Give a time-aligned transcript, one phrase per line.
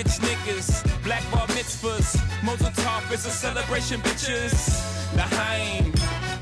[0.00, 2.16] rich niggas, black bar mitzvahs.
[2.82, 4.54] Tov is a celebration, bitches.
[5.14, 5.92] L'chaim.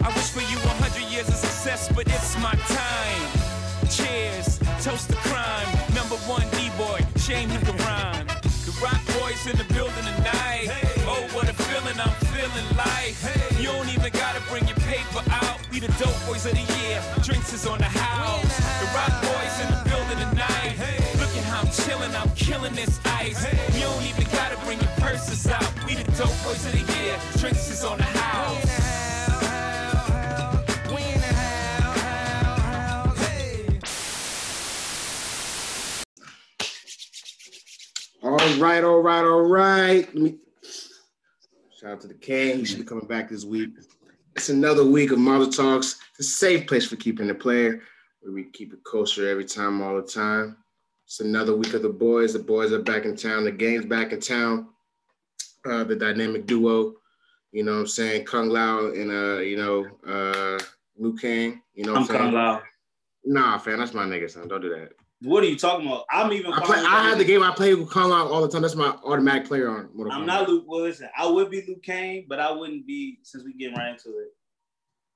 [0.06, 3.24] I wish for you a hundred years of success, but it's my time.
[3.90, 5.70] Cheers, toast to crime.
[5.92, 8.26] Number one D-boy, shame he can rhyme.
[8.66, 10.68] The Roc Boys in the building tonight.
[11.10, 13.16] Oh, what a feeling I'm feeling like.
[13.58, 15.58] You don't even gotta bring your paper out.
[15.72, 17.02] We the dope boys of the year.
[17.24, 18.54] Drinks is on the house.
[18.80, 19.27] The rock
[22.16, 23.44] I'm killing this ice.
[23.74, 25.72] You don't even gotta bring your purses out.
[25.86, 27.16] We the dope boys of the year.
[27.50, 28.88] Is on the house.
[38.22, 40.08] All right, all right, all right.
[41.78, 42.58] Shout out to the King.
[42.58, 43.70] He should be coming back this week.
[44.34, 45.96] It's another week of Model Talks.
[46.18, 47.80] It's a safe place for keeping the player,
[48.20, 50.56] where we keep it kosher every time, all the time.
[51.08, 52.34] It's another week of the boys.
[52.34, 53.44] The boys are back in town.
[53.44, 54.68] The game's back in town.
[55.64, 56.96] Uh, the dynamic duo,
[57.50, 58.26] you know what I'm saying?
[58.26, 60.62] Kung Lao and uh, you know, uh
[60.98, 61.62] Liu Kang.
[61.72, 62.20] You know what I'm, I'm saying?
[62.20, 62.62] Kung Lao.
[63.24, 64.48] Nah, fam, that's my nigga, son.
[64.48, 64.90] Don't do that.
[65.22, 66.04] What are you talking about?
[66.10, 66.52] I'm even.
[66.52, 68.60] I, play, I had the game I play with Kung Lao all the time.
[68.60, 70.26] That's my automatic player on Mortal I'm Kombat.
[70.26, 70.64] not Luke.
[70.66, 73.92] Well, listen, I would be Luke Kane, but I wouldn't be since we getting right
[73.92, 74.34] into it.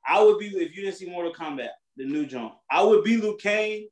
[0.09, 2.55] I would be if you didn't see Mortal Kombat, the new jump.
[2.71, 3.89] I would be Luke Kane,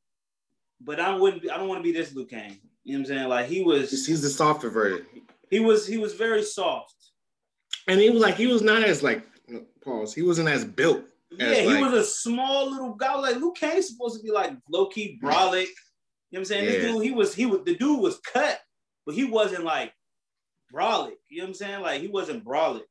[0.80, 1.42] but I wouldn't.
[1.42, 2.58] Be, I don't want to be this Luke Kane.
[2.84, 3.28] You know what I'm saying?
[3.28, 3.90] Like he was.
[4.06, 5.06] He's the softer version.
[5.50, 5.86] He was.
[5.86, 6.94] He was very soft.
[7.88, 9.26] And he was like, he was not as like
[9.82, 10.14] pause.
[10.14, 11.02] He wasn't as built.
[11.30, 13.14] Yeah, he like- was a small little guy.
[13.14, 15.66] Like Luke Kane's supposed to be like low key brolic.
[16.30, 16.64] You know what I'm saying?
[16.66, 18.60] This dude, he was he was the dude was cut,
[19.04, 19.92] but he wasn't like
[20.72, 21.14] brolic.
[21.28, 21.80] You know what I'm saying?
[21.82, 22.82] Like he wasn't brolic.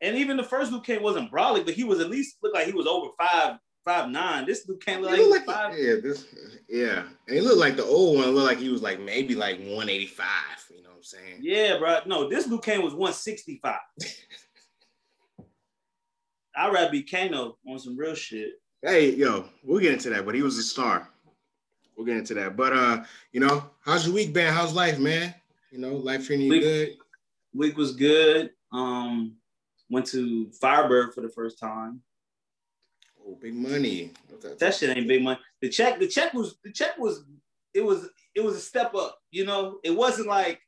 [0.00, 2.66] And even the first Luke Kane wasn't brolic, but he was at least looked like
[2.66, 4.44] he was over five five nine.
[4.44, 5.78] This Luke Kane He looked like, he looked like five.
[5.78, 6.26] yeah, this
[6.68, 7.02] yeah.
[7.26, 8.28] And he looked like the old one.
[8.32, 10.26] Looked like he was like maybe like 185.
[10.70, 11.38] You know what I'm saying?
[11.40, 12.00] Yeah, bro.
[12.04, 13.78] No, this Luke Kane was 165.
[16.56, 18.52] I'd rather be Kano on some real shit.
[18.82, 20.24] Hey, yo, we'll get into that.
[20.26, 21.08] But he was a star.
[21.96, 22.56] We'll get into that.
[22.56, 24.52] But uh, you know, how's your week been?
[24.52, 25.34] How's life, man?
[25.70, 26.96] You know, life treating you Week- good.
[27.54, 28.50] Week was good.
[28.72, 29.36] Um,
[29.88, 32.02] went to Firebird for the first time.
[33.26, 34.12] Oh, big money.
[34.40, 34.58] That?
[34.58, 35.40] That shit ain't big money.
[35.60, 37.24] The check, the check was, the check was,
[37.74, 39.18] it was, it was a step up.
[39.30, 40.60] You know, it wasn't like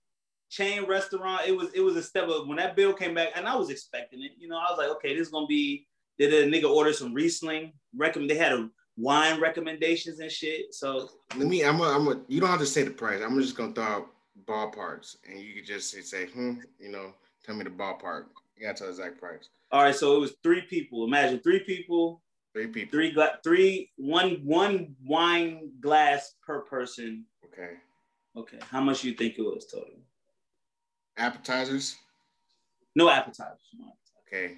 [0.51, 1.43] chain restaurant.
[1.47, 2.47] It was, it was a step up.
[2.47, 4.33] When that bill came back, and I was expecting it.
[4.39, 5.87] You know, I was like, okay, this is gonna be.
[6.19, 7.73] Did a nigga order some Riesling?
[7.97, 8.31] Recommend.
[8.31, 10.75] They had a wine recommendations and shit.
[10.75, 11.65] So Let me.
[11.65, 11.81] I'm.
[11.81, 12.09] A, I'm.
[12.09, 13.21] A, you don't have to say the price.
[13.25, 14.07] I'm just gonna throw out
[14.45, 16.55] ballparks, and you could just say, say, hmm.
[16.81, 17.13] You know,
[17.45, 18.25] tell me the ballpark.
[18.57, 19.49] You gotta tell the exact price.
[19.71, 21.05] all right, so it was three people.
[21.07, 22.21] Imagine three people,
[22.59, 22.91] Three people.
[22.91, 27.25] three gla- three one one wine glass per person.
[27.45, 27.75] Okay.
[28.37, 29.95] Okay, how much you think it was total?
[31.17, 31.95] Appetizers.
[32.97, 33.61] No appetizers.
[33.79, 34.27] No appetizers.
[34.27, 34.55] Okay.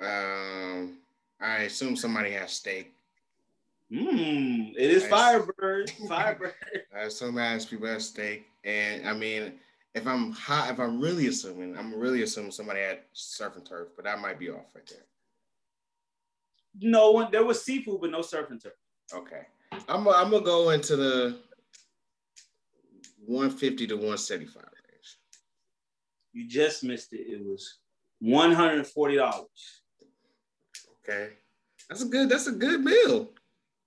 [0.00, 0.98] Um,
[1.40, 2.92] I assume somebody has steak.
[3.90, 5.10] Mmm, it is Nice.
[5.10, 5.90] Firebird.
[6.08, 6.54] Firebird.
[6.94, 9.54] I assume I people have steak, and I mean,
[9.94, 13.88] if I'm hot, if I'm really assuming, I'm really assuming somebody had surf and turf,
[13.96, 15.04] but that might be off right there.
[16.80, 17.30] No one.
[17.30, 18.72] There was seafood, but no surf and turf.
[19.12, 19.42] Okay,
[19.88, 21.38] I'm gonna I'm gonna go into the
[23.26, 25.18] 150 to 175 range.
[26.32, 27.20] You just missed it.
[27.20, 27.78] It was
[28.20, 29.82] one hundred and forty dollars.
[31.02, 31.30] Okay,
[31.88, 33.30] that's a good that's a good bill.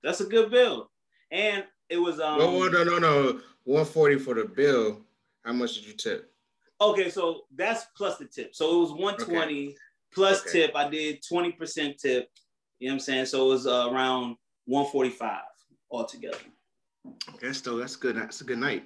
[0.04, 0.90] That's a good bill,
[1.32, 2.40] and it was um.
[2.40, 5.02] no, no, no, no, 140 for the bill.
[5.46, 6.32] How much did you tip?
[6.80, 8.56] Okay, so that's plus the tip.
[8.56, 9.76] So it was one twenty
[10.14, 10.66] plus Okay.
[10.68, 10.76] tip.
[10.76, 12.30] I did twenty percent tip.
[12.82, 13.26] You know what I'm saying?
[13.28, 15.44] So it was uh, around one forty five
[15.92, 16.40] altogether.
[17.36, 18.16] Okay, still that's good.
[18.16, 18.86] That's a good night.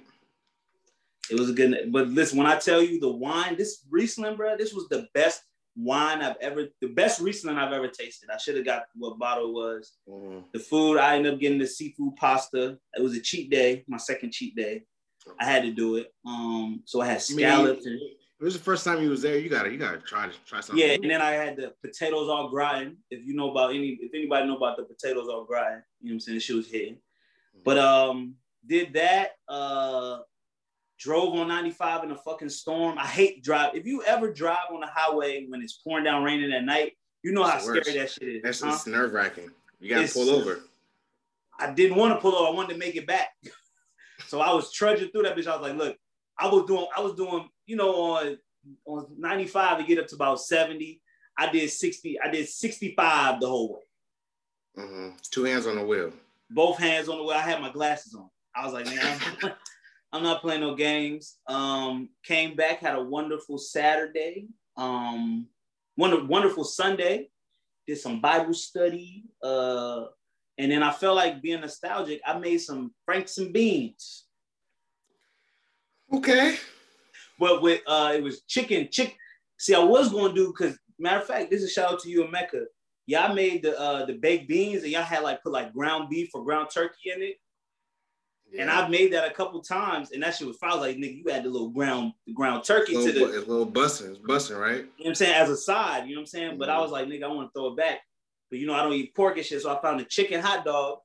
[1.30, 4.54] It was a good, but listen, when I tell you the wine, this Riesling, bro,
[4.58, 5.42] this was the best
[5.74, 8.28] wine I've ever, the best Riesling I've ever tasted.
[8.30, 9.92] I should have got what bottle it was.
[10.06, 10.44] Mhm.
[10.52, 12.78] The food, I ended up getting the seafood pasta.
[12.96, 14.84] It was a cheat day, my second cheat day.
[15.40, 16.12] I had to do it.
[16.26, 17.98] Um, so I had mean, scallops and
[18.38, 19.38] It was the first time you was there.
[19.38, 20.84] You gotta, you gotta try to try something.
[20.84, 22.98] yeah, and then I had the potatoes au gratin.
[23.10, 26.10] If you know about any, if anybody know about the potatoes au gratin, you know
[26.10, 26.40] what I'm saying?
[26.40, 26.96] She was here.
[27.64, 28.34] But um,
[28.66, 29.30] did that.
[29.48, 30.18] Uh,
[30.98, 32.98] drove on 95 in a fucking storm.
[32.98, 33.74] I hate drive.
[33.74, 36.92] If you ever drive on the highway when it's pouring down raining at night,
[37.22, 38.42] you know how scary that shit is.
[38.42, 38.78] That's huh?
[38.90, 39.50] nerve wracking.
[39.80, 40.60] You gotta It's- pull over.
[41.58, 42.48] I didn't want to pull over.
[42.48, 43.30] I wanted to make it back.
[44.26, 45.46] so I was trudging through that bitch.
[45.46, 45.96] I was like, look,
[46.38, 48.38] I was doing, I was doing, you know, on
[48.84, 51.00] on 95 to get up to about 70.
[51.38, 54.82] I did 60, I did 65 the whole way.
[54.84, 56.12] hmm Two hands on the wheel.
[56.50, 57.32] Both hands on the wheel.
[57.36, 58.28] I had my glasses on.
[58.54, 59.52] I was like, man, I'm,
[60.12, 61.36] I'm not playing no games.
[61.46, 64.48] Um, came back, had a wonderful Saturday.
[64.76, 65.46] Um,
[65.96, 67.30] wonderful, wonderful Sunday.
[67.86, 69.24] Did some Bible study.
[69.42, 70.06] Uh,
[70.58, 72.20] and then I felt like being nostalgic.
[72.24, 74.25] I made some franks and beans.
[76.12, 76.56] Okay.
[77.38, 79.16] But with uh, it was chicken, chick.
[79.58, 82.10] See, I was gonna do because matter of fact, this is a shout out to
[82.10, 82.64] you and Mecca.
[83.06, 86.30] Y'all made the uh the baked beans and y'all had like put like ground beef
[86.34, 87.36] or ground turkey in it.
[88.52, 88.62] Yeah.
[88.62, 90.78] And I've made that a couple times, and that shit was fine.
[90.78, 93.66] like, nigga, you had the little ground, the ground turkey little, to the it's little
[93.66, 94.76] busting, it's busting, right?
[94.76, 95.34] You know what I'm saying?
[95.34, 96.50] As a side, you know what I'm saying?
[96.50, 96.58] Mm-hmm.
[96.60, 97.98] But I was like, nigga, I want to throw it back.
[98.48, 100.64] But you know, I don't eat pork and shit, so I found a chicken hot
[100.64, 100.98] dog.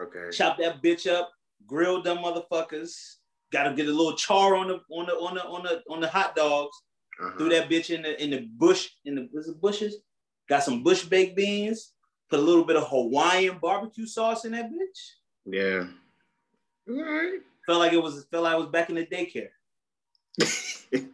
[0.00, 0.30] Okay.
[0.32, 1.30] Chop that bitch up,
[1.66, 3.16] grilled them motherfuckers.
[3.54, 6.00] Got to get a little char on the on the on the on the on
[6.00, 6.76] the hot dogs.
[7.22, 7.38] Uh-huh.
[7.38, 9.98] Threw that bitch in the in the bush in the was it bushes.
[10.48, 11.92] Got some bush baked beans.
[12.28, 14.98] Put a little bit of Hawaiian barbecue sauce in that bitch.
[15.46, 15.86] Yeah.
[16.88, 17.38] All right.
[17.64, 19.50] Felt like it was felt like I was back in the daycare.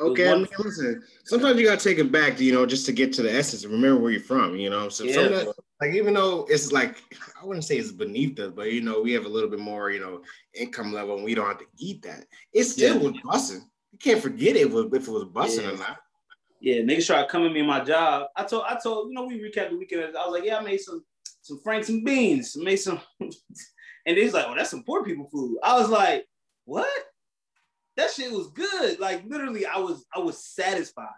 [0.00, 1.02] okay, I mean, listen.
[1.24, 3.64] Sometimes you gotta take it back, to, you know, just to get to the essence
[3.64, 4.54] and remember where you're from.
[4.54, 5.42] You know, so yeah.
[5.82, 7.02] Like even though it's like
[7.40, 9.90] I wouldn't say it's beneath us, but you know, we have a little bit more,
[9.90, 10.22] you know,
[10.54, 12.24] income level, and we don't have to eat that.
[12.52, 13.10] It still yeah.
[13.10, 13.68] was busting.
[13.90, 15.72] You can't forget it if it was busting yeah.
[15.72, 15.96] or not.
[16.60, 18.28] Yeah, niggas come at me in my job.
[18.36, 20.16] I told, I told, you know, we recapped the weekend.
[20.16, 21.02] I was like, yeah, I made some
[21.40, 22.56] some franks and beans.
[22.56, 23.00] I made some
[24.06, 25.58] And he's like, oh, that's some poor people food.
[25.64, 26.26] I was like,
[26.64, 26.88] what?
[27.96, 29.00] That shit was good.
[29.00, 31.08] Like literally, I was I was satisfied.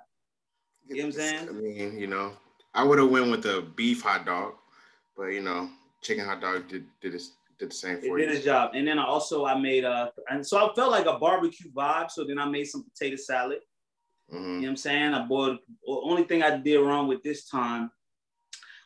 [0.88, 1.48] You know what I'm saying?
[1.50, 2.32] I mean, you know,
[2.74, 4.54] I would have went with a beef hot dog,
[5.16, 5.70] but you know,
[6.02, 8.26] chicken hot dog did did this did the same for it you.
[8.26, 8.72] did its job.
[8.74, 12.10] And then I also I made a and so I felt like a barbecue vibe.
[12.10, 13.60] So then I made some potato salad.
[14.32, 14.44] Mm-hmm.
[14.44, 15.14] You know what I'm saying?
[15.14, 17.90] I boiled only thing I did wrong with this time,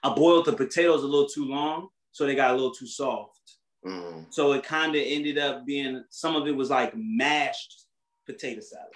[0.02, 3.38] I boiled the potatoes a little too long, so they got a little too soft.
[3.86, 4.26] Mm.
[4.30, 7.84] So it kind of ended up being some of it was like mashed
[8.26, 8.92] potato salad.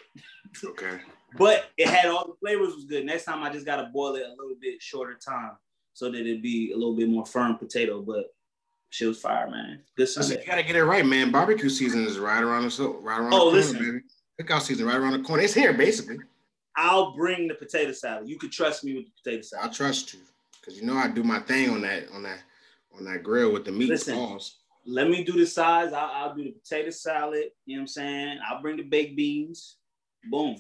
[0.64, 1.00] okay.
[1.36, 3.06] But it had all the flavors was good.
[3.06, 5.52] Next time I just gotta boil it a little bit shorter time
[5.94, 8.02] so that it'd be a little bit more firm potato.
[8.02, 8.34] But
[8.90, 9.80] she was fire, man.
[9.96, 10.40] Good Sunday.
[10.40, 11.30] You gotta get it right, man.
[11.30, 13.78] Barbecue season is right around the right around oh, the corner, listen.
[13.78, 14.00] baby.
[14.40, 15.42] Cookout season right around the corner.
[15.42, 16.18] It's here, basically.
[16.76, 18.28] I'll bring the potato salad.
[18.28, 19.70] You could trust me with the potato salad.
[19.70, 20.20] I trust you
[20.60, 22.40] because you know I do my thing on that on that
[22.96, 24.56] on that grill with the meat Listen, balls
[24.86, 25.92] let me do the sides.
[25.92, 27.50] I'll, I'll, do the potato salad.
[27.66, 28.38] You know what I'm saying?
[28.48, 29.76] I'll bring the baked beans.
[30.30, 30.56] Boom.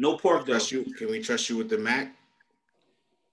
[0.00, 0.56] No pork though.
[0.56, 2.16] You, can we trust you with the mac?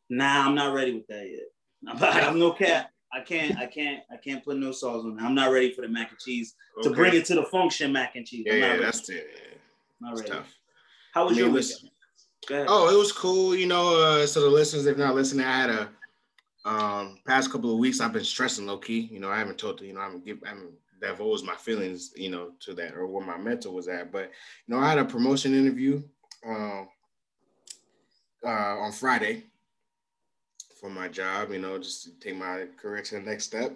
[0.10, 1.48] Nah, I'm not ready with that yet.
[1.88, 2.92] I'm, I'm no cat.
[3.14, 3.58] I can't.
[3.58, 4.04] I can't.
[4.12, 5.24] I can't put no sauce on it.
[5.24, 6.90] I'm not ready for the mac and cheese okay.
[6.90, 8.44] to bring it to the function mac and cheese.
[8.46, 9.28] Yeah, yeah that's it.
[9.34, 9.58] Yeah.
[10.02, 10.30] Not ready.
[10.30, 10.54] Tough.
[11.14, 12.68] How was I mean, your weekend?
[12.70, 13.56] Oh, it was cool.
[13.56, 15.90] You know, uh, so the listeners, if not listening, I had a
[16.66, 19.08] um, past couple of weeks, I've been stressing low key.
[19.10, 22.12] You know, I haven't told you know, I haven't give, I haven't divulged my feelings,
[22.18, 24.12] you know, to that or where my mental was at.
[24.12, 24.32] But
[24.68, 26.04] you know, I had a promotion interview
[26.48, 26.88] um,
[28.46, 29.44] uh, on Friday
[30.80, 31.52] for my job.
[31.52, 33.72] You know, just to take my career to the next step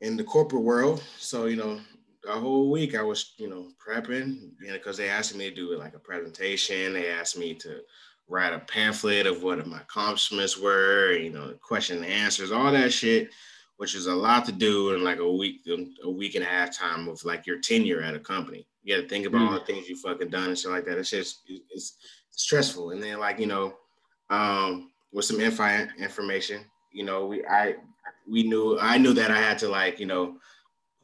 [0.00, 1.02] in the corporate world.
[1.18, 1.80] So you know,
[2.28, 5.54] a whole week I was, you know, prepping, you know, because they asked me to
[5.54, 6.92] do like a presentation.
[6.92, 7.80] They asked me to
[8.28, 12.92] write a pamphlet of what my accomplishments were, you know, question and answers, all that
[12.92, 13.30] shit,
[13.76, 15.66] which is a lot to do in like a week,
[16.04, 18.66] a week and a half time of like your tenure at a company.
[18.82, 19.46] You got to think about mm.
[19.48, 20.98] all the things you fucking done and shit like that.
[20.98, 21.96] It's just it's
[22.30, 22.90] stressful.
[22.90, 23.74] And then like you know,
[24.30, 27.76] um, with some info information, you know, we I
[28.28, 30.36] we knew I knew that I had to like you know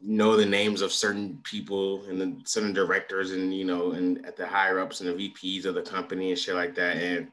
[0.00, 4.36] know the names of certain people and the certain directors and you know and at
[4.36, 6.96] the higher ups and the VPs of the company and shit like that.
[6.96, 7.28] And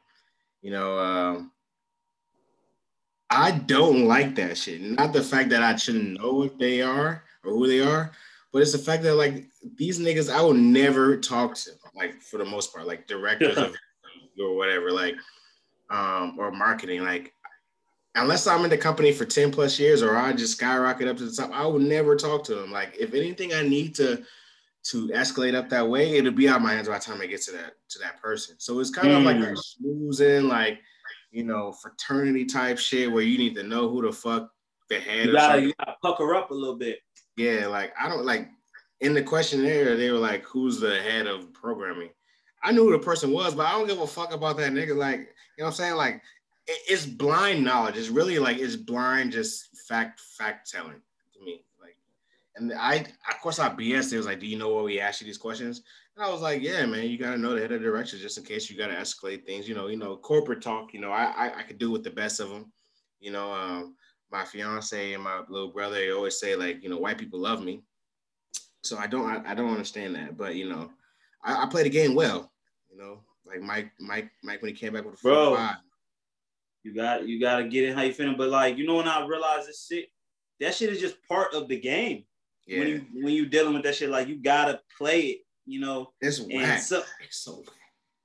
[0.62, 1.52] you know, um,
[3.30, 4.80] I don't like that shit.
[4.80, 8.12] Not the fact that I shouldn't know what they are or who they are,
[8.52, 12.38] but it's the fact that like these niggas, I will never talk to like for
[12.38, 13.74] the most part, like directors of
[14.40, 15.16] or whatever, like
[15.90, 17.02] um or marketing.
[17.02, 17.32] Like
[18.14, 21.26] unless I'm in the company for 10 plus years or I just skyrocket up to
[21.26, 22.72] the top, I will never talk to them.
[22.72, 24.22] Like if anything I need to
[24.90, 27.42] to escalate up that way, it'll be out my hands by the time I get
[27.42, 28.56] to that to that person.
[28.58, 29.18] So it's kind mm.
[29.18, 30.80] of like a snoozing, like
[31.30, 34.50] you know, fraternity type shit where you need to know who the fuck
[34.88, 35.26] the head.
[35.26, 37.00] You gotta, you gotta pucker up a little bit.
[37.36, 38.48] Yeah, like I don't like
[39.00, 42.10] in the questionnaire they were like, "Who's the head of programming?"
[42.62, 44.96] I knew who the person was, but I don't give a fuck about that nigga.
[44.96, 45.26] Like, you
[45.58, 45.94] know what I'm saying?
[45.96, 46.22] Like,
[46.66, 47.96] it's blind knowledge.
[47.96, 51.00] It's really like it's blind, just fact fact telling
[51.34, 51.64] to me.
[51.80, 51.96] Like,
[52.56, 54.12] and I of course I BS.
[54.12, 55.82] It was like, do you know what we asked you these questions?
[56.16, 58.44] And I was like, yeah, man, you gotta know the head of direction just in
[58.44, 59.68] case you gotta escalate things.
[59.68, 60.92] You know, you know, corporate talk.
[60.92, 62.72] You know, I I, I could do with the best of them.
[63.20, 63.94] You know, um,
[64.30, 67.82] my fiance and my little brother always say like, you know, white people love me.
[68.86, 70.36] So I don't I, I don't understand that.
[70.36, 70.90] But you know,
[71.44, 72.50] I, I played the game well.
[72.90, 75.56] You know, like Mike Mike Mike when he came back with a four Bro.
[75.56, 75.76] five.
[76.82, 78.36] You got you gotta get it how you feeling.
[78.36, 80.06] But like, you know when I realized this shit,
[80.60, 82.24] that shit is just part of the game.
[82.66, 85.80] Yeah, When you when you dealing with that shit, like you gotta play it, you
[85.80, 86.12] know.
[86.20, 86.80] it's whack.
[86.80, 87.76] so it's so whack.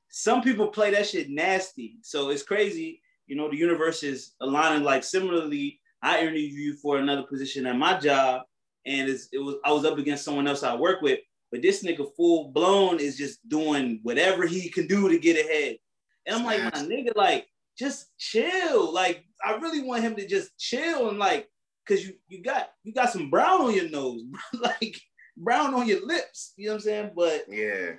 [0.10, 1.98] some people play that shit nasty.
[2.01, 3.01] So it's crazy.
[3.27, 4.84] You know, the universe is aligning.
[4.84, 8.44] Like similarly, I interviewed you for another position at my job,
[8.85, 11.19] and it's, it was I was up against someone else I work with.
[11.51, 15.77] But this nigga full blown is just doing whatever he can do to get ahead.
[16.25, 17.47] And I'm like, my nigga, like
[17.77, 18.93] just chill.
[18.93, 21.50] Like I really want him to just chill and like,
[21.88, 24.21] cause you you got you got some brown on your nose,
[24.61, 25.00] like
[25.35, 26.53] brown on your lips.
[26.55, 27.11] You know what I'm saying?
[27.15, 27.93] But Yeah,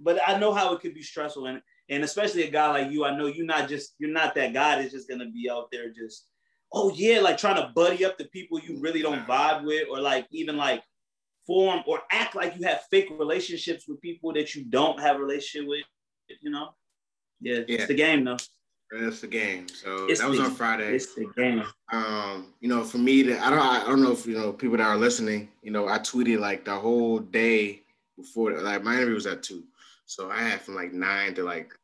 [0.00, 3.04] but I know how it could be stressful, and and especially a guy like you,
[3.04, 5.90] I know you're not just you're not that guy that's just gonna be out there
[5.90, 6.28] just
[6.74, 10.00] oh yeah, like trying to buddy up to people you really don't vibe with, or
[10.00, 10.82] like even like
[11.46, 15.18] form or act like you have fake relationships with people that you don't have a
[15.18, 15.84] relationship with.
[16.40, 16.70] You know,
[17.40, 17.76] yeah, Yeah.
[17.76, 18.36] it's the game though.
[18.90, 19.68] that's the game.
[19.68, 20.94] So It's that was the- on Friday.
[20.94, 21.62] It's the game.
[21.92, 24.76] um, you know, for me to I don't I don't know if you know people
[24.78, 27.82] that are listening, you know, I tweeted like the whole day
[28.16, 29.64] before like my interview was at two.
[30.06, 31.74] So I had from like nine to like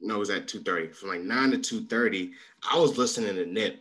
[0.00, 0.88] no, it was at two thirty.
[0.88, 2.32] From like nine to two thirty,
[2.68, 3.80] I was listening to Nip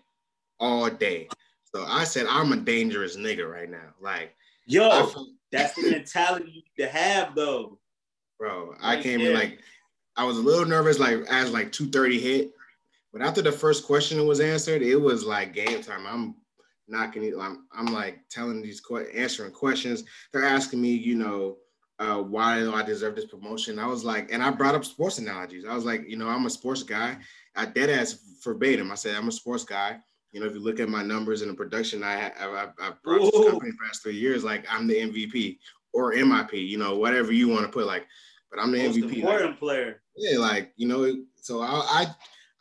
[0.64, 1.28] all day.
[1.76, 3.94] So I said I'm a dangerous nigga right now.
[4.00, 4.34] Like
[4.66, 5.12] Yo,
[5.52, 7.80] that's the mentality to have though.
[8.40, 9.60] bro, I came in like
[10.16, 12.52] I was a little nervous like as like 2:30 hit.
[13.12, 16.08] But after the first question was answered, it was like game time.
[16.08, 16.36] I'm
[16.88, 17.36] knocking it.
[17.40, 20.04] I'm, I'm like telling these que- answering questions.
[20.32, 21.58] They're asking me, you know,
[22.00, 23.78] uh, why do I deserve this promotion?
[23.78, 25.64] I was like, and I brought up sports analogies.
[25.64, 27.18] I was like, you know, I'm a sports guy.
[27.56, 28.92] I dead ass verbatim.
[28.92, 30.00] I said I'm a sports guy.
[30.34, 33.04] You know, if you look at my numbers and the production I have, I've, I've
[33.04, 33.52] brought to this Ooh.
[33.52, 35.60] company the past three years, like I'm the MVP
[35.94, 38.08] or MIP, you know, whatever you want to put, like,
[38.50, 39.04] but I'm the Most MVP.
[39.04, 40.02] like, important player.
[40.18, 42.08] yeah, like you know, so I I,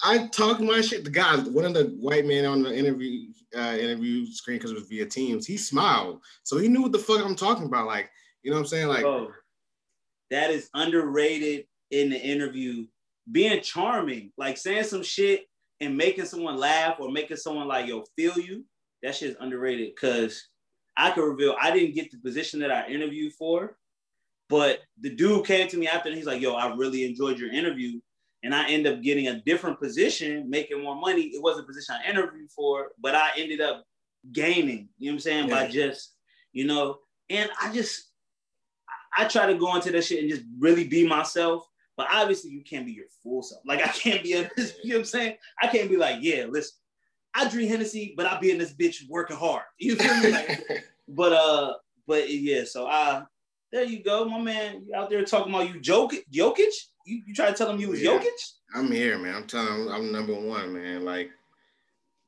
[0.05, 1.05] I talk my shit.
[1.05, 4.75] The guy, one of the white men on the interview uh, interview screen because it
[4.75, 7.87] was via Teams, he smiled, so he knew what the fuck I'm talking about.
[7.87, 8.11] Like,
[8.43, 8.88] you know what I'm saying?
[8.88, 9.33] Like, Bro,
[10.31, 12.87] that is underrated in the interview.
[13.31, 15.47] Being charming, like saying some shit
[15.83, 18.65] and making someone laugh or making someone like, yo, feel you.
[19.03, 20.49] That shit is underrated because
[20.97, 23.77] I can reveal I didn't get the position that I interviewed for,
[24.49, 27.53] but the dude came to me after and he's like, yo, I really enjoyed your
[27.53, 28.01] interview.
[28.45, 31.23] And I end up getting a different position, making more money.
[31.23, 33.85] It wasn't a position I interviewed for, but I ended up
[34.33, 35.49] gaining, you know what I'm saying?
[35.49, 36.15] By just,
[36.53, 36.99] you know,
[37.29, 38.12] and I just
[39.17, 41.67] I try to go into that shit and just really be myself.
[41.97, 43.63] But obviously, you can't be your full self.
[43.67, 44.39] Like I can't be, a,
[44.83, 45.37] you know what I'm saying?
[45.61, 46.77] I can't be like, yeah, listen,
[47.35, 49.63] I drink Hennessy, but I'll be in this bitch working hard.
[49.79, 50.31] You feel me?
[50.33, 51.75] Like, but uh,
[52.07, 52.65] but yeah.
[52.65, 53.23] So I,
[53.73, 54.85] there you go, my man.
[54.87, 56.23] You out there talking about you Jokic?
[56.33, 56.73] Jokic?
[57.07, 58.19] You you try to tell him you was Yeah.
[58.19, 58.53] Jokic?
[58.75, 59.35] I'm here, man.
[59.35, 61.05] I'm telling you, I'm number one, man.
[61.05, 61.31] Like,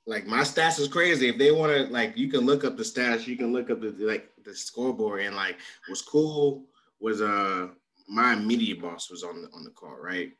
[0.06, 1.28] like my stats is crazy.
[1.28, 3.26] If they want to, like, you can look up the stats.
[3.26, 5.22] You can look up the like the scoreboard.
[5.22, 6.64] And like, what's cool
[7.00, 7.68] was uh
[8.08, 10.32] my immediate boss was on the on the call, right?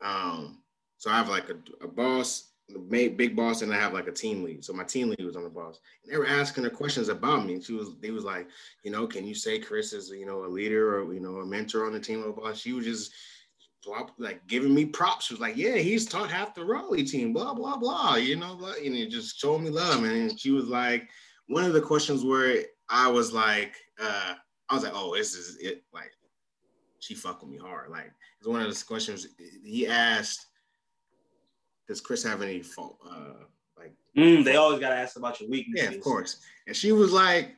[0.00, 0.62] Um,
[0.96, 4.12] so I have like a, a boss, the big boss, and I have like a
[4.12, 4.64] team lead.
[4.64, 5.78] So my team lead was on the boss.
[6.02, 7.54] And they were asking her questions about me.
[7.54, 8.48] And she was, they was like,
[8.82, 11.46] you know, can you say Chris is, you know, a leader or you know a
[11.46, 12.58] mentor on the team or boss?
[12.58, 13.12] She was just
[14.18, 15.26] like giving me props.
[15.26, 18.56] She was like, yeah, he's taught half the Raleigh team, blah, blah, blah, you know,
[18.56, 20.04] blah, and it just showed me love.
[20.04, 21.08] And she was like,
[21.46, 24.34] one of the questions where I was like, uh,
[24.68, 25.84] I was like, oh, this is it.
[25.92, 26.10] Like,
[27.00, 27.90] she fucked with me hard.
[27.90, 29.28] Like, it's one of those questions
[29.64, 30.46] he asked,
[31.86, 32.98] does Chris have any fault?
[33.08, 33.44] Uh,
[33.78, 35.90] like, Mm, they always gotta ask about your weaknesses.
[35.90, 36.40] yeah, of course.
[36.66, 37.54] And she was like,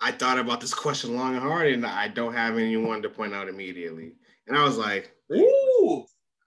[0.00, 3.34] I thought about this question long and hard, and I don't have anyone to point
[3.34, 4.12] out immediately.
[4.46, 6.04] And I was like, Ooh,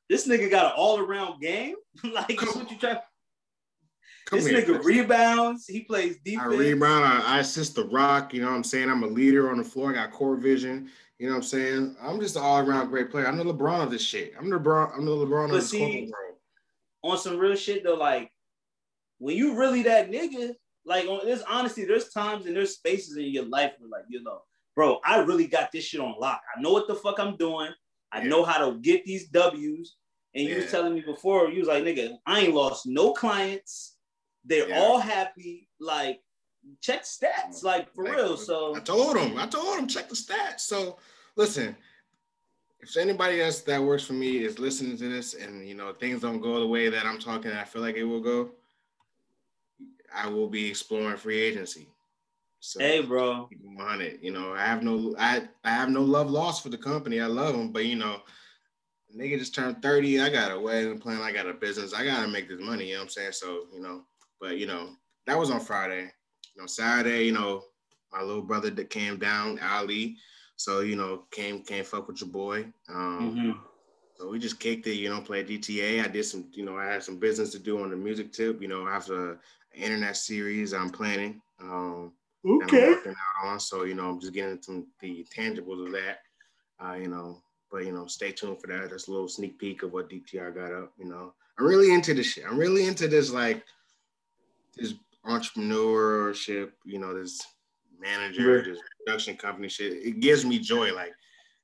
[0.09, 1.75] this nigga got an all around game.
[2.03, 2.99] like, that's what you try.
[4.25, 4.61] come This here.
[4.61, 4.85] nigga Chris.
[4.85, 5.67] rebounds.
[5.67, 6.43] He plays defense.
[6.43, 7.03] I rebound.
[7.05, 8.33] I, I assist the rock.
[8.33, 8.89] You know what I'm saying?
[8.89, 9.91] I'm a leader on the floor.
[9.91, 10.89] I got court vision.
[11.19, 11.95] You know what I'm saying?
[12.01, 13.27] I'm just an all around great player.
[13.27, 14.33] I'm the LeBron of this shit.
[14.37, 14.93] I'm the LeBron.
[14.95, 16.37] I'm the LeBron of But this see- world.
[17.03, 18.31] on some real shit though, like
[19.19, 20.53] when you really that nigga,
[20.85, 24.21] like on, there's honestly there's times and there's spaces in your life where like you
[24.21, 24.41] know,
[24.75, 26.41] bro, I really got this shit on lock.
[26.55, 27.71] I know what the fuck I'm doing.
[28.11, 28.27] I Yeah.
[28.27, 29.95] know how to get these W's.
[30.35, 33.97] And you was telling me before, you was like, nigga, I ain't lost no clients.
[34.45, 34.79] They're Yeah.
[34.79, 35.67] all happy.
[35.79, 36.21] Like,
[36.81, 38.37] check stats, like for Like, real.
[38.37, 39.37] So I told him.
[39.37, 40.61] I told him check the stats.
[40.61, 40.97] So
[41.35, 41.75] listen,
[42.79, 46.21] if anybody else that works for me is listening to this, and you know things
[46.21, 48.51] don't go the way that I'm talking, I feel like it will go.
[50.13, 51.87] I will be exploring free agency.
[52.59, 53.49] So Hey, bro.
[53.79, 54.19] on it.
[54.21, 57.19] You know, I have no I I have no love lost for the company.
[57.19, 58.21] I love them, but you know,
[59.15, 60.21] nigga just turned 30.
[60.21, 62.93] I got a wedding plan, I got a business, I gotta make this money, you
[62.93, 63.31] know what I'm saying?
[63.33, 64.03] So, you know,
[64.39, 64.89] but you know,
[65.25, 66.11] that was on Friday.
[66.57, 67.63] You know, Saturday, you know,
[68.11, 70.17] my little brother that came down, Ali.
[70.55, 72.73] So, you know, came came fuck with your boy.
[72.89, 73.59] Um Mhm.
[74.15, 76.03] so we just kicked it, you know, played GTA.
[76.03, 78.59] I did some, you know, I had some business to do on the music tip.
[78.59, 79.39] You know, I have a, an
[79.75, 81.39] internet series I'm planning.
[81.61, 83.59] Um, that I'm working out on.
[83.59, 86.21] So, you know, I'm just getting some the tangibles of that.
[86.83, 88.89] Uh, you know, but you know, stay tuned for that.
[88.89, 90.93] That's a little sneak peek of what DTR got up.
[90.97, 92.45] You know, I'm really into this shit.
[92.47, 93.63] I'm really into this like
[94.75, 94.95] this
[95.27, 96.71] entrepreneurship.
[96.85, 97.41] You know, this
[97.99, 98.65] manager, Right.
[98.65, 99.93] this production company shit.
[99.93, 100.93] It gives me joy.
[100.93, 101.13] Like,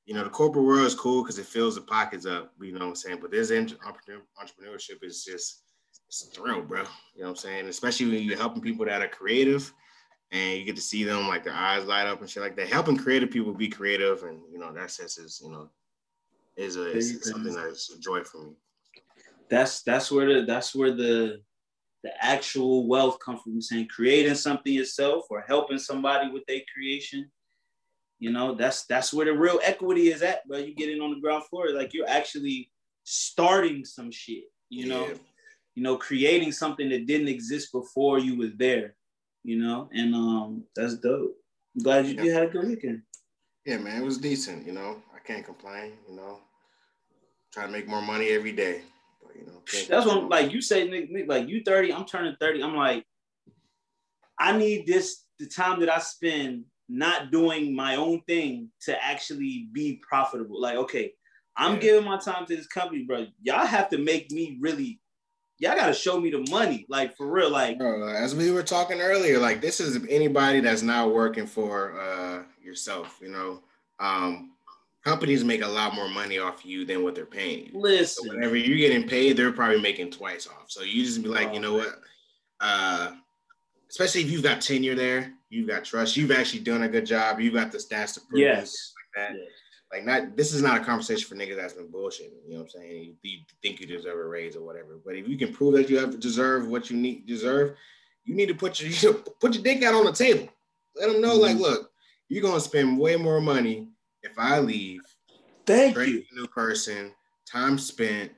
[0.06, 2.52] you know, the corporate world is cool because it fills the pockets up.
[2.60, 3.18] You know what I'm saying?
[3.20, 5.62] But this entrepreneurship is just
[6.08, 6.80] it's a thrill, bro.
[7.14, 7.66] You know what I'm saying?
[7.68, 9.72] Especially when you're helping people that are creative
[10.30, 12.68] and you get to see them like their eyes light up and shit like that.
[12.68, 15.70] Helping creative people be creative and you know that sense is you know
[16.56, 17.30] is a is There you go.
[17.30, 18.52] something that's a joy for me.
[19.48, 21.40] That's that's where the that's where the
[22.04, 23.60] the actual wealth comes from.
[23.60, 27.30] Saying creating something yourself or helping somebody with their creation.
[28.20, 30.58] You know, that's that's where the real equity is at, bro.
[30.58, 32.70] You get in on the ground floor, like you're actually
[33.02, 34.44] starting some shit.
[34.68, 35.14] You know, Yeah.
[35.74, 38.94] you know, creating something that didn't exist before you was there.
[39.42, 41.36] You know, and um, that's dope.
[41.76, 43.02] I'm glad you, you had a good weekend.
[43.66, 44.66] Yeah, man, it was decent.
[44.66, 45.94] You know, I can't complain.
[46.08, 46.38] You know,
[47.52, 48.82] Trying to make more money every day.
[49.34, 52.62] You know, That's what like you say, Nick, Nick, like you 30, I'm turning 30.
[52.62, 53.04] I'm like,
[54.38, 59.68] I need this the time that I spend not doing my own thing to actually
[59.72, 60.60] be profitable.
[60.60, 61.12] Like, okay,
[61.56, 61.80] I'm Yeah.
[61.80, 63.26] giving my time to this company, bro.
[63.42, 65.00] Y'all have to make me really,
[65.58, 66.84] y'all gotta show me the money.
[66.88, 70.82] Like for real, like Bro, as we were talking earlier, like this is anybody that's
[70.82, 73.18] not working for uh, yourself.
[73.22, 73.62] You know,
[73.98, 74.53] um,
[75.04, 77.72] companies make a lot more money off you than what they're paying you.
[77.72, 78.28] So listen.
[78.28, 80.66] whenever you're getting paid, they're probably making twice off.
[80.70, 82.00] So you just be like, you know what?
[82.60, 83.12] Uh,
[83.90, 87.38] especially if you've got tenure there, you've got trust, you've actually done a good job,
[87.38, 88.92] you've got the stats to prove Yes.
[89.16, 89.36] like that.
[89.38, 89.48] Yes.
[89.92, 92.32] Like not this is not a conversation for niggas that's been bullshitting.
[92.48, 93.04] You know what I'm saying?
[93.04, 94.98] You, you think you deserve a raise or whatever.
[95.04, 97.76] But if you can prove that you have deserve what you need deserve,
[98.24, 100.48] you need to put your you put your dick out on the table.
[100.96, 101.60] Let them know, like, Mhm.
[101.60, 101.90] look,
[102.28, 103.88] you're gonna spend way more money
[104.24, 105.00] if I leave
[105.66, 106.22] Thank you.
[106.30, 107.12] a new person,
[107.50, 108.32] time spent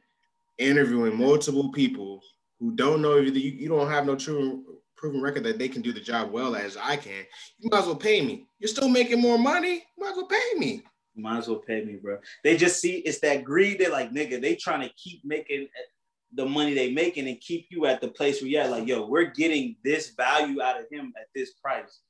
[0.58, 2.20] interviewing multiple people
[2.60, 4.64] who don't know if you, you don't have no true
[4.96, 7.24] proven record that they can do the job well as I can.
[7.58, 8.46] You might as well pay me.
[8.58, 9.74] You're still making more money.
[9.74, 10.82] You might as well pay me.
[11.14, 12.18] You Might as well pay me, bro.
[12.44, 13.78] They just see it's that greed.
[13.78, 15.68] They're like, nigga, they trying to keep making
[16.32, 18.70] the money they making and keep you at the place where you're at.
[18.70, 22.00] Like, yo, we're getting this value out of him at this price.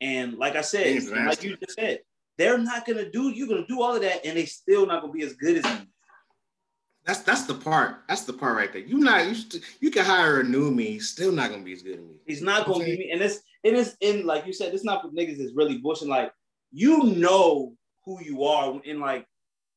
[0.00, 2.00] And like I said, It's and like you just said,
[2.38, 3.30] they're not gonna do.
[3.30, 5.64] You're gonna do all of that, and they still not gonna be as good as
[5.64, 5.86] you.
[7.04, 8.02] That's that's the part.
[8.08, 8.82] That's the part right there.
[8.82, 11.98] You not you you can hire a new me, still not gonna be as good
[11.98, 12.16] as me.
[12.26, 13.10] He's not gonna be me.
[13.12, 16.08] And it's it is in like you said, it's not for niggas that's really bushing.
[16.08, 16.32] Like
[16.72, 19.26] you know who you are in like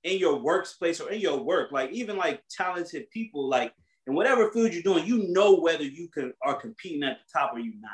[0.03, 1.71] in your workplace or in your work.
[1.71, 3.73] Like even like talented people, like
[4.07, 7.53] in whatever field you're doing, you know whether you can are competing at the top
[7.53, 7.91] or you not.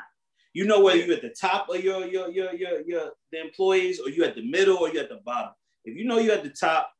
[0.56, 4.00] You know whether you're at the top of your your your your your the employees
[4.00, 5.52] or you at the middle or you at the bottom.
[5.84, 6.90] If you know you're at the top,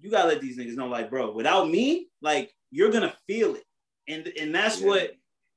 [0.00, 3.62] you gotta let these niggas know, like, bro, without me, like you're gonna feel it.
[4.08, 4.88] And and that's Yeah.
[4.88, 5.12] what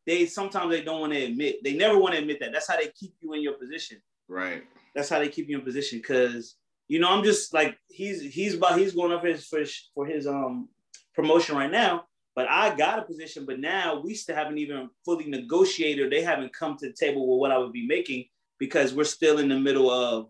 [0.06, 1.64] they sometimes they don't want to admit.
[1.64, 2.52] They never want to admit that.
[2.54, 3.98] That's how they keep you in your position.
[4.28, 4.62] Right.
[4.94, 6.00] That's how they keep you in position.
[6.04, 9.58] Cause you know, I'm just like he's he's about he's going up for his for
[9.58, 10.70] his, for his um
[11.16, 12.06] promotion right now.
[12.38, 16.12] But I got a position, but now we still haven't even fully negotiated.
[16.12, 18.26] They haven't come to the table with what I would be making
[18.60, 20.30] because we're still in the middle of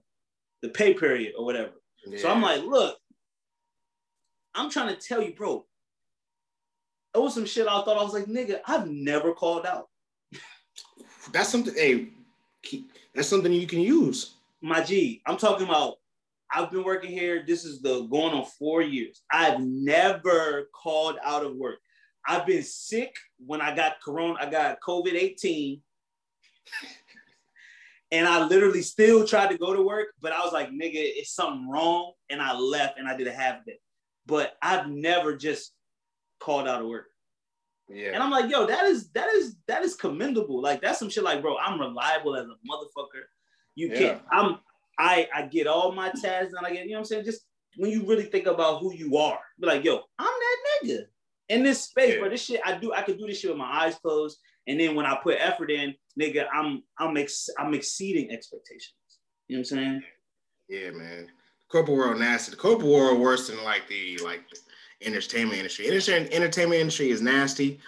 [0.62, 1.74] the pay period or whatever.
[2.16, 2.98] So I'm like, look,
[4.56, 5.66] I'm trying to tell you, bro.
[7.14, 9.90] It was some shit I thought I was like, nigga, I've never called out.
[11.34, 11.74] that's something.
[11.74, 12.08] Hey,
[13.14, 14.36] that's something you can use.
[14.62, 15.96] My G, I'm talking about.
[16.50, 17.44] I've been working here.
[17.46, 19.24] This is the going on four years.
[19.30, 21.80] I've never called out of work.
[22.28, 24.36] I've been sick when I got corona.
[24.40, 25.82] I got COVID 18.
[28.12, 31.32] and I literally still tried to go to work, but I was like, nigga, it's
[31.34, 32.14] something wrong.
[32.30, 33.80] And I left and I did a half day.
[34.26, 35.72] But I've never just
[36.40, 37.08] called out of work.
[37.90, 38.12] Yeah.
[38.14, 40.62] And I'm like, yo, that is that is that is commendable.
[40.62, 43.24] Like that's some shit like, bro, I'm reliable as a motherfucker.
[43.76, 43.98] You Yeah.
[44.00, 44.60] can't, I'm
[45.00, 47.26] I I get all my tasks and I get, you know what I'm saying?
[47.26, 47.42] Just
[47.78, 51.06] when you really think about who you are, be like, yo, I'm that nigga
[51.50, 52.20] in this space, Yeah.
[52.22, 52.30] bro.
[52.30, 54.96] This shit I do, I could do this shit with my eyes closed And then
[54.96, 58.94] when I put effort in, nigga, I'm I'm ex- I'm exceeding expectations.
[59.48, 60.04] You know what I'm saying?
[60.70, 61.28] Yeah, man.
[61.70, 62.52] Corporate world nasty.
[62.52, 64.42] The corporate world worse than like the like
[65.02, 65.88] entertainment industry.
[65.88, 67.80] Entertainment entertainment industry is nasty.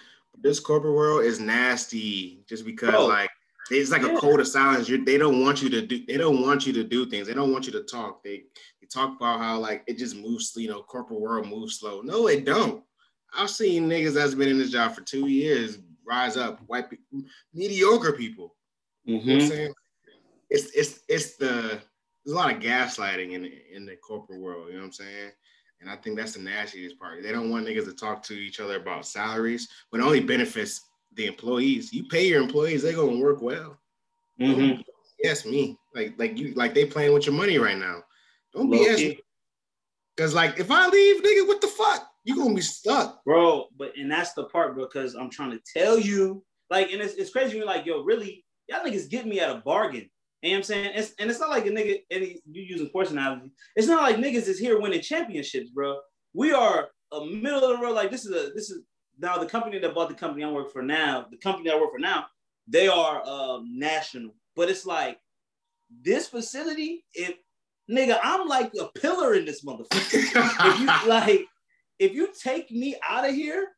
[0.42, 3.30] This corporate world is nasty just because Bro, like
[3.70, 4.16] it's like yeah.
[4.16, 4.88] a code of silence.
[4.88, 6.04] You're, they don't want you to do.
[6.06, 7.26] They don't want you to do things.
[7.26, 8.24] They don't want you to talk.
[8.24, 8.44] They
[8.80, 10.52] they talk about how like it just moves.
[10.56, 12.00] You know, corporate world moves slow.
[12.00, 12.82] No, it don't.
[13.36, 15.78] I've seen niggas that's been in this job for two years
[16.10, 17.22] rise up, white people,
[17.54, 18.56] mediocre people.
[19.08, 19.28] Mm-hmm.
[19.28, 19.74] You know I'm saying?
[20.50, 21.80] It's it's it's the
[22.24, 24.68] there's a lot of gaslighting in the, in the corporate world.
[24.68, 25.30] You know what I'm saying?
[25.80, 27.22] And I think that's the nastiest part.
[27.22, 30.82] They don't want niggas to talk to each other about salaries, but it only benefits
[31.14, 31.92] the employees.
[31.92, 33.78] You pay your employees, they're gonna work well.
[34.40, 34.82] Mm-hmm.
[35.22, 35.78] Yes, me.
[35.94, 38.02] Like like you like they playing with your money right now.
[38.52, 39.16] Don't be asking.
[40.16, 42.09] Cause like if I leave, nigga, what the fuck?
[42.24, 43.66] You gonna be stuck, bro.
[43.76, 47.14] But and that's the part bro, because I'm trying to tell you, like, and it's,
[47.14, 47.56] it's crazy.
[47.56, 50.08] You're like, yo, really, y'all niggas get me at a bargain.
[50.42, 50.92] You know what I'm saying?
[50.94, 53.50] It's, and it's not like a nigga, any you using personality.
[53.76, 55.98] It's not like niggas is here winning championships, bro.
[56.32, 57.94] We are a middle of the road.
[57.94, 58.82] Like this is a this is
[59.18, 61.26] now the company that bought the company I work for now.
[61.30, 62.26] The company I work for now,
[62.66, 64.34] they are um, national.
[64.56, 65.18] But it's like
[66.02, 67.34] this facility, if
[67.90, 69.90] nigga, I'm like a pillar in this motherfucker.
[70.14, 71.46] if you like,
[72.00, 73.68] if you take me out of here,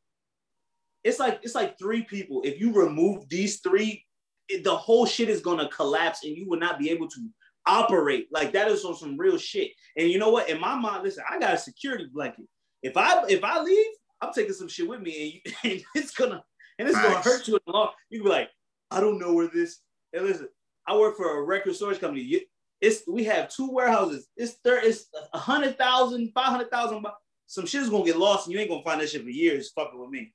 [1.04, 2.40] it's like it's like three people.
[2.44, 4.06] If you remove these three,
[4.48, 7.28] it, the whole shit is gonna collapse, and you will not be able to
[7.66, 8.28] operate.
[8.30, 9.72] Like that is on some real shit.
[9.96, 10.48] And you know what?
[10.48, 12.46] In my mind, listen, I got a security blanket.
[12.82, 13.86] If I if I leave,
[14.20, 16.42] I'm taking some shit with me, and, you, and it's gonna
[16.78, 17.06] and it's nice.
[17.06, 17.90] gonna hurt you in the long.
[18.08, 18.50] You can be like,
[18.92, 19.80] I don't know where this.
[20.12, 20.48] And listen,
[20.86, 22.44] I work for a record storage company.
[22.80, 24.28] It's we have two warehouses.
[24.36, 24.84] It's there.
[24.84, 27.04] It's a hundred thousand, five hundred thousand
[27.46, 29.70] some shit is gonna get lost and you ain't gonna find that shit for years
[29.70, 30.32] fucking with me.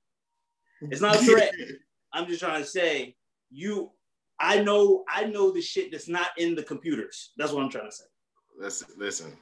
[0.81, 1.53] It's not a threat.
[2.13, 3.15] I'm just trying to say
[3.49, 3.91] you
[4.39, 7.31] I know I know the shit that's not in the computers.
[7.37, 8.05] That's what I'm trying to say.
[8.57, 9.37] Listen, listen.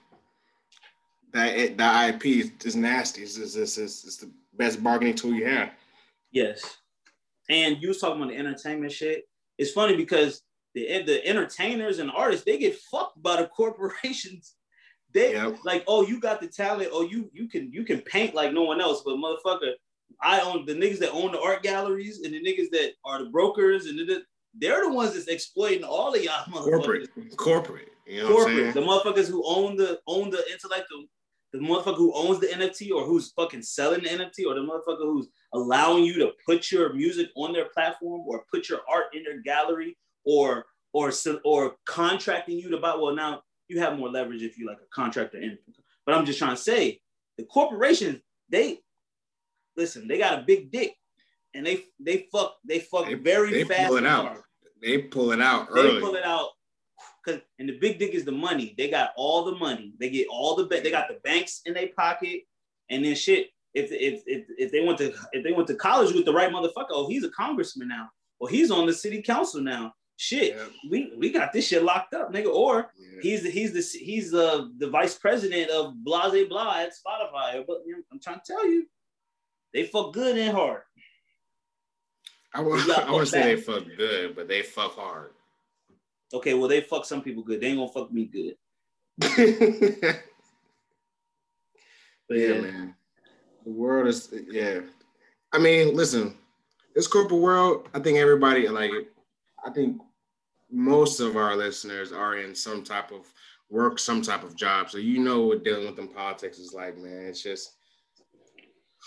[1.34, 3.24] That that IP is nasty.
[3.24, 5.72] It's, it's, it's, it's the best bargaining tool you have.
[6.32, 6.78] Yes.
[7.50, 9.26] And you was talking about the entertainment shit.
[9.58, 10.42] It's funny because
[10.74, 14.56] the the entertainers and artists they get fucked by the corporations
[15.16, 15.58] they yep.
[15.64, 18.64] like, oh, you got the talent, oh, you you can you can paint like no
[18.64, 19.72] one else, but motherfucker,
[20.22, 23.30] I own the niggas that own the art galleries and the niggas that are the
[23.30, 24.24] brokers and the,
[24.60, 28.74] they're the ones that's exploiting all of y'all corporate, corporate, you know corporate.
[28.74, 31.06] The motherfuckers who own the own the intellectual,
[31.54, 35.04] the motherfucker who owns the NFT or who's fucking selling the NFT or the motherfucker
[35.04, 39.24] who's allowing you to put your music on their platform or put your art in
[39.24, 41.14] their gallery or or
[41.46, 42.96] or contracting you to buy.
[42.96, 45.38] Well, now you have more leverage if you like a contractor.
[45.38, 45.58] In,
[46.06, 47.00] but I'm just trying to say
[47.38, 48.80] the corporations, they
[49.76, 50.96] listen, they got a big dick
[51.54, 53.90] and they they fuck they fuck they, very they fast.
[53.90, 54.38] Pull it out.
[54.82, 55.96] They pull it out early.
[55.96, 56.50] They pull it out.
[57.26, 58.76] Cause and the big dick is the money.
[58.78, 59.94] They got all the money.
[60.00, 62.42] They get all the they got the banks in their pocket,
[62.90, 63.48] and then shit.
[63.74, 66.52] If, if if if they went to if they went to college with the right
[66.52, 70.90] motherfucker, oh he's a congressman now, or he's on the city council now shit, yeah.
[70.90, 72.54] we we got this shit locked up, nigga.
[72.54, 73.22] Or yeah.
[73.22, 77.64] he's the he's the he's the the vice president of Blase Blah at Spotify.
[77.66, 78.86] But you know, I'm trying to tell you,
[79.74, 80.82] they fuck good and hard.
[82.54, 85.32] I would I would say they fuck good, but they fuck hard.
[86.34, 87.62] Okay, well they fuck some people good.
[87.62, 88.56] They ain't gonna fuck me good.
[89.18, 89.38] but
[92.30, 92.96] yeah, yeah, man.
[93.66, 94.82] The world is yeah.
[95.54, 96.38] I mean, listen,
[96.94, 98.92] this corporate world, I think everybody like
[99.66, 100.02] I think
[100.72, 103.26] most of our listeners are in some type of
[103.70, 104.90] work, some type of job.
[104.90, 107.26] So you know what dealing with them politics is like, man.
[107.26, 107.76] It's just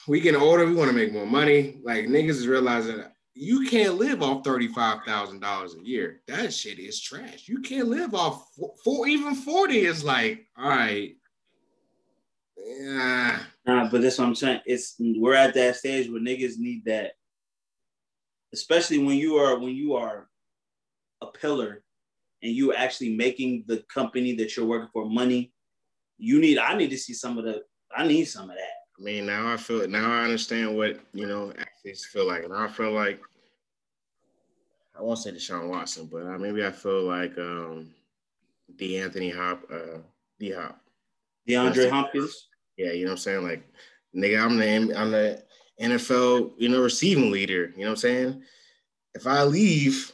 [0.07, 1.81] we get older, we want to make more money.
[1.83, 3.03] Like niggas is realizing
[3.35, 6.23] you can't live off thirty-five thousand dollars a year.
[6.27, 7.47] That shit is trash.
[7.47, 8.49] You can't live off
[8.85, 11.15] four, even forty is like, all right.
[12.57, 13.39] Yeah.
[13.65, 14.61] Nah, but that's what I'm saying.
[14.67, 17.13] It's we're at that stage where niggas need that,
[18.53, 20.29] especially when you are when you are
[21.21, 21.83] a pillar
[22.43, 25.53] and you actually making the company that you're working for money,
[26.19, 27.63] you need I need to see some of the
[27.97, 28.79] I need some of that.
[28.99, 32.55] I mean, now I feel now I understand what you know athletes feel like, and
[32.55, 33.21] I feel like
[34.99, 37.91] I won't say Deshaun Watson, but uh, maybe I feel like um
[38.77, 39.99] the Anthony Hop, uh,
[40.39, 40.81] D Hop,
[41.49, 42.49] DeAndre Hopkins.
[42.77, 43.45] Yeah, you know what I'm saying.
[43.45, 43.67] Like,
[44.15, 45.43] nigga, I'm the I'm the
[45.81, 47.73] NFL, you know, receiving leader.
[47.77, 48.43] You know what I'm saying.
[49.15, 50.13] If I leave,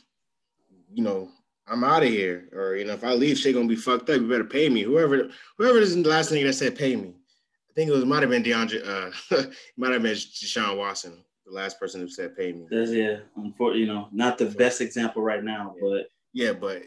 [0.94, 1.28] you know,
[1.66, 4.20] I'm out of here, or you know, if I leave, shit gonna be fucked up.
[4.20, 4.82] You better pay me.
[4.82, 5.28] Whoever,
[5.58, 7.08] whoever is the last nigga that said pay me.
[7.08, 8.86] I think it was might have been DeAndre.
[8.86, 9.42] Uh,
[9.76, 11.24] might have been Deshaun Watson.
[11.46, 12.66] the last person who said pay me.
[12.70, 16.82] That's, yeah, unfortunately, you know, not the best example right now, but Yeah, but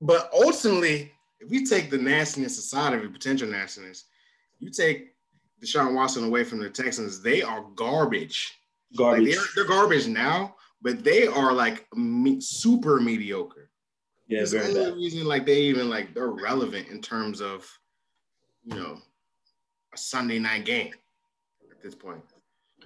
[0.00, 4.04] but ultimately, if we take the nastiness aside of it, potential nastiness,
[4.58, 5.14] you take
[5.62, 8.52] Deshaun Watson away from the Texans, they are garbage.
[8.92, 9.34] Like garbage.
[9.34, 13.70] they're, they're garbage now, but they are like me- super mediocre.
[14.28, 14.96] yeah, it's the very only bad.
[14.96, 17.66] reason like they even like they're relevant in terms of
[18.64, 18.98] you know
[19.92, 20.92] a Sunday night game
[21.70, 22.22] at this point.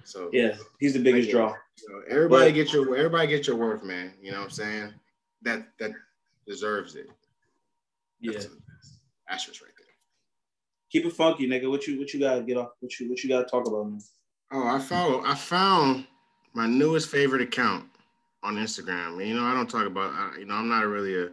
[0.03, 1.55] So Yeah, he's the biggest draw.
[1.75, 4.13] so everybody But- get your everybody get your worth, man.
[4.21, 4.93] You know what I'm saying?
[5.43, 5.91] That that
[6.47, 7.07] deserves it.
[8.19, 8.47] Yeah, That's
[9.29, 9.87] asterisk right there.
[10.89, 11.69] keep it funky, nigga.
[11.69, 12.71] What you what you gotta get off?
[12.79, 13.89] What you what you gotta talk about?
[13.89, 14.01] Man?
[14.51, 16.07] Oh, I found I found
[16.55, 17.85] my newest favorite account
[18.41, 19.25] on Instagram.
[19.25, 21.29] You know, I don't talk about I, you know, I'm not really a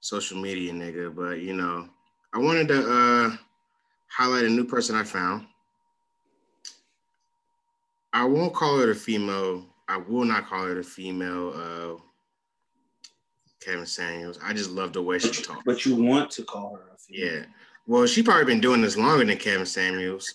[0.00, 1.88] social media nigga, but you know,
[2.32, 3.36] I wanted to uh
[4.08, 5.46] highlight a new person I found.
[8.12, 9.66] I won't call it a female.
[9.88, 12.00] I will not call it a female uh
[13.60, 14.38] Kevin Samuels.
[14.42, 15.62] I just love the way she But you, talks.
[15.66, 16.94] but you want to call her?
[16.94, 17.32] a female.
[17.34, 17.44] Yeah.
[17.86, 20.34] Well, she probably been doing this longer than Kevin Samuels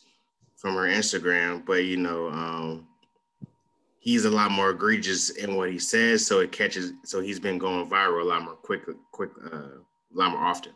[0.58, 2.88] from her Instagram, but you know, um,
[4.06, 6.94] he's a lot more egregious in what he says, so it catches.
[7.04, 10.72] So he's been going viral a lot more quick, quick, uh, a lot more often.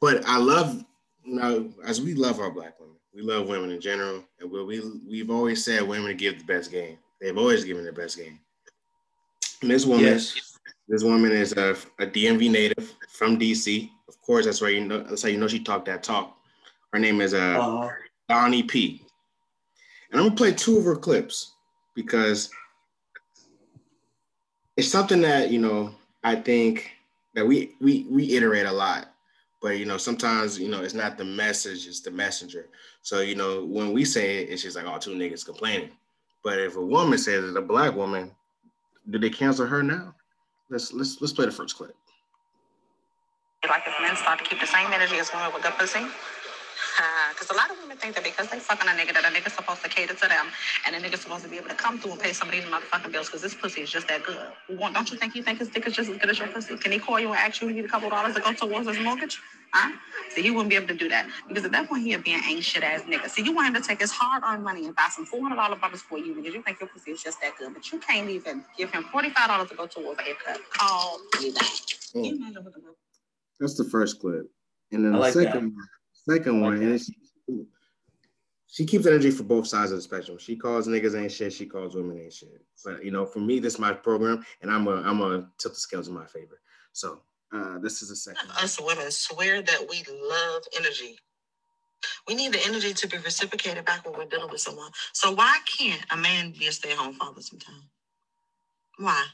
[0.00, 0.82] But I love,
[1.24, 4.64] you know, as we love our black women, we love women in general, and we,
[4.64, 6.96] we we've always said women give the best game.
[7.20, 8.38] They've always given the best game.
[9.62, 10.58] And this woman, Yes.
[10.86, 13.90] this woman is a, a DMV native from DC.
[14.08, 15.02] Of course, that's where you know.
[15.02, 16.36] That's how you know she talked that talk.
[16.92, 17.88] Her name is uh, Uh,
[18.28, 19.02] Donnie P.
[20.12, 21.54] And I'm gonna play two of her clips
[21.96, 22.50] because
[24.76, 26.92] it's something that you know I think
[27.34, 29.08] that we we we iterate a lot.
[29.62, 32.68] But you know, sometimes you know it's not the message, it's the messenger.
[33.02, 35.90] So you know, when we say it, it's just like, oh, two niggas complaining.
[36.44, 38.30] But if a woman says it, a black woman,
[39.10, 40.14] do they cancel her now?
[40.70, 41.96] Let's let's let's play the first clip.
[43.68, 46.06] Like if men start to keep the same energy as women with good pussy.
[47.36, 49.52] Because a lot of women think that because they fucking a nigga, that a nigga's
[49.52, 50.46] supposed to cater to them,
[50.86, 52.64] and a nigga's supposed to be able to come through and pay some of these
[52.64, 54.38] motherfucking bills because this pussy is just that good.
[54.70, 56.76] Well, don't you think you think his dick is just as good as your pussy?
[56.78, 58.88] Can he call you and ask you, you need a couple dollars to go towards
[58.88, 59.38] his mortgage?
[59.72, 59.92] Huh?
[60.30, 62.40] See, he wouldn't be able to do that because at that point he'd be an
[62.48, 63.28] ain't shit ass nigga.
[63.28, 65.56] See, you want him to take his hard earned money and buy some four hundred
[65.56, 67.98] dollar butters for you because you think your pussy is just that good, but you
[67.98, 70.60] can't even give him forty five dollars to go towards a haircut.
[70.70, 71.66] Call me back.
[72.12, 72.80] Can you imagine what the
[73.60, 74.46] That's the first clip,
[74.92, 75.76] and then I the like second
[76.28, 76.94] second one, and that.
[76.94, 77.10] it's,
[78.66, 80.38] she keeps energy for both sides of the spectrum.
[80.38, 81.52] She calls niggas ain't shit.
[81.52, 82.60] She calls women ain't shit.
[82.84, 85.74] But you know, for me, this is my program, and I'm a I'm a tilt
[85.74, 86.60] the scales in my favor.
[86.92, 87.20] So
[87.52, 88.48] uh, this is the second.
[88.48, 88.64] one.
[88.64, 91.18] us women swear that we love energy.
[92.28, 94.90] We need the energy to be reciprocated back when we're dealing with someone.
[95.12, 97.84] So why can't a man be a stay-at-home father sometimes?
[98.98, 99.24] Why?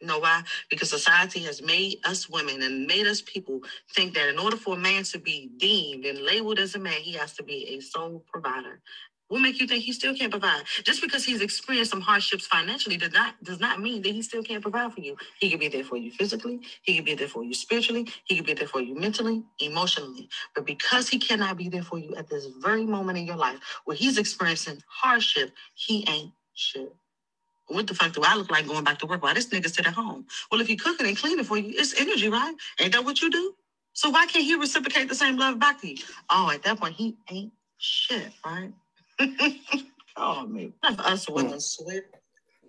[0.00, 0.42] You know why?
[0.70, 3.60] Because society has made us women and made us people
[3.94, 7.00] think that in order for a man to be deemed and labeled as a man,
[7.00, 8.80] he has to be a sole provider.
[9.28, 10.64] What make you think he still can't provide?
[10.82, 14.42] Just because he's experienced some hardships financially does not does not mean that he still
[14.42, 15.16] can't provide for you.
[15.38, 18.36] He could be there for you physically, he could be there for you spiritually, he
[18.36, 20.28] could be there for you mentally, emotionally.
[20.54, 23.60] But because he cannot be there for you at this very moment in your life
[23.84, 26.92] where he's experiencing hardship, he ain't shit.
[27.70, 29.22] What the fuck do I look like going back to work?
[29.22, 30.26] Why this nigga sit at home?
[30.50, 32.54] Well, if he cooking and cleaning for you, it's energy, right?
[32.80, 33.54] Ain't that what you do?
[33.92, 36.02] So why can't he reciprocate the same love back to you?
[36.30, 38.72] Oh, at that point, he ain't shit, right?
[40.16, 41.58] oh man, us women hmm.
[41.58, 42.02] swear.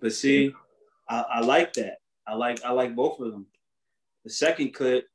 [0.02, 0.54] But see,
[1.10, 1.98] I, I like that.
[2.28, 3.46] I like I like both of them.
[4.24, 5.08] The second clip,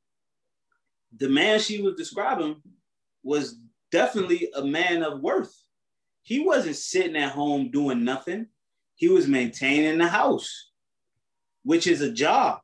[1.16, 2.56] the man she was describing
[3.22, 3.58] was
[3.92, 5.54] definitely a man of worth.
[6.22, 8.46] He wasn't sitting at home doing nothing.
[8.96, 10.70] He was maintaining the house,
[11.62, 12.60] which is a job.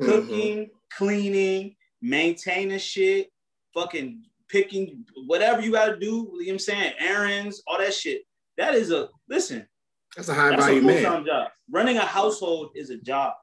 [0.00, 0.06] Mhm.
[0.06, 3.30] Cooking, cleaning, maintaining shit,
[3.72, 6.92] fucking picking whatever you gotta do, you know what I'm saying?
[6.98, 8.22] Errands, all that shit.
[8.56, 9.66] That is a listen,
[10.14, 11.24] That's a high that's value a man.
[11.24, 11.50] job.
[11.70, 13.34] Running a household is a job.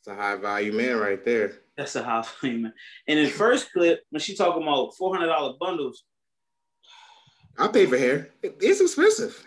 [0.00, 1.62] It's a high value man right there.
[1.76, 2.74] That's a high value man.
[3.06, 6.04] And in the first clip, when she talking about four hundred dollar bundles,
[7.56, 8.30] I pay for hair.
[8.42, 9.44] It's expensive.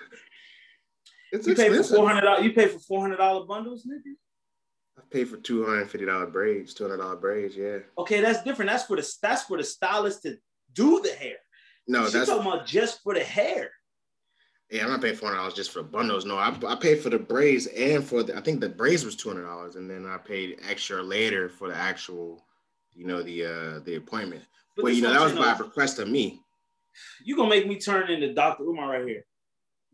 [1.31, 2.43] It's you pay for four hundred dollars.
[2.43, 4.13] You pay for four hundred dollar bundles, nigga.
[4.97, 7.55] I pay for two hundred fifty dollar braids, two hundred dollar braids.
[7.55, 7.79] Yeah.
[7.97, 8.69] Okay, that's different.
[8.69, 10.37] That's for the that's for the stylist to
[10.73, 11.35] do the hair.
[11.87, 13.71] No, She's that's talking about just for the hair.
[14.69, 14.83] yeah.
[14.83, 16.25] I'm not paying four hundred dollars just for bundles.
[16.25, 18.37] No, I, I paid for the braids and for the.
[18.37, 21.69] I think the braids was two hundred dollars, and then I paid extra later for
[21.69, 22.45] the actual,
[22.93, 24.43] you know, the uh the appointment.
[24.75, 26.41] But, this you know that was by request of me.
[27.23, 29.23] You gonna make me turn into Doctor Umar right here.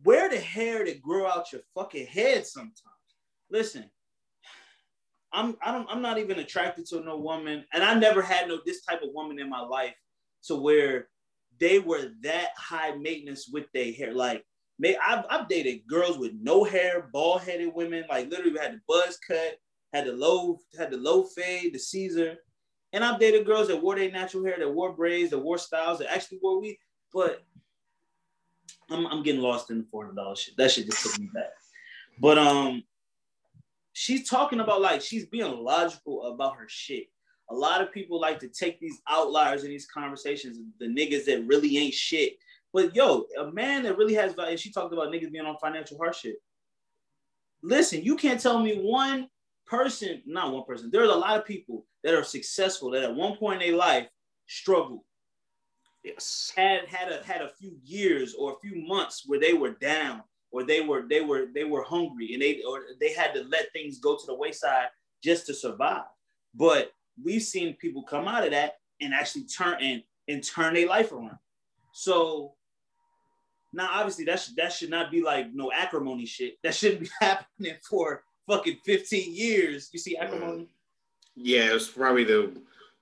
[0.04, 2.82] Wear the hair that grow out your fucking head sometimes.
[3.50, 3.90] Listen,
[5.34, 8.60] I'm I don't I'm not even attracted to no woman, and I never had no
[8.66, 9.96] this type of woman in my life
[10.44, 11.10] to where
[11.60, 14.14] they were that high maintenance with their hair.
[14.14, 14.46] Like,
[14.80, 18.82] may I've, I've dated girls with no hair, bald headed women, like literally had the
[18.88, 19.58] buzz cut,
[19.94, 22.38] had the low had the low fade, the Caesar,
[22.94, 26.00] and I've dated girls that wore their natural hair, that wore braids, that wore styles,
[26.00, 26.78] that actually wore weave.
[27.14, 27.44] But
[28.89, 30.58] I'm, I'm getting lost in the four hundred dollars shit.
[30.58, 31.50] That shit just took me back.
[32.19, 32.84] But um,
[33.93, 37.08] she's talking about like she's being logical about her shit.
[37.50, 41.45] A lot of people like to take these outliers in these conversations, the niggas that
[41.47, 42.38] really ain't shit.
[42.73, 45.97] But yo, a man that really has value, she talked about niggas being on financial
[45.97, 46.38] hardship.
[47.63, 49.30] Listen, you can't tell me one
[49.65, 53.36] person, not one person, there's a lot of people that are successful that at one
[53.38, 54.08] point in their life
[54.47, 55.02] struggled.
[56.04, 56.54] Yes.
[56.56, 60.24] Had had a had a few years or a few months where they were down
[60.52, 63.72] or they were they were they were hungry and they or they had to let
[63.74, 64.88] things go to the wayside
[65.24, 66.06] just to survive.
[66.56, 70.88] But we've seen people come out of that and actually turn and, and turn their
[70.88, 71.38] life around.
[71.94, 72.54] So
[73.74, 76.58] now obviously that should that should not be like no acrimony shit.
[76.64, 79.90] That shouldn't be happening for fucking 15 years.
[79.92, 80.68] You see acrimony?
[81.36, 82.52] Yeah, it was probably the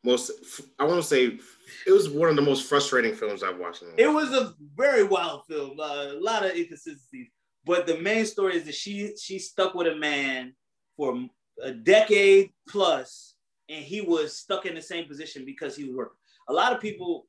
[0.05, 0.31] most.
[0.79, 1.37] I want to say
[1.85, 3.83] it was one of the most frustrating films I've watched.
[3.97, 7.27] It was a very wild film, uh, a lot of inconsistencies.
[7.65, 10.53] But the main story is that she she stuck with a man
[10.95, 11.25] for
[11.61, 13.35] a decade plus,
[13.67, 16.17] and he was stuck in the same position because he was working.
[16.47, 17.25] A lot of people,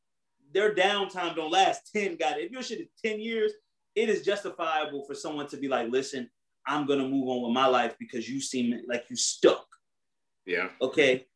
[0.53, 2.37] their downtime don't last 10 God.
[2.39, 3.53] If your shit is 10 years,
[3.95, 6.29] it is justifiable for someone to be like, listen,
[6.67, 9.67] I'm gonna move on with my life because you seem like you stuck.
[10.45, 10.69] Yeah.
[10.83, 11.27] Okay.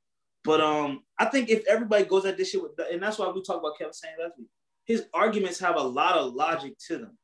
[0.44, 3.42] But um, I think if everybody goes at this shit with, and that's why we
[3.42, 4.48] talked about Kevin saying last week,
[4.86, 7.18] his arguments have a lot of logic to them,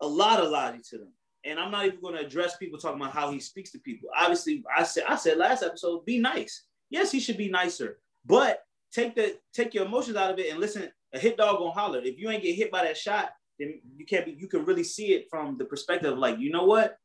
[0.00, 1.12] a lot of logic to them.
[1.44, 4.08] And I'm not even going to address people talking about how he speaks to people.
[4.16, 6.64] Obviously, I said I said last episode, be nice.
[6.88, 10.60] Yes, he should be nicer, but take the take your emotions out of it and
[10.60, 10.90] listen.
[11.12, 12.00] A hit dog gonna holler.
[12.02, 14.32] If you ain't get hit by that shot, then you can't be.
[14.32, 16.96] You can really see it from the perspective of like, you know what?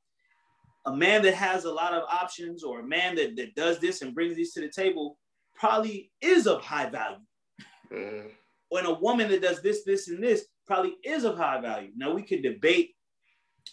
[0.86, 4.02] A man that has a lot of options or a man that, that does this
[4.02, 5.18] and brings these to the table
[5.56, 7.18] probably is of high value.
[7.92, 8.30] Mm.
[8.70, 11.90] When a woman that does this, this, and this probably is of high value.
[11.98, 12.92] Now we could debate,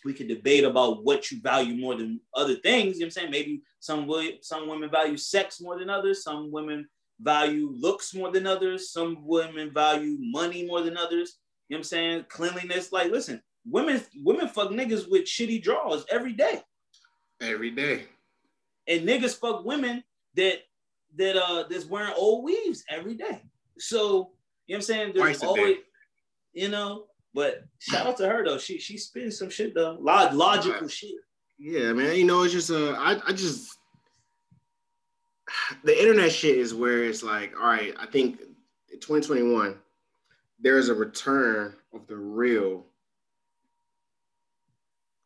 [0.04, 2.94] we could debate about what you value more than other things.
[2.94, 3.30] You know what I'm saying?
[3.30, 6.88] Maybe some will, some women value sex more than others, some women
[7.20, 11.38] value looks more than others, some women value money more than others.
[11.68, 12.24] You know what I'm saying?
[12.28, 12.92] Cleanliness.
[12.92, 16.62] Like, listen, women women fuck niggas with shitty drawers every day
[17.40, 18.04] every day.
[18.88, 20.60] And niggas fuck women that
[21.16, 23.42] that uh that's wearing old weaves every day.
[23.78, 23.96] So
[24.66, 25.12] you know what I'm saying?
[25.14, 25.78] There's always,
[26.52, 28.58] you know, but shout out to her though.
[28.58, 29.96] She she spinning some shit though.
[30.00, 30.90] Log, logical right.
[30.90, 31.14] shit.
[31.58, 32.16] Yeah, man.
[32.16, 33.76] You know, it's just uh I, I just
[35.84, 38.38] the internet shit is where it's like, all right, I think
[38.90, 39.76] 2021,
[40.58, 42.85] there's a return of the real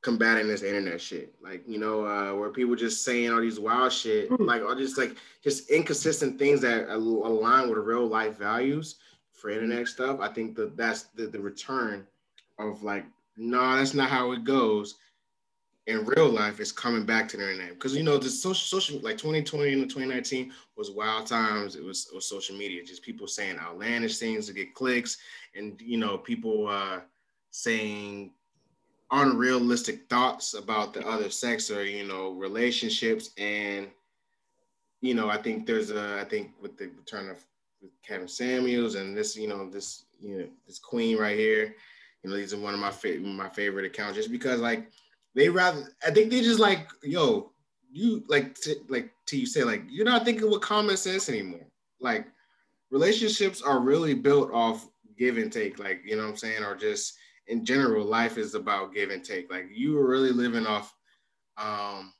[0.02, 1.34] combating this internet shit.
[1.42, 4.44] Like, you know, uh, where people just saying all these wild shit, mm-hmm.
[4.44, 8.96] like all just like just inconsistent things that align with real life values
[9.32, 10.20] for internet stuff.
[10.20, 12.06] I think that that's the, the return
[12.58, 13.04] of like,
[13.36, 14.96] no, that's not how it goes.
[15.86, 19.00] In real life, it's coming back to the internet because you know the social, social
[19.00, 21.74] like 2020 and 2019 was wild times.
[21.74, 25.16] It was, it was social media, just people saying outlandish things to get clicks,
[25.56, 27.00] and you know people uh,
[27.50, 28.32] saying
[29.12, 33.30] unrealistic thoughts about the other sex or you know relationships.
[33.38, 33.88] And
[35.02, 37.42] you know i think there's a i think with the return of
[38.06, 41.74] kevin samuels and this you know this you know this queen right here
[42.22, 44.90] you know these are one of my favorite my favorite accounts just because like
[45.34, 47.50] they rather i think they just like yo
[47.92, 51.66] you like t- like to you say like you're not thinking with common sense anymore.
[52.00, 52.26] Like
[52.90, 56.62] relationships are really built off give and take like you know what i'm saying?
[56.62, 57.14] Or just
[57.50, 59.50] in general, life is about give and take.
[59.50, 60.94] Like you were really living off
[61.58, 62.12] um,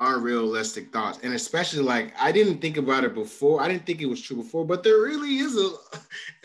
[0.00, 3.62] unrealistic thoughts, and especially like I didn't think about it before.
[3.62, 5.70] I didn't think it was true before, but there really is a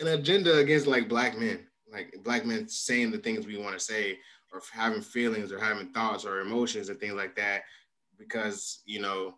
[0.00, 3.84] an agenda against like black men, like black men saying the things we want to
[3.84, 4.18] say,
[4.52, 7.62] or having feelings, or having thoughts, or emotions, and things like that,
[8.16, 9.34] because you know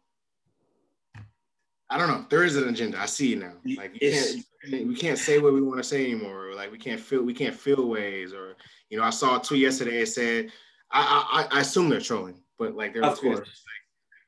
[1.91, 2.27] I don't know.
[2.29, 3.01] There is an agenda.
[3.01, 3.55] I see it now.
[3.77, 6.53] Like you can't, we can't say what we want to say anymore.
[6.55, 8.33] like we can't feel, we can't feel ways.
[8.33, 8.57] Or
[8.91, 10.03] you know, I saw a tweet yesterday.
[10.03, 10.51] It said,
[10.91, 13.39] I, I, I assume they're trolling, but like there of course.
[13.39, 13.79] Like,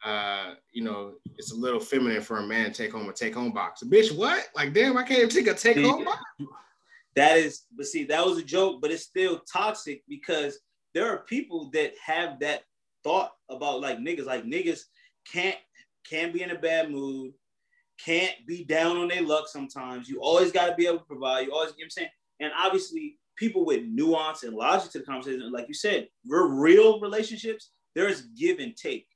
[0.03, 3.35] uh, you know, it's a little feminine for a man to take home a take
[3.35, 3.83] home box.
[3.85, 4.49] Bitch, what?
[4.57, 6.23] Like, damn, I can't even take a take home box.
[7.17, 10.59] That is, but see, that was a joke, but it's still toxic because
[10.95, 12.63] there are people that have that
[13.05, 14.83] thought about like niggas, like niggas
[15.31, 15.57] can't
[16.09, 17.33] can't be in a bad mood,
[18.05, 20.09] can't be down on their luck sometimes.
[20.09, 21.47] You always got to be able to provide.
[21.47, 22.09] You always, you know what I'm saying?
[22.41, 27.01] And obviously, people with nuance and logic to the conversation, like you said, we're real
[27.01, 29.07] relationships, there's give and take.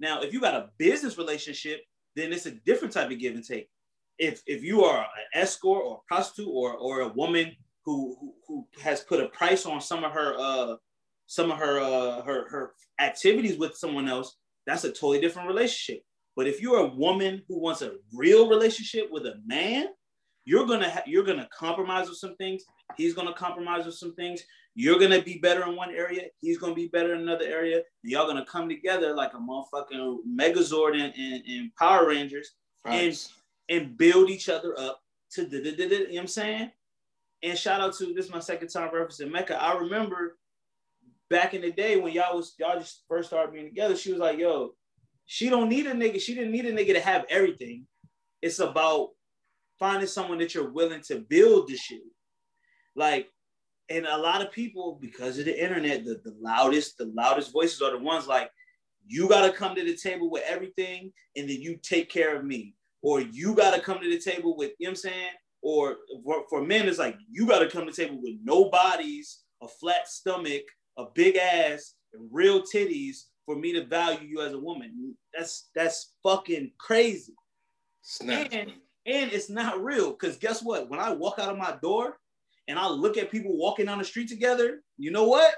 [0.00, 1.82] Now, if you got a business relationship,
[2.14, 3.68] then it's a different type of give and take.
[4.18, 8.34] If if you are an escort or a prostitute or or a woman who who,
[8.46, 10.76] who has put a price on some of her uh
[11.26, 14.36] some of her uh her her activities with someone else,
[14.66, 16.02] that's a totally different relationship.
[16.38, 19.88] But if you're a woman who wants a real relationship with a man,
[20.44, 22.62] you're gonna ha- you're gonna compromise with some things.
[22.96, 24.44] He's gonna compromise with some things.
[24.76, 26.28] You're gonna be better in one area.
[26.40, 27.78] He's gonna be better in another area.
[27.78, 32.52] And y'all gonna come together like a motherfucking Megazord and, and, and Power Rangers
[32.84, 33.18] and
[33.68, 36.70] and build each other up to the, the, you know what I'm saying?
[37.42, 39.60] And shout out to this is my second time referencing Mecca.
[39.60, 40.38] I remember
[41.30, 44.20] back in the day when y'all was y'all just first started being together, she was
[44.20, 44.74] like, yo,
[45.30, 46.18] she don't need a nigga.
[46.18, 47.86] She didn't need a nigga to have everything.
[48.40, 49.10] It's about
[49.78, 52.00] finding someone that you're willing to build the shit.
[52.96, 53.28] Like,
[53.90, 57.82] and a lot of people, because of the internet, the, the loudest, the loudest voices
[57.82, 58.50] are the ones like,
[59.06, 62.74] you gotta come to the table with everything, and then you take care of me.
[63.02, 65.30] Or you gotta come to the table with, you know what I'm saying?
[65.60, 69.40] Or for, for men, it's like you gotta come to the table with no bodies,
[69.62, 70.62] a flat stomach,
[70.96, 75.16] a big ass, and real titties, for me to value you as a woman.
[75.34, 77.32] That's that's fucking crazy.
[78.52, 78.72] And,
[79.06, 80.12] and it's not real.
[80.12, 80.90] Cause guess what?
[80.90, 82.18] When I walk out of my door
[82.68, 85.54] and I look at people walking down the street together, you know what?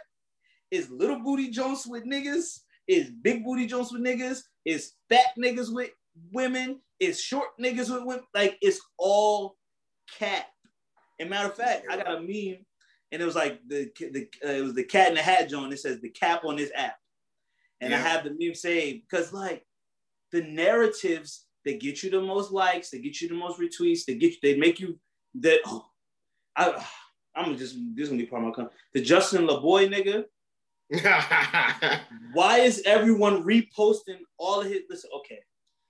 [0.70, 5.74] Is little booty Jones with niggas, is big booty Jones with niggas, is fat niggas
[5.74, 5.90] with
[6.30, 8.24] women, is short niggas with women.
[8.36, 9.56] Like it's all
[10.16, 10.46] cat.
[11.18, 12.64] And matter of fact, I got a meme,
[13.10, 15.72] and it was like the the uh, it was the cat in the hat joint.
[15.72, 16.99] It says the cap on this app.
[17.80, 17.98] And yeah.
[17.98, 19.64] I have the meme saying, because like
[20.32, 24.14] the narratives that get you the most likes, they get you the most retweets, they
[24.14, 24.98] get you, they make you
[25.36, 25.86] that oh,
[26.56, 26.84] I
[27.34, 28.74] I'm just this is gonna be part of my comment.
[28.94, 30.24] The Justin LaBoy nigga.
[32.32, 35.38] Why is everyone reposting all of his listen, okay.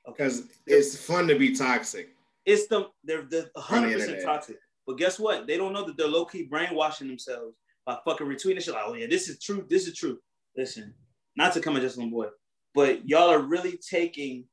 [0.06, 0.50] Because okay.
[0.66, 2.10] it's fun to be toxic.
[2.44, 4.56] It's the they're the 100 percent toxic.
[4.86, 5.46] But guess what?
[5.46, 7.54] They don't know that they're low-key brainwashing themselves
[7.86, 10.18] by fucking retweeting shit like, oh yeah, this is true, this is true.
[10.56, 10.94] Listen,
[11.40, 12.26] not to come at Justin Boy,
[12.74, 14.44] but y'all are really taking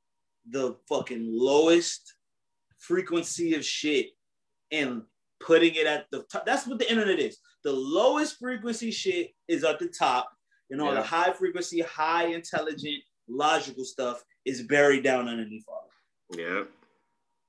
[0.50, 2.14] the fucking lowest
[2.80, 4.08] frequency of shit
[4.72, 5.02] and
[5.42, 6.46] putting it at the top.
[6.46, 7.40] That's what the internet is.
[7.66, 10.32] The lowest frequency shit is at the top,
[10.70, 11.02] and all yeah.
[11.02, 15.90] the high frequency, high intelligent, logical stuff is buried down underneath all.
[16.38, 16.64] Yeah.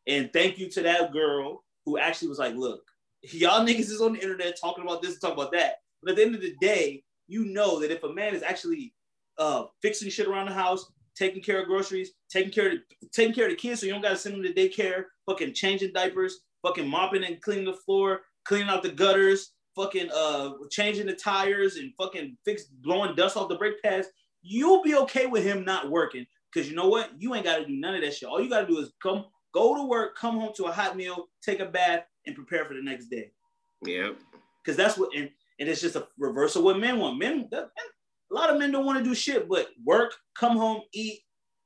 [0.09, 2.82] And thank you to that girl who actually was like, look,
[3.22, 5.76] y'all niggas is on the internet talking about this, and talking about that.
[6.03, 8.95] But at the end of the day, you know that if a man is actually
[9.39, 12.78] uh, fixing shit around the house, taking care of groceries, taking care of
[13.12, 15.93] taking care of the kids, so you don't gotta send them to daycare, fucking changing
[15.93, 21.14] diapers, fucking mopping and cleaning the floor, cleaning out the gutters, fucking uh changing the
[21.14, 24.09] tires and fucking fix blowing dust off the brake pads.
[24.43, 27.11] You'll be okay with him not working because you know what?
[27.18, 28.28] You ain't gotta do none of that shit.
[28.28, 31.28] All you gotta do is come, go to work, come home to a hot meal,
[31.43, 33.32] take a bath, and prepare for the next day.
[33.84, 34.11] Yeah.
[34.62, 35.30] Because that's what and
[35.61, 37.18] and it's just a reversal of what men want.
[37.18, 37.70] Men, that,
[38.30, 41.20] a lot of men don't want to do shit but work, come home, eat,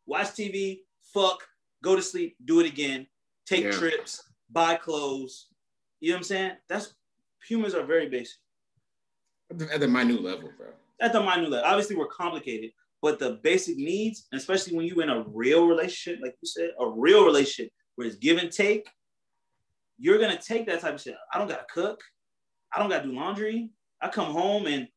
[0.06, 0.80] watch TV,
[1.12, 1.46] fuck,
[1.82, 3.06] go to sleep, do it again,
[3.46, 3.70] take yeah.
[3.72, 5.48] trips, buy clothes.
[6.00, 6.52] You know what I'm saying?
[6.68, 6.94] That's
[7.46, 8.38] humans are very basic.
[9.50, 10.68] At the minute level, bro.
[11.00, 11.66] At the minute level.
[11.66, 12.70] Obviously, we're complicated,
[13.02, 16.88] but the basic needs, especially when you're in a real relationship, like you said, a
[16.88, 18.88] real relationship where it's give and take,
[19.98, 21.16] you're gonna take that type of shit.
[21.32, 22.00] I don't gotta cook.
[22.74, 23.70] I don't gotta do laundry.
[24.00, 24.88] I come home and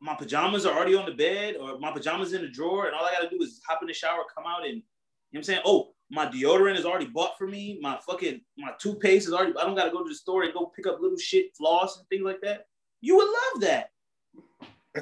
[0.00, 3.04] my pajamas are already on the bed or my pajamas in the drawer and all
[3.04, 5.44] I gotta do is hop in the shower, come out and you know what I'm
[5.44, 5.60] saying?
[5.64, 7.78] Oh, my deodorant is already bought for me.
[7.80, 10.72] My fucking my toothpaste is already I don't gotta go to the store and go
[10.74, 12.66] pick up little shit, floss and things like that.
[13.00, 13.90] You would love that.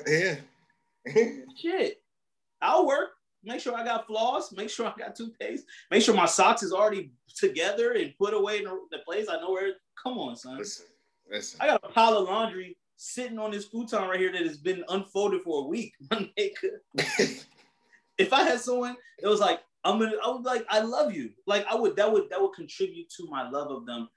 [0.07, 0.37] Yeah.
[1.57, 2.03] shit.
[2.61, 3.11] I'll work.
[3.45, 4.53] Make sure I got floss.
[4.53, 5.65] Make sure I got toothpaste.
[5.91, 9.29] Make sure my socks is already together and put away in the place.
[9.31, 9.73] I know where.
[10.03, 10.59] Come on, son.
[10.59, 10.87] Listen,
[11.31, 11.61] listen.
[11.61, 14.85] I got a pile of laundry sitting on this futon right here that has been
[14.89, 15.95] unfolded for a week.
[18.19, 21.31] if I had someone that was like, I'm gonna, I would like, I love you.
[21.47, 24.09] Like I would, that would, that would contribute to my love of them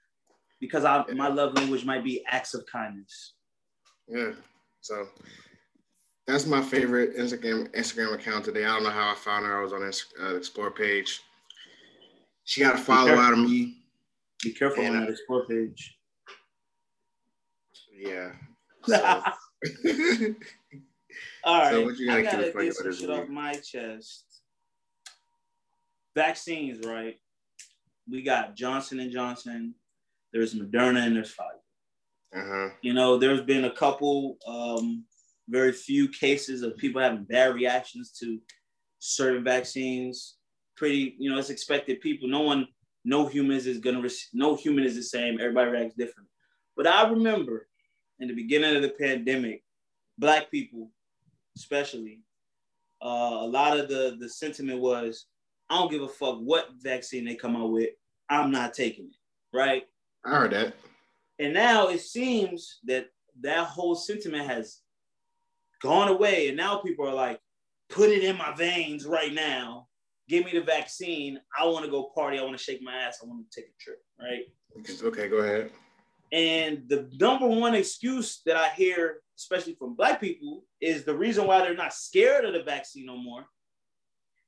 [0.60, 3.34] because I, my love language might be acts of kindness.
[4.08, 4.32] Yeah.
[4.80, 5.06] So
[6.26, 8.64] that's my favorite Instagram Instagram account today.
[8.64, 9.60] I don't know how I found her.
[9.60, 11.20] I was on the uh, Explore page.
[12.44, 13.76] She got a follow out of me.
[14.42, 15.96] Be careful and, on that Explore page.
[17.96, 18.32] Yeah.
[18.86, 18.94] So.
[21.44, 21.72] All right.
[21.72, 24.24] So what you I gotta gotta get some shit off my chest.
[26.14, 27.16] Vaccines, right?
[28.10, 29.74] We got Johnson and Johnson.
[30.32, 31.62] There's Moderna and there's Pfizer.
[32.34, 32.70] Uh-huh.
[32.80, 35.04] You know, there's been a couple, um,
[35.48, 38.38] very few cases of people having bad reactions to
[38.98, 40.36] certain vaccines.
[40.76, 42.00] Pretty, you know, it's expected.
[42.00, 42.66] People, no one,
[43.04, 45.40] no humans is gonna, rec- no human is the same.
[45.40, 46.28] Everybody reacts different.
[46.76, 47.68] But I remember
[48.22, 49.64] in the beginning of the pandemic,
[50.16, 50.90] black people,
[51.56, 52.20] especially,
[53.04, 55.26] uh, a lot of the the sentiment was,
[55.68, 57.90] I don't give a fuck what vaccine they come out with,
[58.30, 59.82] I'm not taking it, right?
[60.24, 60.74] I heard that.
[61.40, 63.06] And now it seems that
[63.40, 64.82] that whole sentiment has
[65.82, 66.46] gone away.
[66.46, 67.40] And now people are like,
[67.90, 69.88] put it in my veins right now.
[70.28, 71.40] Give me the vaccine.
[71.58, 72.38] I want to go party.
[72.38, 73.18] I want to shake my ass.
[73.20, 73.98] I want to take a trip.
[74.20, 74.44] Right.
[75.02, 75.72] Okay, go ahead.
[76.32, 81.46] And the number one excuse that I hear, especially from Black people, is the reason
[81.46, 83.44] why they're not scared of the vaccine no more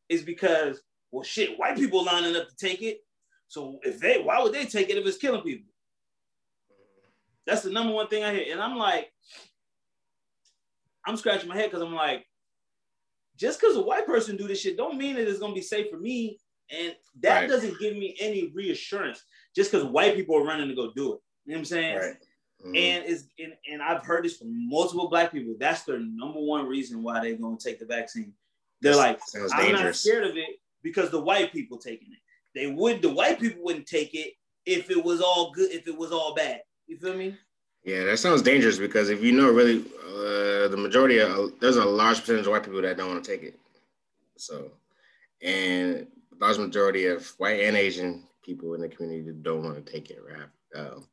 [0.08, 0.80] is because,
[1.10, 3.00] well, shit, white people lining up to take it.
[3.48, 5.70] So if they, why would they take it if it's killing people?
[7.46, 8.52] That's the number one thing I hear.
[8.52, 9.12] And I'm like,
[11.06, 12.24] I'm scratching my head because I'm like,
[13.36, 15.90] just because a white person do this shit don't mean that it's gonna be safe
[15.90, 16.38] for me.
[16.70, 17.48] And that Right.
[17.48, 19.22] doesn't give me any reassurance
[19.54, 21.20] just because white people are running to go do it.
[21.44, 21.96] You know what I'm saying?
[21.96, 22.16] Right.
[22.64, 22.76] Mhm.
[22.76, 25.54] And is and, and I've heard this from multiple black people.
[25.58, 28.32] That's their number one reason why they're gonna take the vaccine.
[28.80, 32.18] They're like, sounds I'm not scared of it because the white people taking it.
[32.54, 34.34] They would the white people wouldn't take it
[34.64, 36.62] if it was all good, if it was all bad.
[36.86, 37.36] You feel me?
[37.84, 41.84] Yeah, that sounds dangerous because if you know really, uh, the majority of there's a
[41.84, 43.58] large percentage of white people that don't want to take it.
[44.36, 44.70] So,
[45.42, 46.06] and
[46.40, 50.18] large majority of white and Asian people in the community don't want to take it.
[50.26, 50.80] Right?
[50.80, 51.06] Um,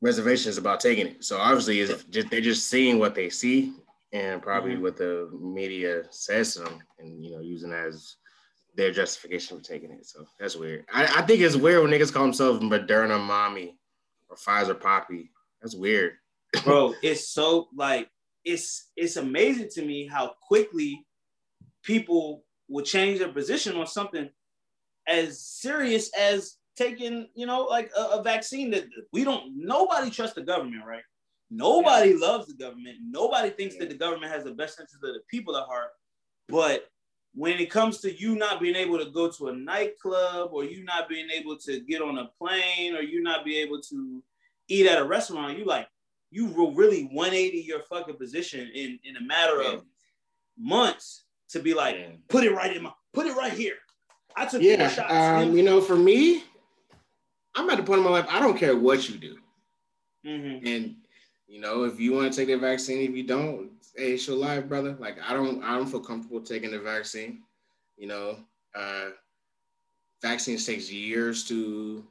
[0.00, 1.24] reservations about taking it.
[1.24, 3.74] So obviously, it's just they're just seeing what they see
[4.12, 4.80] and probably Mhm.
[4.82, 8.16] what the media says to them, and you know, using that as
[8.74, 10.06] their justification for taking it.
[10.06, 10.84] So that's weird.
[10.92, 13.78] I, I think it's weird when niggas call themselves Moderna mommy
[14.28, 15.32] or Pfizer poppy.
[15.62, 16.14] That's weird.
[16.64, 18.08] bro it's so like
[18.44, 21.04] it's it's amazing to me how quickly
[21.82, 24.30] people will change their position on something
[25.08, 30.34] as serious as taking you know like a, a vaccine that we don't nobody trusts
[30.34, 31.02] the government right?
[31.50, 32.96] Nobody loves the government.
[33.08, 35.90] Nobody thinks that the government has the best interest of the people at heart.
[36.48, 36.90] But
[37.34, 40.82] when it comes to you not being able to go to a nightclub or you
[40.84, 44.22] not being able to get on a plane or you not be able to
[44.68, 45.86] eat at a restaurant you like
[46.32, 49.84] you will really 180 your fucking position in in a matter of
[50.58, 52.08] months to be like, Yeah.
[52.28, 53.76] put it right in my, put it right here.
[54.36, 55.12] I took Yeah, four shots.
[55.12, 56.42] um, you know, for me,
[57.56, 58.26] I'm at the point in my life.
[58.28, 59.38] I don't care what you do,
[60.24, 60.66] Mhm.
[60.66, 60.96] and
[61.46, 64.36] you know, if you want to take the vaccine, if you don't, hey, it's your
[64.36, 64.96] life, brother.
[64.98, 67.42] Like I don't, I don't feel comfortable taking the vaccine.
[67.96, 68.38] You know,
[68.74, 69.10] uh,
[70.22, 72.04] vaccines takes years to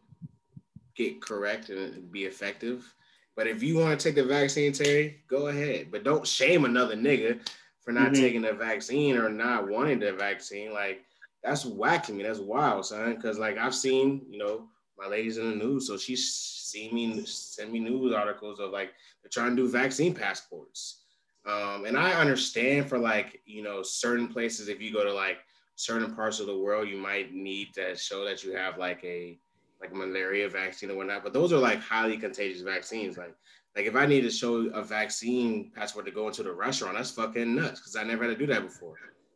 [0.95, 2.93] get correct and be effective.
[3.35, 5.91] But if you want to take the vaccine, Terry, go ahead.
[5.91, 7.39] But don't shame another nigga
[7.81, 8.15] for not Mhm.
[8.15, 10.73] taking the vaccine or not wanting the vaccine.
[10.73, 11.03] Like
[11.43, 12.23] that's whacking me.
[12.23, 13.15] That's wild, son.
[13.15, 17.25] Because like I've seen, you know, my lady's in the news, so she's seen me
[17.25, 21.03] send me news articles of like they're trying to do vaccine passports.
[21.45, 25.39] Um, and I understand for like you know certain places, if you go to like
[25.75, 29.39] certain parts of the world, you might need to show that you have like a
[29.81, 31.23] like malaria vaccine or whatnot.
[31.23, 33.17] But those are like highly contagious vaccines.
[33.17, 33.35] Like
[33.75, 37.11] like if I need to show a vaccine passport to go into the restaurant, that's
[37.11, 38.95] fucking nuts because I never had to do that before.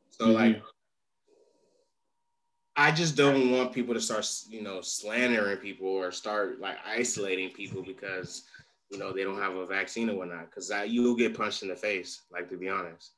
[0.09, 0.33] So Mhm.
[0.33, 0.61] like
[2.79, 7.49] I just don't want people to start, you know, slandering people or start like isolating
[7.49, 8.43] people because,
[8.89, 10.49] you know, they don't have a vaccine or whatnot.
[10.49, 12.21] Because you'll get punched in the face.
[12.31, 13.11] Like to be honest.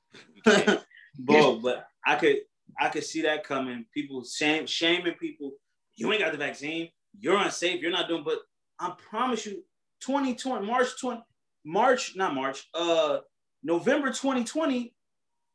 [1.19, 2.37] Bro, but I could
[2.79, 3.85] I could see that coming.
[3.93, 5.51] People shame, shaming people.
[5.95, 6.89] You ain't got the vaccine.
[7.19, 7.81] You're unsafe.
[7.81, 8.23] You're not doing.
[8.23, 8.39] But
[8.79, 9.63] I promise you,
[9.99, 11.21] 2020 March 20
[11.65, 12.67] March not March.
[12.73, 13.19] Uh,
[13.61, 14.91] November 2020.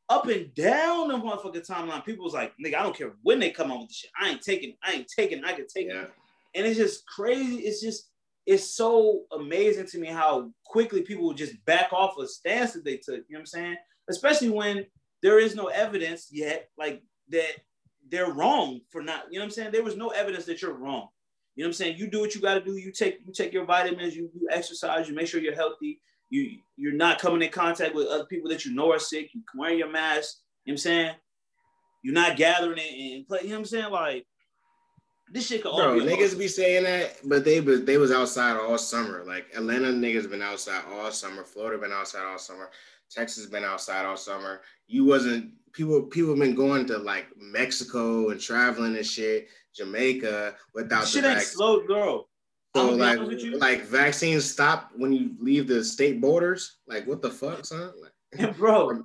[0.09, 3.51] Up and down the motherfucking timeline, people was like, "Nigga, I don't care when they
[3.51, 4.11] come out with the shit.
[4.21, 4.77] I ain't taking.
[4.83, 5.45] I ain't taking.
[5.45, 6.11] I can take it."
[6.57, 7.59] and it's just crazy.
[7.59, 8.11] It's just
[8.47, 12.85] it's so amazing to me how quickly people would just back off a stance that
[12.85, 13.17] they took.
[13.29, 13.77] You know what I'm saying?
[14.09, 14.87] Especially when
[15.23, 17.51] there is no evidence yet, like that
[18.09, 19.25] they're wrong for not.
[19.31, 19.73] You know what I'm saying?
[19.73, 21.09] There was no evidence that you're wrong.
[21.57, 21.99] You know what I'm saying?
[21.99, 22.77] You do what you got to do.
[22.77, 24.17] You take you take your vitamins.
[24.17, 25.09] You, you exercise.
[25.09, 26.01] You make sure you're healthy.
[26.31, 29.31] You you're not coming in contact with other people that you know are sick.
[29.35, 30.39] You wear your mask.
[30.65, 31.15] You know what I'm saying?
[32.03, 33.41] You're not gathering it and play.
[33.43, 33.91] You know what I'm saying?
[33.91, 34.27] Like
[35.33, 38.57] This shit could all Bro, niggas be saying that, but they was they was outside
[38.57, 39.25] all summer.
[39.25, 41.45] Like Atlanta niggas been outside all summer.
[41.45, 42.71] Florida been outside all summer.
[43.11, 44.61] Texas been outside all summer.
[44.87, 51.07] You wasn't people people been going to like Mexico and traveling and shit, Jamaica without
[51.07, 51.57] shit the ain't vaccine.
[51.57, 52.29] slow, girl.
[52.77, 53.59] So like honest with you.
[53.59, 56.79] like vaccines stop when you leave the state borders.
[56.87, 57.93] Like what the fuck, son?
[58.03, 59.03] Like, And bro,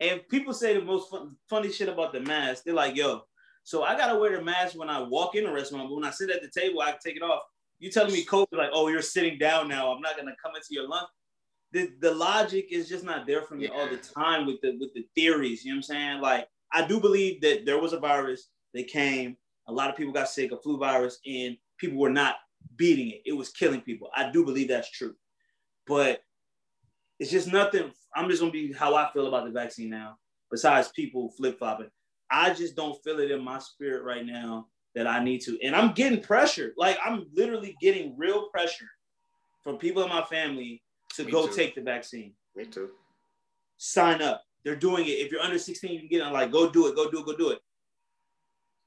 [0.00, 2.64] and people say the most fun, funny shit about the mask.
[2.64, 3.22] They're like, yo,
[3.62, 6.10] so I gotta wear the mask when I walk in a restaurant, but when I
[6.10, 7.42] sit at the table, I can take it off.
[7.78, 9.92] You telling me COVID, like, oh, you're sitting down now.
[9.92, 11.08] I'm not gonna come into your lunch.
[11.72, 14.92] The, the logic is just not there for me all the time with the with
[14.94, 15.64] the theories.
[15.64, 16.20] You know what I'm saying?
[16.20, 19.36] Like, I do believe that there was a virus that came.
[19.66, 22.36] A lot of people got sick, a flu virus, and people were not
[22.76, 23.22] beating it.
[23.26, 24.10] It was killing people.
[24.14, 25.14] I do believe that's true.
[25.86, 26.20] But
[27.18, 27.92] it's just nothing.
[28.14, 30.18] I'm just gonna be how I feel about the vaccine now.
[30.50, 31.90] Besides people flip flopping,
[32.30, 35.58] I just don't feel it in my spirit right now that I need to.
[35.62, 36.72] And I'm getting pressure.
[36.76, 38.88] Like I'm literally getting real pressure
[39.62, 40.82] from people in my family
[41.14, 41.54] to Me go too.
[41.54, 42.32] take the vaccine.
[42.54, 42.90] me too.
[43.78, 44.42] Sign up.
[44.64, 45.10] They're doing it.
[45.10, 46.24] If you're under 16, you can get it.
[46.26, 46.94] I'm like, go do it.
[46.94, 47.26] Go do it.
[47.26, 47.58] Go do it.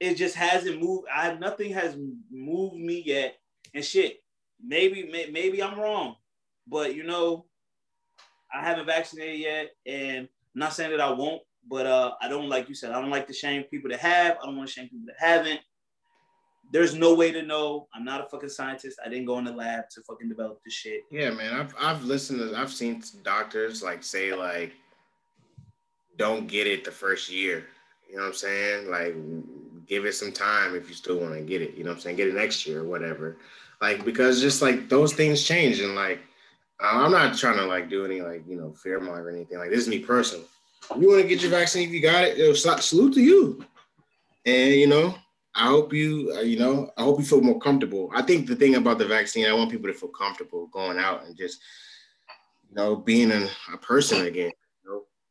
[0.00, 1.06] It just hasn't moved.
[1.12, 1.96] I nothing has
[2.30, 3.36] moved me yet.
[3.74, 4.18] And shit,
[4.64, 6.16] maybe may, maybe I'm wrong,
[6.66, 7.46] but you know,
[8.54, 12.48] I haven't vaccinated yet, and I'm not saying that I won't, but uh, I don't
[12.48, 12.92] like you said.
[12.92, 14.38] I don't like to shame people that have.
[14.42, 15.60] I don't want to shame people that haven't.
[16.70, 17.88] There's no way to know.
[17.94, 18.98] I'm not a fucking scientist.
[19.04, 21.02] I didn't go in the lab to fucking develop this shit.
[21.10, 21.54] Yeah, man.
[21.54, 24.72] I've I've listened to I've seen doctors like say like
[26.18, 27.64] don't get it the first year.
[28.08, 28.90] You know what I'm saying?
[28.90, 29.14] Like
[29.86, 31.74] give it some time if you still want to get it.
[31.74, 32.16] You know what I'm saying?
[32.16, 33.38] Get it next year or whatever.
[33.80, 36.20] Like because just like those things change and like
[36.80, 39.58] I'm not trying to like do any like you know fear monger or anything.
[39.58, 40.46] Like this is me personally.
[40.98, 43.64] You want to get your vaccine, if you got it, yo, sal- salute to you.
[44.46, 45.14] And you know,
[45.54, 48.10] I hope you, uh, you know, I hope you feel more comfortable.
[48.14, 51.26] I think the thing about the vaccine, I want people to feel comfortable going out
[51.26, 51.60] and just,
[52.68, 54.52] you know, being a person again.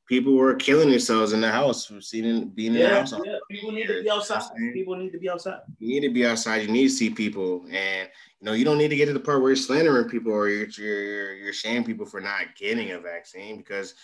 [0.07, 3.13] People were killing themselves in the house from seeing being in the Yeah, house.
[3.25, 3.37] yeah.
[3.51, 4.41] People need to be outside.
[4.73, 5.59] People need to be outside.
[5.79, 6.61] You need to be outside.
[6.61, 9.19] You need to see people, and you know, you don't need to get to the
[9.19, 12.99] part where you're slandering people or you're you're you're, shaming people for not getting a
[12.99, 13.95] vaccine because,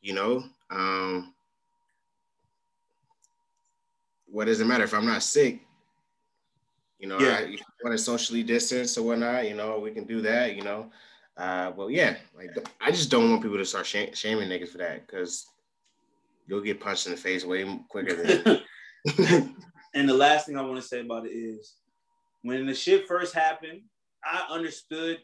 [0.00, 1.32] you know, um,
[4.26, 5.60] what does it matter if I'm not sick?
[6.98, 7.38] You know, Yeah.
[7.40, 10.56] I, you want to socially distance or whatnot, you know, we can do that.
[10.56, 10.90] You know,
[11.36, 14.78] uh, but yeah, like I just don't want people to start shame, shaming niggas for
[14.78, 15.46] that because
[16.46, 18.60] you'll get punched in the face way quicker than.
[19.94, 21.74] And the last thing I want to say about it is
[22.42, 23.82] when the shit first happened,
[24.24, 25.20] I understood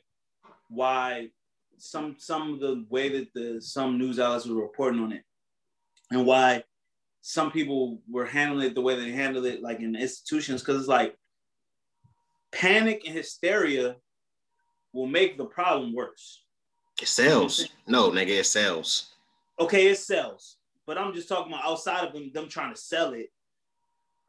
[0.69, 1.31] why
[1.77, 5.25] some some of the way that the some news outlets were reporting on it
[6.11, 6.63] and why
[7.23, 10.89] some people were handling it the way they handled it like in institutions because it's
[10.89, 11.17] like
[12.53, 13.97] panic and hysteria
[14.93, 16.43] will make the problem worse.
[17.01, 17.69] It sells.
[17.87, 19.15] No, nigga, it sells.
[19.59, 20.57] okay, it sells.
[20.87, 23.31] But I'm just talking about outside of them, them trying to sell it.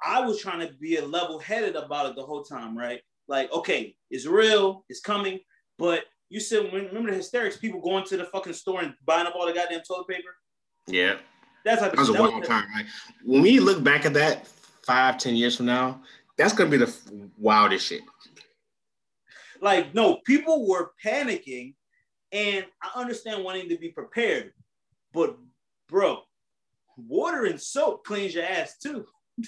[0.03, 3.01] I was trying to be a level headed about it the whole time, right?
[3.27, 5.39] Like, okay, it's real, it's coming.
[5.77, 9.35] But you said, remember the hysterics, people going to the fucking store and buying up
[9.35, 10.29] all the goddamn toilet paper?
[10.87, 11.17] Yeah.
[11.63, 12.85] That's how That was a wild time, right?
[13.23, 14.47] When we look back at that
[14.83, 16.01] five, ten years from now,
[16.37, 16.93] that's gonna be the
[17.37, 18.01] wildest shit.
[19.61, 21.75] Like, no, people were panicking,
[22.31, 24.53] and I understand wanting to be prepared.
[25.13, 25.37] But,
[25.87, 26.21] bro,
[26.97, 29.05] water and soap cleans your ass too.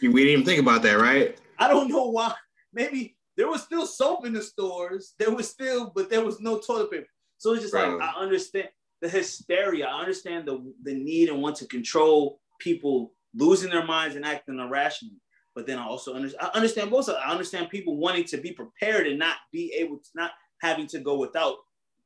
[0.00, 1.36] We didn't even think about that, right?
[1.58, 2.32] I don't know why.
[2.72, 5.14] Maybe there was still soap in the stores.
[5.18, 7.08] There was still, but there was no toilet paper.
[7.38, 7.96] So it's just Bro.
[7.96, 8.68] like I understand
[9.00, 9.86] the hysteria.
[9.86, 14.58] I understand the the need and want to control people losing their minds and acting
[14.58, 15.20] irrationally.
[15.58, 16.48] But then I also understand.
[16.52, 17.18] I understand both sides.
[17.20, 20.30] I understand people wanting to be prepared and not be able to not
[20.62, 21.56] having to go without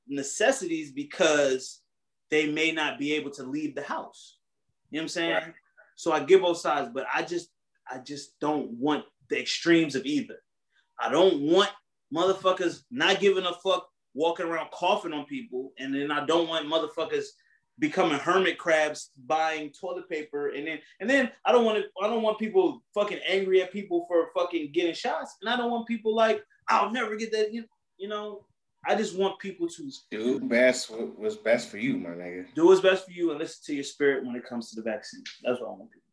[0.09, 1.82] necessities because
[2.30, 4.38] they may not be able to leave the house.
[4.90, 5.34] You know what I'm saying?
[5.34, 5.55] Right.
[5.96, 7.50] So I give both sides, but I just
[7.90, 10.38] I just don't want the extremes of either.
[10.98, 11.68] I don't want
[12.11, 16.66] motherfuckers not giving a fuck walking around coughing on people, and then I don't want
[16.68, 17.26] motherfuckers
[17.79, 22.09] becoming hermit crabs buying toilet paper, and then and then I don't want to I
[22.09, 25.87] don't want people fucking angry at people for fucking getting shots, and I don't want
[25.87, 27.53] people like I'll never get that.
[27.53, 27.64] You,
[27.99, 28.45] you know,
[28.87, 32.47] I just want people to Do best what was best for you, my nigga.
[32.55, 34.83] do what's best for you and listen to your spirit when it comes to the
[34.83, 35.25] vaccine.
[35.43, 36.09] That's what I want people.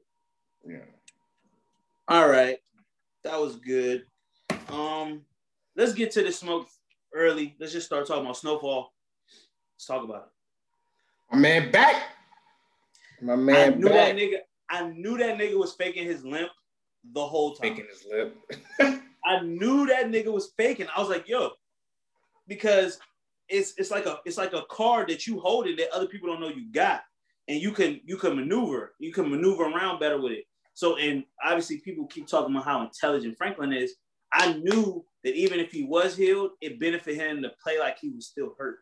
[0.67, 0.85] Yeah.
[2.07, 2.57] All right,
[3.23, 4.05] that was good.
[4.69, 5.21] Um,
[5.75, 6.67] let's get to the smoke
[7.13, 7.55] early.
[7.59, 8.93] Let's just start talking about snowfall.
[9.75, 10.38] Let's talk about it.
[11.31, 12.03] My man back.
[13.21, 13.93] My man I knew back.
[13.93, 14.37] that nigga.
[14.69, 16.49] I knew that nigga was faking his limp
[17.13, 17.75] the whole time.
[17.75, 18.37] Faking his lip.
[19.25, 20.87] I knew that nigga was faking.
[20.95, 21.51] I was like, yo,
[22.47, 22.99] because
[23.47, 26.29] it's it's like a it's like a card that you hold it that other people
[26.29, 27.01] don't know you got,
[27.47, 30.45] and you can you can maneuver you can maneuver around better with it.
[30.73, 33.95] So and obviously people keep talking about how intelligent Franklin is.
[34.31, 38.09] I knew that even if he was healed, it benefited him to play like he
[38.09, 38.77] was still hurt.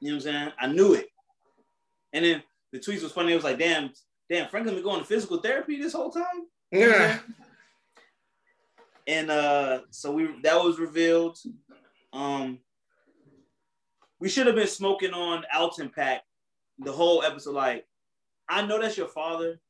[0.00, 0.52] You know what I'm saying?
[0.60, 1.08] I knew it.
[2.12, 2.42] And then
[2.72, 3.32] the tweets was funny.
[3.32, 3.90] It was like, damn,
[4.30, 6.24] damn, Franklin been going to physical therapy this whole time.
[6.70, 7.18] You know what I'm Yeah.
[9.06, 11.38] And uh, so we that was revealed.
[12.12, 12.58] Um,
[14.18, 16.22] we should have been smoking on Alton Pack
[16.78, 17.54] the whole episode.
[17.54, 17.86] Like,
[18.48, 19.60] I know that's your father,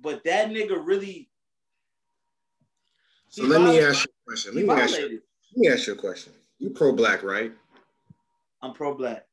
[0.00, 1.30] but that nigga really.
[3.30, 4.54] So let me ask you a question.
[4.54, 5.20] Let me ask you,
[5.56, 6.32] let me ask you a question.
[6.58, 7.52] You pro black, right?
[8.62, 9.24] I'm pro black.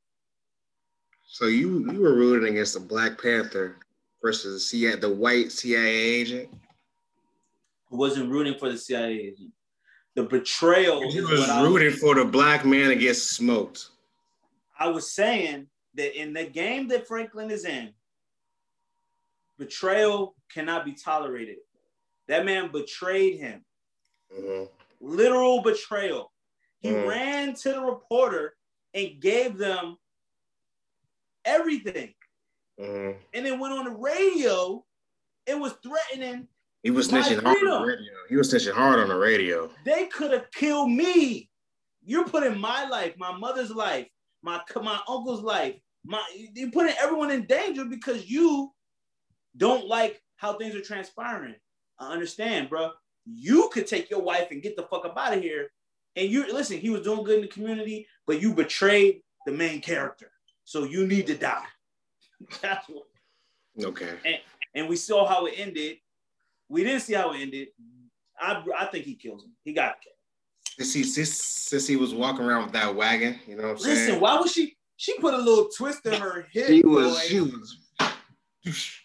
[1.27, 3.77] So you you were rooting against the Black Panther
[4.21, 6.49] versus the CIA, the white CIA agent.
[7.91, 9.51] I wasn't rooting for the CIA agent.
[10.15, 11.03] The betrayal.
[11.11, 13.89] You is was rooting for the black man get smoked.
[14.79, 17.93] I was saying that in the game that Franklin is in,
[19.57, 21.57] betrayal cannot be tolerated.
[22.27, 23.65] That man betrayed him.
[24.33, 24.69] Mhm.
[25.01, 26.31] Literal betrayal.
[26.79, 27.07] He Mm.
[27.07, 28.55] ran to the reporter
[28.95, 29.97] and gave them
[31.43, 32.13] everything.
[32.79, 33.17] Mhm.
[33.33, 34.83] And then went on the radio
[35.47, 36.47] and was threatening
[36.81, 38.13] He was snitching hard on the radio.
[38.29, 39.71] He was snitching hard on the radio.
[39.85, 41.49] they could have killed me.
[42.03, 44.07] You're putting my life, my mother's life,
[44.41, 46.23] my my uncle's life, my
[46.53, 48.71] you're putting everyone in danger because you
[49.57, 51.55] don't like how things are transpiring.
[51.99, 52.91] I understand, bro.
[53.25, 55.71] You could take your wife and get the fuck up out of here.
[56.15, 59.81] And you listen, he was doing good in the community, but you betrayed the main
[59.81, 60.31] character.
[60.63, 61.65] So you need to die.
[62.61, 63.03] That's what
[63.83, 64.41] Okay.
[64.73, 65.97] and we saw how it ended.
[66.69, 67.67] We didn't see how it ended.
[68.39, 69.51] I, I think he kills him.
[69.63, 70.15] He got killed.
[70.77, 73.77] Since he, since, since he was walking around with that wagon, you know what I'm
[73.77, 73.95] saying?
[73.95, 74.75] Listen, why was she?
[74.97, 76.67] She put a little twist in her hip.
[76.67, 77.19] she was, boy.
[77.27, 77.77] she was.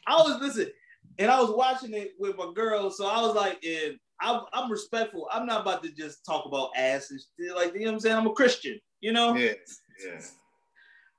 [0.06, 0.70] I was listen,
[1.18, 4.70] and I was watching it with my girl, so I was like, and I'm, I'm
[4.70, 5.28] respectful.
[5.32, 7.54] I'm not about to just talk about ass and shit.
[7.56, 8.16] like you know what I'm saying.
[8.16, 9.34] I'm a Christian, you know.
[9.34, 9.52] Yeah,
[10.04, 10.20] yeah.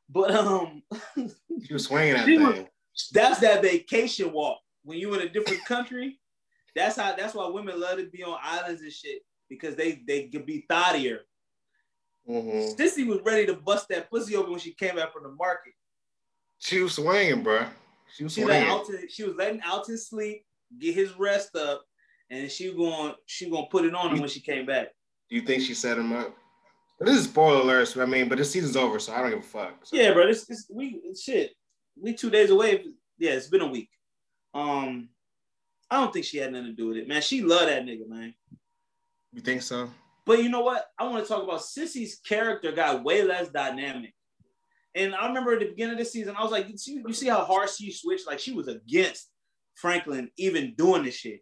[0.09, 0.83] But um,
[1.71, 2.67] was swinging that thing.
[3.13, 6.19] that's that vacation walk when you in a different country.
[6.75, 7.15] That's how.
[7.15, 10.65] That's why women love to be on islands and shit because they they could be
[10.69, 11.19] thottier.
[12.29, 12.77] Mhm.
[12.77, 15.73] Cissy was ready to bust that pussy open when she came back from the market.
[16.59, 17.65] She was swinging, bro.
[18.15, 18.69] She was She swinging.
[18.69, 20.45] Alton, she was letting Alton sleep,
[20.79, 21.83] get his rest up,
[22.31, 24.87] and she going she gonna put it on him when she came back.
[25.29, 26.35] Do you think she set him up?
[26.99, 28.01] This is spoiler alerts.
[28.01, 29.85] I mean, but the season's over, so I don't give a fuck.
[29.85, 30.27] So- Yeah, bro.
[30.27, 31.51] This, this we shit.
[31.99, 32.85] We two days away.
[33.17, 33.89] Yeah, it's been a week.
[34.53, 35.09] Um,
[35.89, 37.21] I don't think she had nothing to do with it, man.
[37.21, 38.33] She loved that nigga, man.
[39.33, 39.89] You think so?
[40.25, 40.85] But you know what?
[40.97, 44.13] I want to talk about Cissy's character got way less dynamic.
[44.93, 47.13] And I remember at the beginning of the season, I was like, you see, you
[47.13, 48.27] see how hard she switched?
[48.27, 49.29] Like she was against
[49.75, 51.41] Franklin even doing this shit.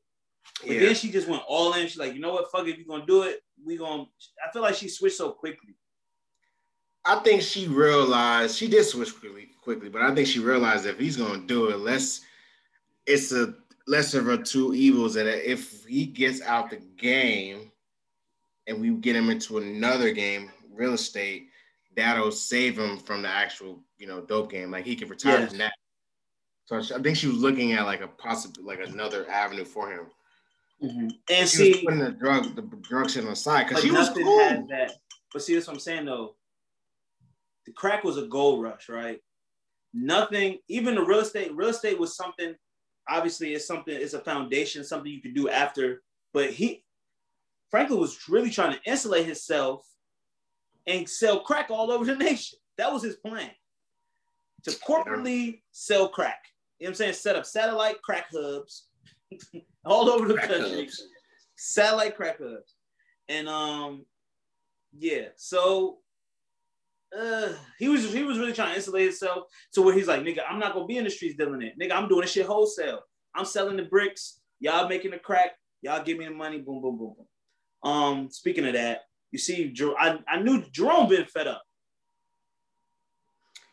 [0.61, 0.79] But Yeah.
[0.79, 1.87] then she just went all in.
[1.87, 2.51] She's like, you know what?
[2.51, 2.71] Fuck it.
[2.71, 4.03] If you're gonna do it, we gonna
[4.45, 5.75] I feel like she switched so quickly.
[7.05, 10.99] I think she realized she did switch quickly, quickly, but I think she realized if
[10.99, 12.21] he's gonna do it, less
[13.05, 13.55] it's a
[13.87, 15.13] lesser of two evils.
[15.15, 17.71] That if he gets out the game
[18.67, 21.49] and we get him into another game, real estate,
[21.95, 24.69] that'll save him from the actual, you know, dope game.
[24.69, 25.49] Like he can retire Yes.
[25.49, 25.73] from that.
[26.65, 30.11] So I think she was looking at like a possible, like another avenue for him.
[30.83, 31.07] Mm-hmm.
[31.29, 33.91] And She was see, putting the drug, the drug shit on the side because she
[33.91, 34.39] was nothing cool.
[34.39, 34.91] has that.
[35.33, 36.35] But see, that's what I'm saying though.
[37.65, 39.19] The crack was a gold rush, right?
[39.93, 42.55] Nothing, even the real estate, real estate was something,
[43.07, 46.01] obviously, it's something, it's a foundation, something you could do after.
[46.33, 46.83] But he,
[47.69, 49.85] Franklin was really trying to insulate himself
[50.87, 52.57] and sell crack all over the nation.
[52.77, 53.51] That was his plan.
[54.63, 56.39] To corporately sell crack.
[56.79, 57.13] You know what I'm saying?
[57.13, 58.88] Set up satellite crack hubs
[59.85, 61.03] all over the Crack country hubs.
[61.55, 62.75] satellite crack hubs.
[63.27, 64.05] And um,
[64.97, 65.99] yeah, so
[67.17, 70.41] uh he was he was really trying to insulate himself to where he's like, nigga,
[70.49, 71.77] I'm not gonna be in the streets dealing it.
[71.79, 73.01] Nigga, I'm doing this shit wholesale.
[73.35, 75.51] I'm selling the bricks, y'all making the crack,
[75.81, 77.91] y'all give me the money, boom, boom, boom, boom.
[77.91, 79.01] Um, speaking of that,
[79.31, 81.63] you see, I, I knew Jerome been fed up.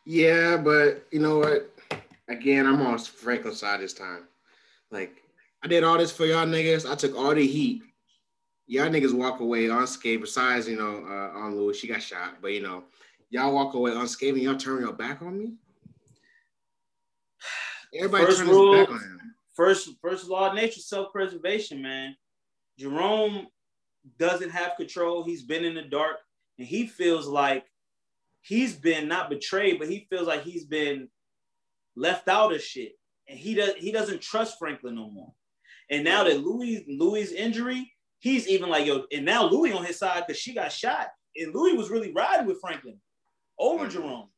[0.04, 1.70] Yeah, but you know what?
[2.28, 4.24] Again, I'm on Franklin's side this time.
[4.90, 5.22] Like,
[5.66, 6.88] I did all this for y'all niggas.
[6.88, 7.82] I took all the heat.
[8.68, 10.22] Y'all niggas walk away unscathed.
[10.22, 12.36] Besides, you know, uh, on Louie, she got shot.
[12.40, 12.84] But you know,
[13.30, 15.54] y'all walk away unscathed and y'all turn your back on me.
[17.98, 19.34] Everybody First turned his rule- back on him.
[19.56, 22.14] first first law of nature, self-preservation, man.
[22.78, 23.48] Jerome
[24.20, 25.24] doesn't have control.
[25.24, 26.18] He's been in the dark,
[26.60, 27.64] and he feels like
[28.40, 31.08] he's been not betrayed, but he feels like he's been
[31.96, 32.92] left out of shit.
[33.28, 35.32] And he does he doesn't trust Franklin no more.
[35.90, 39.98] And now that Louie Louie injury, he's even like, yo, and now Louie on his
[39.98, 41.08] side because she got shot.
[41.36, 42.98] And Louie was really riding with Franklin
[43.58, 43.92] over mm-hmm.
[43.92, 44.28] Jerome.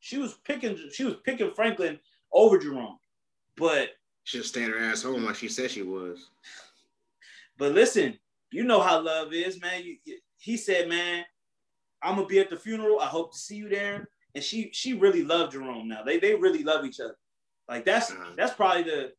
[0.00, 1.98] She was picking she was picking Franklin
[2.32, 2.98] over Jerome.
[3.56, 3.90] But
[4.24, 6.30] she just stayed her ass home like she said she was.
[7.58, 8.18] But listen,
[8.50, 9.82] you know how love is, man.
[9.84, 11.24] You, you, he said, man,
[12.02, 13.00] I'm gonna be at the funeral.
[13.00, 14.08] I hope to see you there.
[14.34, 16.02] And she she really loved Jerome now.
[16.02, 17.16] They they really love each other.
[17.68, 18.32] Like that's uh-huh.
[18.36, 19.12] that's probably the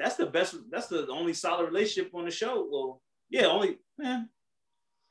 [0.00, 2.66] that's the best that's the only solid relationship on the show.
[2.70, 4.28] Well, yeah, only man.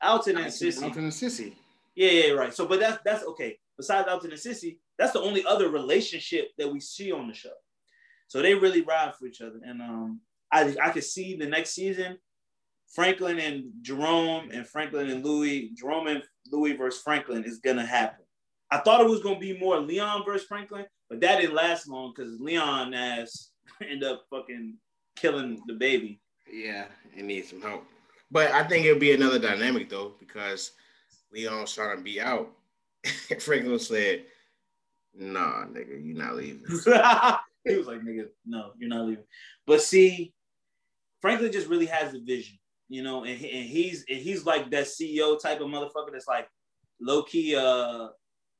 [0.02, 0.84] Alton and Cissy.
[0.84, 1.56] Alton and Cissy.
[1.94, 2.54] Yeah, yeah, right.
[2.54, 3.58] So, but that's that's okay.
[3.76, 7.52] Besides Alton and Cissy, that's the only other relationship that we see on the show.
[8.28, 10.20] So they really ride for each other, and um,
[10.52, 12.18] I I could see the next season,
[12.92, 18.24] Franklin and Jerome and Franklin and Louie, Jerome and Louie versus Franklin is gonna happen.
[18.70, 22.12] I thought it was gonna be more Leon versus Franklin, but that didn't last long
[22.14, 23.49] because Leon ass
[23.82, 24.76] ended up fucking
[25.16, 26.20] killing the baby.
[26.52, 27.84] Yeah, it needs some help.
[28.30, 30.72] But I think it'll be another dynamic though, because
[31.32, 32.50] Leon's trying to be out.
[33.40, 34.24] Franklin said,
[35.14, 36.62] Nah, nigga, you're not leaving.
[36.68, 39.24] he was like, nigga, no, you're not leaving.
[39.66, 40.32] But see,
[41.20, 42.58] Franklin just really has the vision,
[42.88, 46.48] you know, and, and he's and he's like that CEO type of motherfucker that's like
[47.00, 48.08] low key, uh,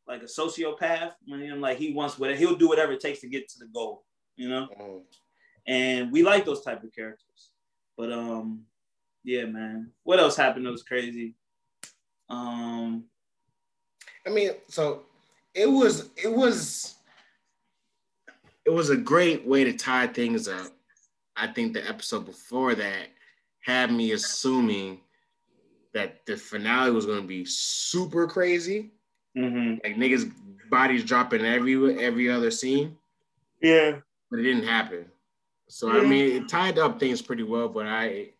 [0.06, 1.12] like a sociopath.
[1.24, 3.68] You know, like he wants whatever he'll do whatever it takes to get to the
[3.72, 4.04] goal,
[4.40, 4.68] you know.
[4.80, 5.00] Mm.
[5.66, 7.50] And we like those type of characters.
[7.96, 8.62] But um,
[9.22, 9.92] yeah, man.
[10.04, 11.34] What else happened that was crazy?
[12.30, 13.04] Um,
[14.26, 15.02] I mean, so
[15.54, 16.96] it was it was
[18.64, 20.72] it was a great way to tie things up.
[21.36, 23.08] I think the episode before that
[23.60, 25.00] had me assuming
[25.92, 28.92] that the finale was going to be super crazy,
[29.36, 29.74] mm-hmm.
[29.84, 30.32] like niggas
[30.70, 32.96] bodies dropping every every other scene.
[33.60, 33.98] Yeah,
[34.30, 35.06] but it didn't happen.
[35.68, 36.00] So yeah.
[36.00, 38.30] I mean, it tied up things pretty well, but I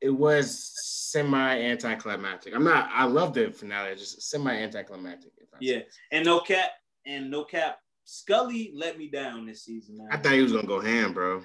[0.00, 0.72] it was
[1.10, 2.54] semi anticlimactic.
[2.54, 2.88] I'm not.
[2.92, 3.94] I love the finale.
[3.96, 5.32] Just semi anticlimactic.
[5.60, 5.80] Yeah,
[6.12, 6.70] and no cap,
[7.06, 7.78] and no cap.
[8.04, 9.98] Scully let me down this season.
[9.98, 10.08] Man.
[10.10, 11.42] I thought he was gonna go ham, bro.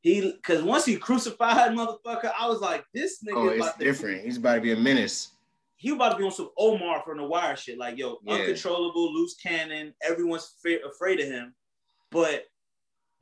[0.00, 3.36] He, cause once he crucified motherfucker, I was like, this nigga.
[3.36, 4.18] Oh, it's different.
[4.18, 5.32] To, He's about to be a menace.
[5.76, 7.78] He about to be on some Omar from the Wire shit.
[7.78, 8.34] Like, yo, yeah.
[8.34, 9.94] uncontrollable, loose cannon.
[10.02, 11.54] Everyone's fa- afraid of him,
[12.10, 12.44] but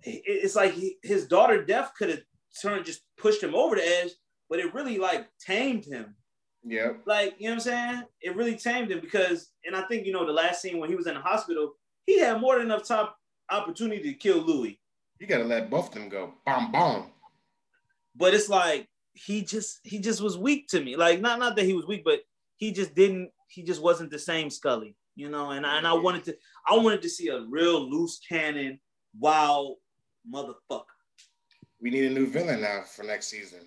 [0.07, 2.23] it's like he, his daughter death could have
[2.61, 4.11] turned just pushed him over the edge,
[4.49, 6.15] but it really like tamed him.
[6.65, 6.93] Yeah.
[7.07, 8.03] Like, you know what I'm saying?
[8.21, 10.97] It really tamed him because, and I think, you know, the last scene when he
[10.97, 11.75] was in the hospital,
[12.07, 13.09] he had more than enough time
[13.51, 14.81] opportunity to kill Louie.
[15.21, 16.35] You gotta let both of them go.
[16.45, 17.11] Bomb bomb.
[18.15, 20.97] But it's like he just he just was weak to me.
[20.97, 22.21] Like not not that he was weak, but
[22.57, 25.51] he just didn't he just wasn't the same Scully, you know.
[25.51, 26.37] And I, and I wanted to
[26.67, 28.79] I wanted to see a real loose cannon,
[29.19, 29.77] wild
[30.33, 30.85] motherfucker.
[31.81, 33.61] We need a new villain now for next season.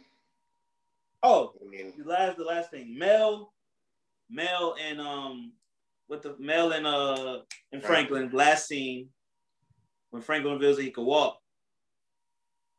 [1.22, 3.54] Oh, I mean, the last the last thing, Mel,
[4.30, 5.54] Mel and um,
[6.08, 7.40] with the Mel and uh
[7.72, 9.10] and Franklin last scene
[10.10, 11.38] when Franklin reveals that he could walk.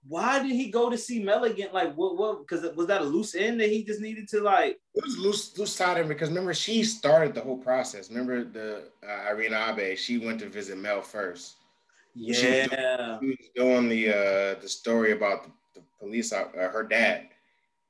[0.09, 1.69] Why did he go to see Mel again?
[1.73, 2.17] Like what?
[2.17, 2.41] What?
[2.41, 4.79] Because was that a loose end that he just needed to like?
[4.95, 8.09] It was loose loose side because remember she started the whole process.
[8.09, 9.97] Remember the uh, Irina Abe?
[9.97, 11.57] She went to visit Mel first.
[12.15, 16.33] Yeah, she was doing, she was doing the uh the story about the, the police,
[16.33, 17.29] uh, her dad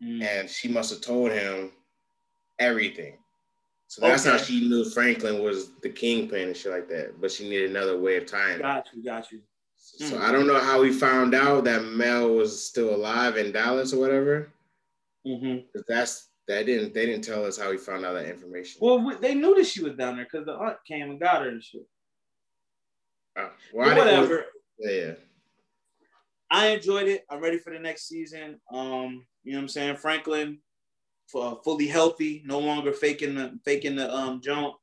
[0.03, 0.23] mm.
[0.23, 1.71] and she must have told him
[2.59, 3.15] everything.
[3.87, 4.37] So that's okay.
[4.37, 7.21] how she knew Franklin was the kingpin and shit like that.
[7.21, 8.61] But she needed another way of tying.
[8.61, 9.41] Got you, got you.
[9.77, 10.21] So mm.
[10.21, 13.99] I don't know how we found out that Mel was still alive in Dallas or
[13.99, 14.53] whatever.
[15.27, 15.67] Mm-hmm.
[15.89, 18.79] That's that didn't they didn't tell us how we found out that information.
[18.81, 21.49] Well, they knew that she was down there because the aunt came and got her
[21.49, 21.87] and shit.
[23.37, 24.47] Oh, well, whatever.
[24.79, 25.13] Yeah, yeah.
[26.51, 27.25] I enjoyed it.
[27.31, 28.61] I'm ready for the next season.
[28.73, 29.97] Um, you know what I'm saying?
[29.97, 30.59] Franklin,
[31.31, 34.75] for fully healthy, no longer faking the faking the um jump.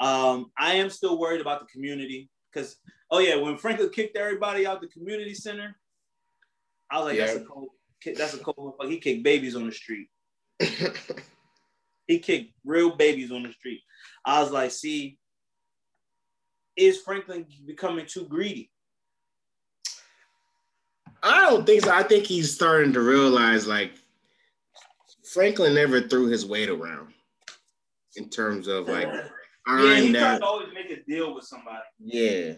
[0.00, 2.76] Um, I am still worried about the community because
[3.10, 5.76] oh yeah, when Franklin kicked everybody out the community center,
[6.90, 7.26] I was like, yeah.
[7.26, 7.68] that's a cold,
[8.16, 8.74] that's a cold.
[8.86, 10.08] He kicked babies on the street.
[12.06, 13.80] he kicked real babies on the street.
[14.24, 15.18] I was like, see,
[16.76, 18.70] is Franklin becoming too greedy?
[21.22, 21.92] I don't think so.
[21.92, 23.92] I think he's starting to realize like
[25.32, 27.12] Franklin never threw his weight around
[28.16, 29.08] in terms of like
[29.68, 30.38] yeah, he that.
[30.38, 31.82] to always make a deal with somebody.
[31.98, 32.52] Yeah,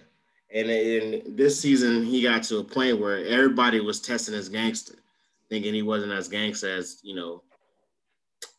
[0.53, 4.97] And in this season, he got to a point where everybody was testing his gangster,
[5.49, 7.43] thinking he wasn't as gangster as you know,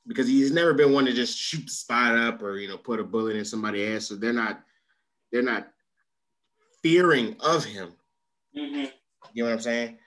[0.08, 3.00] because he's never been one to just shoot the spot up or you know put
[3.00, 4.08] a bullet in somebody's ass.
[4.08, 4.64] So they're not,
[5.32, 5.68] they're not
[6.82, 7.94] fearing of him.
[8.58, 8.86] Mm-hmm.
[9.34, 9.98] You know what I'm saying?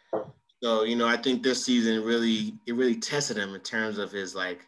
[0.62, 4.12] So you know, I think this season really it really tested him in terms of
[4.12, 4.66] his like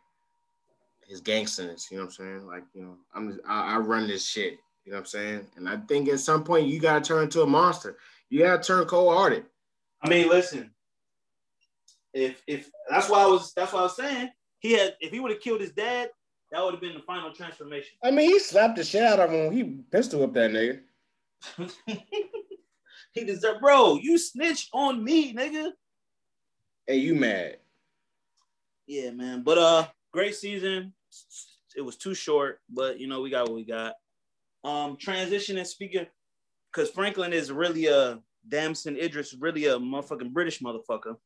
[1.06, 1.90] his gangsterness.
[1.90, 2.46] You know what I'm saying?
[2.46, 4.58] Like you know, I'm I, I run this shit.
[4.84, 5.46] You know what I'm saying?
[5.56, 7.96] And I think at some point you gotta turn into a monster.
[8.28, 9.44] You gotta turn cold hearted.
[10.02, 10.70] I mean, listen.
[12.12, 14.30] If if that's why I was that's what I was saying.
[14.58, 16.10] He had if he would have killed his dad,
[16.54, 17.96] that would have been the final transformation.
[18.04, 20.80] I mean, he slapped the shit out of him he pistol whipped that nigga.
[23.12, 23.96] he deserved, bro.
[23.96, 25.72] You snitched on me, nigga.
[26.86, 27.56] Hey, you mad?
[28.86, 29.42] Yeah, man.
[29.42, 30.92] But uh, great season.
[31.76, 33.94] It was too short, but you know we got what we got.
[34.62, 36.06] Um, transition and speaking,
[36.72, 41.16] because Franklin is really a Damson Idris, really a motherfucking British motherfucker.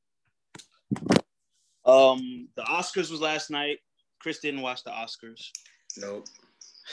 [1.84, 3.78] Um, the Oscars was last night.
[4.20, 5.50] Chris didn't watch the Oscars.
[5.96, 6.26] Nope.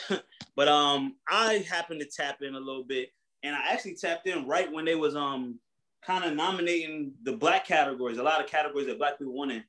[0.55, 3.09] but um, I happened to tap in a little bit,
[3.43, 5.59] and I actually tapped in right when they was um
[6.05, 9.63] kind of nominating the black categories, a lot of categories that black people won in.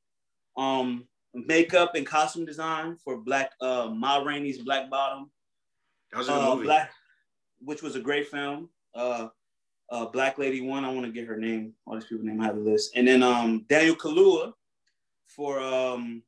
[0.56, 5.30] Um, makeup and costume design for Black uh Ma Rainey's Black Bottom.
[6.12, 6.64] That was a Uh, movie.
[6.64, 6.90] Black,
[7.60, 8.70] which was a great film.
[8.94, 9.28] Uh,
[9.90, 10.84] uh, Black Lady One.
[10.84, 11.74] I want to get her name.
[11.86, 12.92] All these people name I have the list.
[12.96, 14.52] And then um, Daniel Kaluuya
[15.26, 16.22] for um,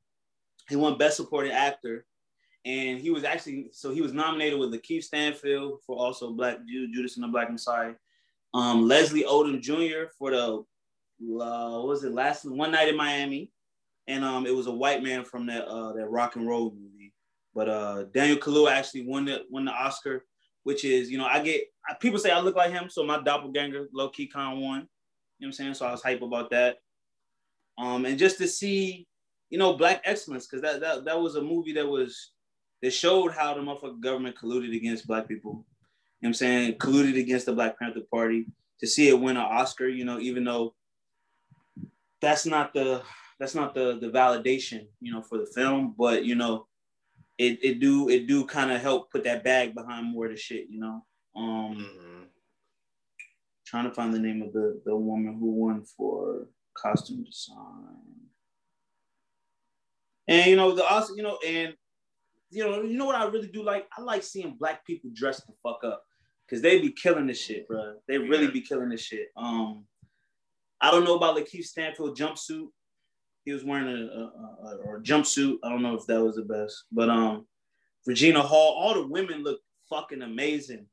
[0.68, 2.04] he won Best Supporting Actor,
[2.64, 7.16] and he was actually so he was nominated with Lakeith Stanfield for also Black Judas
[7.16, 7.94] and the Black Messiah.
[8.54, 10.10] Um, Leslie Odom Jr.
[10.18, 10.64] for the
[11.20, 13.50] uh, what was it last one night in Miami,
[14.06, 17.12] and um, it was a white man from that uh, that rock and roll movie.
[17.54, 20.24] But uh, Daniel Kaluuya actually won the won the Oscar,
[20.62, 21.64] which is you know I get
[22.00, 24.60] people say I look like him, so my doppelganger low key con won.
[24.60, 25.74] You know what I'm saying?
[25.74, 26.76] So I was hype about that.
[27.78, 29.06] Um, and just to see,
[29.50, 32.32] you know, black excellence, because that, that that was a movie that was
[32.82, 35.64] that showed how the motherfucking government colluded against black people.
[36.20, 36.74] You know what I'm saying?
[36.74, 38.46] Colluded against the Black Panther Party.
[38.80, 40.74] To see it win an Oscar, you know, even though
[42.20, 43.02] that's not the
[43.40, 46.66] that's not the the validation, you know, for the film, but you know,
[47.38, 50.36] it it do it do kind of help put that bag behind more of the
[50.36, 51.04] shit, you know.
[51.34, 52.24] Um Mhm.
[53.64, 58.27] trying to find the name of the the woman who won for costume design.
[60.28, 61.74] And you know, the also, you know, and
[62.50, 63.86] you know, you know what I really do like?
[63.96, 66.04] I like seeing black people dressed the fuck up.
[66.48, 67.96] Cause they be killing this shit, bro.
[68.06, 69.28] They really be killing this shit.
[69.36, 69.84] Um,
[70.80, 72.68] I don't know about Lakeith Stanfield jumpsuit.
[73.44, 75.58] He was wearing a, a, a, or a jumpsuit.
[75.62, 77.46] I don't know if that was the best, but um,
[78.06, 79.60] Regina Hall, all the women look
[79.90, 80.76] fucking amazing.
[80.78, 80.86] You know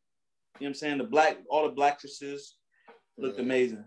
[0.59, 0.97] what I'm saying?
[0.97, 2.55] The black, all the black actresses
[3.17, 3.85] looked amazing.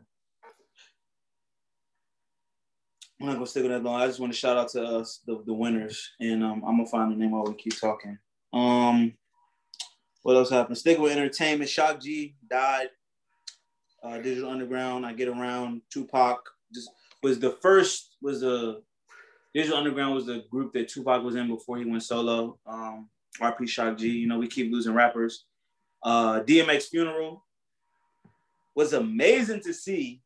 [3.21, 4.01] I'm not gonna stick with that long.
[4.01, 6.87] I just want to shout out to us, the, the winners, and um, I'm gonna
[6.87, 8.17] find the name while we keep talking.
[8.53, 9.15] Um,
[10.23, 10.79] what else happened?
[10.79, 11.69] Stick with entertainment.
[11.69, 12.91] Shock G died.
[14.03, 15.05] Uh, Digital Underground.
[15.05, 15.83] I get around.
[15.93, 16.39] Tupac
[16.73, 16.91] just
[17.23, 18.17] was the first.
[18.23, 18.83] Was the
[19.53, 22.59] Digital Underground was the group that Tupac was in before he went solo.
[22.67, 23.09] Um,
[23.41, 24.09] RP Shock G.
[24.09, 25.45] You know we keep losing rappers.
[26.05, 27.45] Uh, DMX funeral
[28.77, 30.23] was amazing to see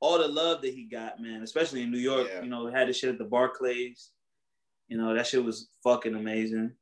[0.00, 2.28] all the love that he got, man, especially in New York.
[2.32, 2.42] Yeah.
[2.42, 4.10] You know, had the shit at the Barclays.
[4.88, 6.72] You know, that shit was fucking amazing.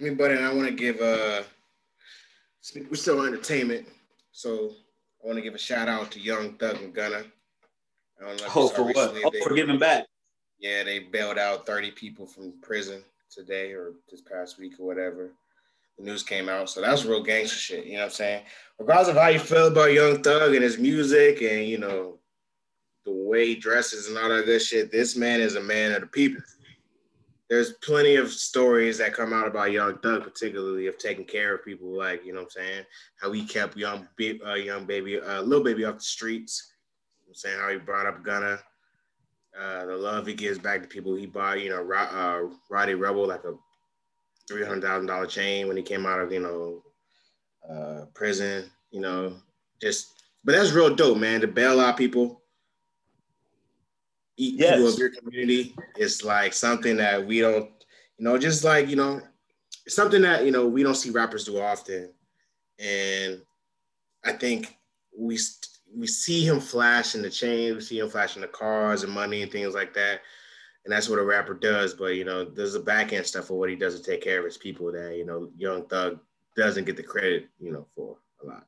[0.00, 1.42] I mean, but I want to give uh,
[2.90, 3.86] we're still on entertainment,
[4.32, 4.72] so
[5.22, 7.24] I want to give a shout out to Young Thug and Gunna.
[8.20, 8.96] I don't know Oh, for what?
[8.96, 10.06] Oh, they- for giving back.
[10.58, 15.30] Yeah, they bailed out 30 people from prison today or this past week or whatever.
[15.98, 16.68] The news came out.
[16.70, 17.86] So that's real gangster shit.
[17.86, 18.44] You know what I'm saying?
[18.78, 22.18] Regardless of how you feel about Young Thug and his music and, you know,
[23.04, 26.02] the way he dresses and all that good shit, this man is a man of
[26.02, 26.42] the people.
[27.48, 31.64] There's plenty of stories that come out about Young Thug, particularly of taking care of
[31.64, 32.84] people, like, you know what I'm saying?
[33.20, 34.08] How he kept young,
[34.44, 36.72] uh, young baby, uh, little baby off the streets.
[37.22, 37.60] You know I'm saying?
[37.60, 38.58] How he brought up Gunna
[39.58, 41.14] uh, the love he gives back to people.
[41.14, 43.54] He bought, you know, uh, Rowdy Rebel like a
[44.48, 46.82] three hundred thousand dollar chain when he came out of, you know,
[47.68, 48.70] uh, prison.
[48.90, 49.34] You know,
[49.80, 51.40] just but that's real dope, man.
[51.40, 52.42] To bail out people,
[54.36, 57.70] eat people of your community is like something that we don't,
[58.18, 59.20] you know, just like you know,
[59.88, 62.12] something that you know we don't see rappers do often,
[62.78, 63.42] and
[64.24, 64.76] I think
[65.16, 69.02] we st- we see him flash in the chain, we see him flashing the cars
[69.02, 70.20] and money and things like that.
[70.86, 71.94] And that's what a rapper does.
[71.94, 74.38] But you know, there's a back end stuff for what he does to take care
[74.38, 76.20] of his people that, you know, Young Thug
[76.56, 78.64] doesn't get the credit, you know, for a lot.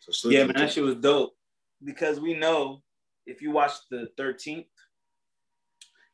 [0.00, 1.36] So Yeah, man, that shit was dope
[1.84, 2.82] because we know
[3.26, 4.64] if you watch the 13th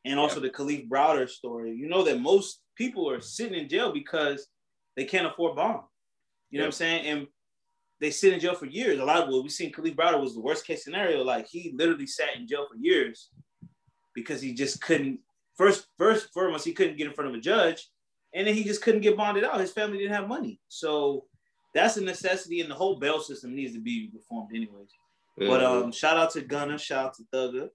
[0.05, 3.93] and also the Kalief Browder story, you know that most people are sitting in jail
[3.93, 4.49] because
[4.97, 5.82] they can't afford bond.
[6.51, 7.07] You know what I'm saying?
[7.07, 7.26] And
[8.01, 8.99] they sit in jail for years.
[8.99, 11.22] A lot of what we seen Kalief Browder was the worst case scenario.
[11.22, 13.30] Like he literally sat in jail for years
[14.14, 15.20] because he just couldn't
[15.59, 17.88] first first foremost he couldn't get in front of a judge,
[18.34, 19.61] and then he just couldn't get bonded out.
[19.61, 21.26] His family didn't have money, so
[21.74, 24.88] that's a necessity, and the whole bail system needs to be reformed anyways.
[25.36, 27.68] But um, shout out to Gunna, shout out to Thugger.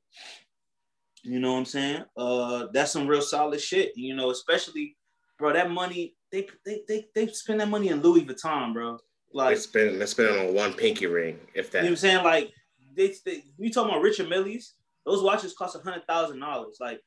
[1.23, 2.03] You know what I'm saying?
[2.17, 3.93] Uh, that's some real solid shit.
[3.95, 4.97] You know, especially,
[5.37, 8.97] bro, that money they they they, they spend that money in Louis Vuitton, bro.
[9.31, 11.79] Like, let's spend let's spend it on one pinky ring, if that.
[11.79, 12.23] you know what I'm saying?
[12.23, 12.51] Like,
[12.95, 14.73] they, they we talking about Richard Mille's.
[15.05, 16.77] Those watches cost a hundred thousand dollars.
[16.79, 16.99] Like,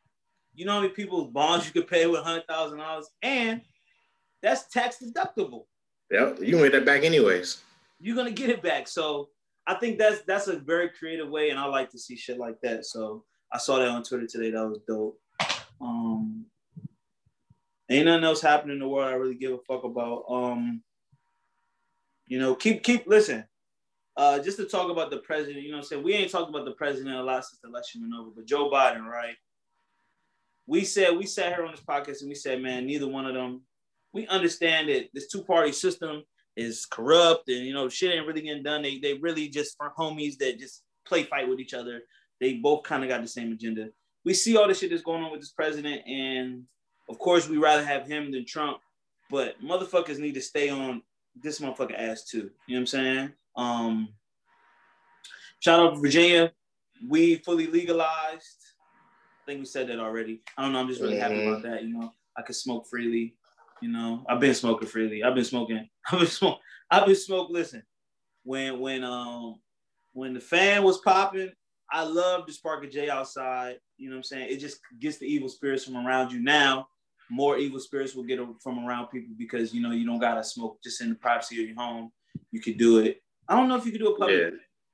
[0.56, 3.60] you know how many people's bonds you could pay with hundred thousand dollars, and
[4.42, 5.66] that's tax deductible.
[6.10, 7.62] Yep, you get that back anyways.
[7.98, 8.88] you're gonna get it back.
[8.88, 9.28] So
[9.66, 12.60] I think that's that's a very creative way, and I like to see shit like
[12.62, 12.86] that.
[12.86, 14.50] So I saw that on Twitter today.
[14.50, 15.20] That was dope.
[15.80, 16.46] Um,
[17.90, 20.24] ain't nothing else happening in the world I really give a fuck about.
[20.28, 20.82] Um,
[22.26, 23.44] you know, keep keep listen.
[24.16, 26.48] Uh, just to talk about the president, you know, what I'm saying we ain't talked
[26.48, 29.34] about the president a lot since the election went over, but Joe Biden, right?
[30.66, 33.34] We said we sat here on this podcast and we said, man, neither one of
[33.34, 33.62] them.
[34.12, 36.22] We understand that this two party system
[36.56, 38.82] is corrupt and you know shit ain't really getting done.
[38.82, 42.00] They they really just for homies that just play fight with each other.
[42.40, 43.88] They both kind of got the same agenda.
[44.24, 46.64] We see all the shit that's going on with this president, and
[47.08, 48.78] of course we rather have him than Trump.
[49.30, 51.02] But motherfuckers need to stay on
[51.34, 52.50] this motherfucker ass too.
[52.66, 53.32] You know what I'm saying?
[53.56, 54.08] Um,
[55.60, 56.52] shout out to Virginia.
[57.06, 58.65] We fully legalized.
[59.46, 60.42] I think we said that already.
[60.58, 60.80] I don't know.
[60.80, 61.46] I'm just really happy Mhm.
[61.46, 61.84] about that.
[61.84, 63.36] You know, I could smoke freely.
[63.80, 65.22] You know, I've been smoking freely.
[65.22, 65.88] I've been smoking.
[66.10, 66.62] I've been smoking.
[66.90, 67.54] I've been smoking.
[67.54, 67.82] Listen,
[68.42, 69.60] when when um
[70.14, 71.52] when the fan was popping,
[71.92, 73.78] I love the spark a J outside.
[73.98, 74.48] You know what I'm saying?
[74.50, 76.40] It just gets the evil spirits from around you.
[76.40, 76.88] Now,
[77.30, 80.82] more evil spirits will get from around people because you know you don't gotta smoke
[80.82, 82.10] just in the privacy of your home.
[82.50, 83.22] You could do it.
[83.48, 84.42] I don't know if you could do it publicly.
[84.42, 84.50] Yeah.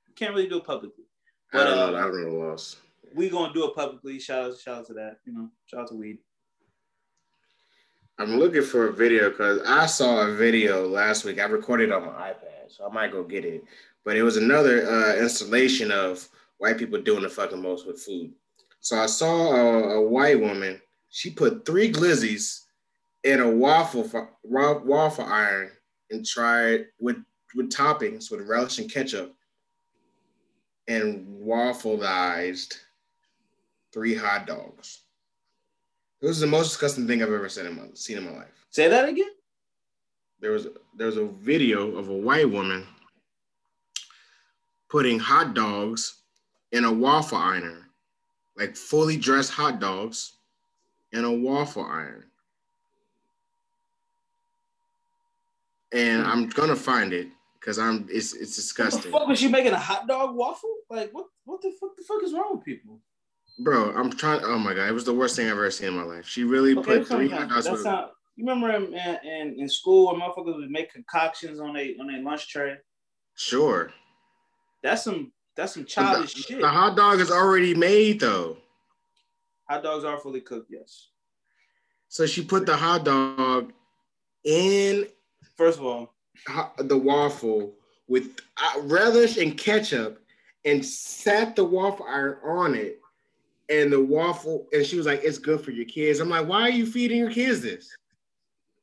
[0.07, 1.05] You can't really do it publicly.
[1.51, 1.97] I But don't know.
[1.97, 2.57] uh, I don't know.
[3.15, 4.19] We gonna do it publicly.
[4.19, 5.17] Shout out, shout out to that.
[5.25, 6.19] You know, shout out to weed.
[8.19, 11.39] I'm looking for a video because I saw a video last week.
[11.39, 13.63] I recorded on my iPad, so I might go get it.
[14.05, 18.31] But it was another uh, installation of white people doing the fucking most with food.
[18.81, 20.79] So I saw a, a white woman.
[21.09, 22.65] She put three glizzies
[23.23, 24.09] in a waffle
[24.43, 25.71] waffle iron
[26.11, 27.17] and tried with
[27.55, 29.35] with toppings with relish and ketchup
[30.87, 32.77] and waffleized
[33.93, 35.01] three hot dogs.
[36.21, 38.65] It was the most disgusting thing I've ever seen in my seen in my life.
[38.69, 39.29] Say that again.
[40.39, 40.67] There was
[40.97, 42.85] there was a video of a white woman
[44.89, 46.21] putting hot dogs
[46.71, 47.85] in a waffle iron,
[48.57, 50.37] like fully dressed hot dogs
[51.11, 52.25] in a waffle iron.
[55.91, 57.27] And I'm gonna find it
[57.59, 60.73] because I'm it's it's What the fuck was she making a hot dog waffle?
[60.89, 61.27] Like what?
[61.45, 61.95] What the fuck?
[61.95, 62.99] The fuck is wrong with people?
[63.59, 64.41] Bro, I'm trying.
[64.43, 66.25] Oh my god, it was the worst thing I've ever seen in my life.
[66.25, 67.65] She really Okay, put three hot dogs.
[67.65, 68.11] that's with- how.
[68.35, 72.19] You remember in, in, in school when motherfuckers would make concoctions on a on a
[72.21, 72.77] lunch tray?
[73.35, 73.91] Sure.
[74.81, 76.59] That's some that's some The, childish shit.
[76.59, 78.57] the hot dog is already made though.
[79.69, 81.09] Hot dogs are fully cooked, yes.
[82.07, 83.71] So she put the hot dog
[84.43, 85.07] in
[85.55, 86.15] First of all,
[86.79, 87.75] the waffle
[88.07, 90.19] with uh, relish and ketchup
[90.65, 92.99] and sat the waffle iron on it.
[93.69, 96.19] And the waffle, and she was like, it's good for your kids.
[96.19, 97.89] I'm like, why are you feeding your kids this?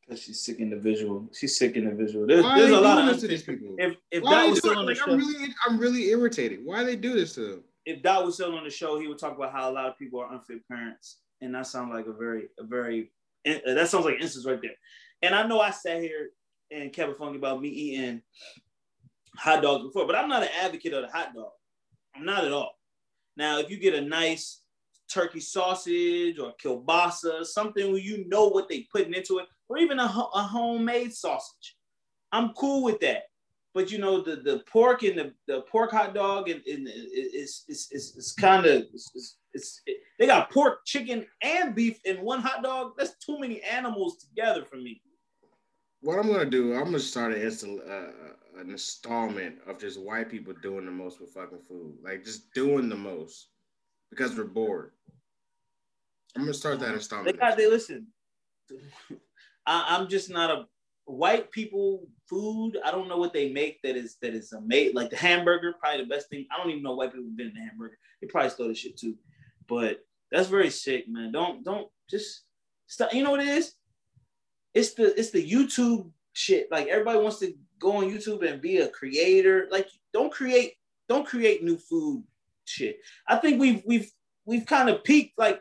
[0.07, 1.28] because she's sick in the visual.
[1.32, 2.27] She's sick in the visual.
[2.27, 3.77] There's, Why there's a lot of this to these people?
[3.78, 4.81] if if Why that was still on it?
[4.82, 6.61] the Like, show, I'm really, I'm really irritated.
[6.65, 7.65] Why they do this to them?
[7.86, 9.97] if Dot was still on the show, he would talk about how a lot of
[9.98, 13.11] people are unfit parents, and that sounds like a very, a very,
[13.48, 14.73] uh, that sounds like instance right there.
[15.23, 16.31] And I know I sat here
[16.70, 18.23] and Kevin Funky about me eating
[19.36, 21.51] hot dogs before, but I'm not an advocate of the hot dog.
[22.15, 22.73] I'm not at all.
[23.36, 24.60] Now, if you get a nice
[25.11, 29.99] turkey sausage or kielbasa, something where you know what they putting into it, or even
[29.99, 31.77] a, a homemade sausage,
[32.32, 33.24] I'm cool with that.
[33.73, 37.65] But you know the, the pork and the, the pork hot dog and, and it's
[37.69, 42.01] it's it's, it's kind of it's, it's, it's it, they got pork, chicken, and beef
[42.05, 42.95] in one hot dog.
[42.99, 45.01] That's too many animals together for me.
[46.01, 50.53] What I'm gonna do, I'm gonna start an uh, an installment of just white people
[50.62, 53.51] doing the most with fucking food, like just doing the most
[54.11, 54.93] because we're bored.
[56.36, 57.39] I'm gonna start that They installment.
[57.40, 58.07] got they listen.
[59.66, 60.66] I, I'm just not a
[61.05, 62.78] white people food.
[62.85, 64.94] I don't know what they make that is that is amazing.
[64.94, 66.47] Like the hamburger, probably the best thing.
[66.52, 67.98] I don't even know white people been in the hamburger.
[68.20, 69.16] They probably stole the shit too.
[69.69, 71.32] But that's very sick, man.
[71.32, 72.43] Don't don't just
[72.86, 73.12] stop.
[73.12, 73.74] You know what it is?
[74.74, 76.70] It's the it's the YouTube shit.
[76.70, 79.66] Like everybody wants to go on YouTube and be a creator.
[79.70, 80.74] Like don't create
[81.09, 82.23] don't create new food
[82.65, 82.98] shit.
[83.27, 84.11] I think we've we've
[84.44, 85.39] we've kind of peaked.
[85.39, 85.61] Like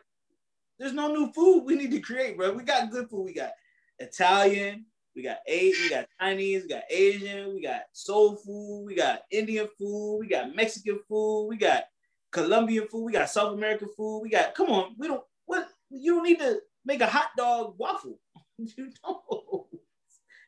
[0.79, 2.53] there's no new food we need to create, bro.
[2.53, 3.25] We got good food.
[3.25, 3.51] We got
[3.99, 4.85] Italian,
[5.15, 9.23] we got eight, we got Chinese, we got Asian, we got soul food, we got
[9.31, 11.83] Indian food, we got Mexican food, we got
[12.31, 16.15] Colombian food, we got South American food, we got come on, we don't what you
[16.15, 18.19] don't need to make a hot dog waffle.
[18.57, 19.67] you know,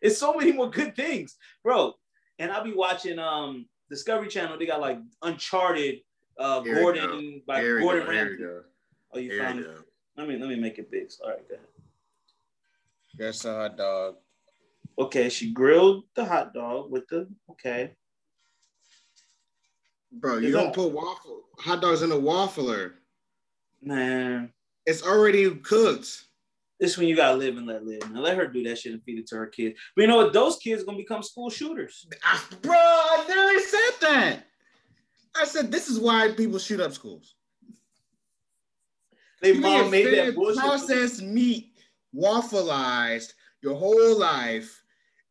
[0.01, 1.93] it's so many more good things, bro.
[2.39, 4.57] And I'll be watching um Discovery Channel.
[4.57, 5.99] They got like Uncharted,
[6.39, 8.11] uh, Here Gordon by Here Gordon go.
[8.11, 8.43] Ramsay.
[9.13, 9.67] Oh, you Here found it.
[10.17, 11.09] Let me let me make it big.
[11.23, 11.67] All right, go ahead.
[13.17, 14.15] That's a hot dog.
[14.99, 17.95] Okay, she grilled the hot dog with the okay.
[20.11, 22.93] Bro, you Is don't that- put waffle hot dogs in a waffler.
[23.81, 24.51] Man,
[24.85, 26.25] It's already cooked.
[26.79, 28.11] this when you gotta live and let live.
[28.11, 29.79] Now let her do that shit and feed it to her kids.
[29.95, 30.33] But you know what?
[30.33, 32.05] Those kids gonna become school shooters.
[32.23, 34.47] I, bro, I never said that.
[35.35, 37.35] I said this is why people shoot up schools.
[39.41, 40.59] They You mom made that bullshit.
[40.59, 41.73] processed meat
[42.15, 44.83] waffleized your whole life,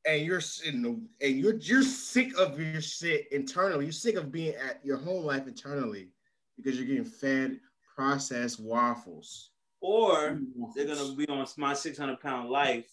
[0.07, 3.85] and you're sitting and you're you're sick of your shit internally.
[3.85, 6.09] You're sick of being at your home life internally
[6.57, 7.61] because you're getting fed
[7.95, 9.51] processed waffles.
[9.81, 10.41] Or
[10.75, 12.91] they're gonna be on my 600 pound life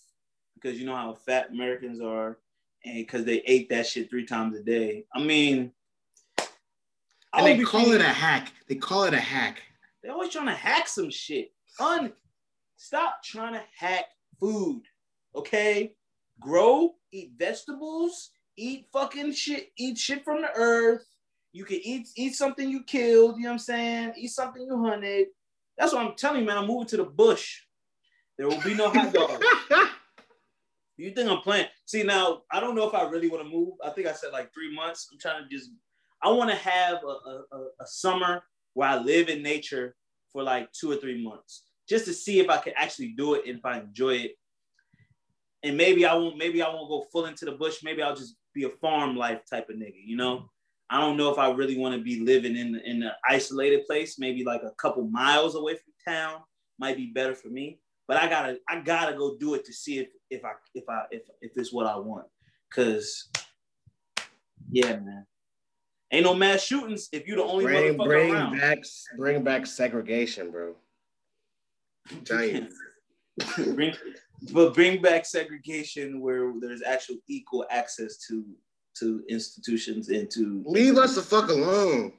[0.56, 2.40] because you know how fat Americans are,
[2.86, 5.06] and because they ate that shit three times a day.
[5.14, 5.72] I mean,
[7.34, 8.52] I And they call it a hack.
[8.68, 9.62] They call it a hack.
[10.08, 11.52] They're always trying to hack some shit.
[11.82, 12.14] Un,
[12.78, 14.06] stop trying to hack
[14.40, 14.84] food.
[15.36, 15.96] Okay,
[16.40, 21.06] grow, eat vegetables, eat fucking shit, eat shit from the earth.
[21.52, 23.36] You can eat eat something you killed.
[23.36, 24.14] You know what I'm saying?
[24.16, 25.28] Eat something you hunted.
[25.78, 26.58] That's what I'm telling you, man.
[26.58, 27.64] I'm moving to the bush.
[28.38, 29.46] There will be no hot dogs.
[31.00, 31.68] You think I'm playing?
[31.86, 33.74] See, now I don't know if I really want to move.
[33.84, 35.10] I think I said like three months.
[35.12, 35.70] I'm trying to just,
[36.24, 38.42] I want to have a, a, a- a summer
[38.78, 39.96] where I live in nature
[40.32, 43.44] for like two or three months just to see if I can actually do it
[43.48, 44.32] and if I enjoy it.
[45.64, 47.80] And maybe I won't, maybe I won't go full into the bush.
[47.84, 50.50] Maybe I'll just be a farm life type of nigga, you know?
[50.90, 54.18] I don't know if I really want to be living in in an isolated place,
[54.20, 56.42] maybe like a couple miles away from town
[56.80, 60.00] might be better for me but I gotta I gotta go do it to see
[60.00, 62.26] if if I if I if if it's what I want.
[62.74, 63.30] Cause
[64.70, 65.26] yeah, man.
[66.12, 68.58] Ain't no mass shootings if you the only bring motherfucker bring around.
[68.58, 68.78] back
[69.18, 70.76] bring back segregation, bro.
[72.10, 73.74] I'm telling you.
[73.74, 73.94] bring,
[74.54, 78.46] but bring back segregation where there's actual equal access to
[79.00, 82.14] to institutions and to Leave us the fuck alone.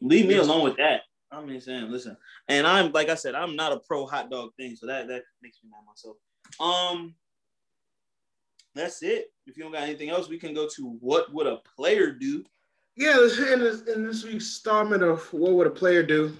[0.00, 1.02] leave me alone with that.
[1.30, 2.16] I'm just saying, listen,
[2.48, 5.22] and I'm like I said, I'm not a pro hot dog thing, so that that
[5.42, 6.16] makes me mad myself.
[6.60, 7.14] Um,
[8.74, 9.32] that's it.
[9.46, 12.44] If you don't got anything else, we can go to what would a player do?
[12.96, 16.36] Yeah, in this, in this week's installment of What Would a Player Do?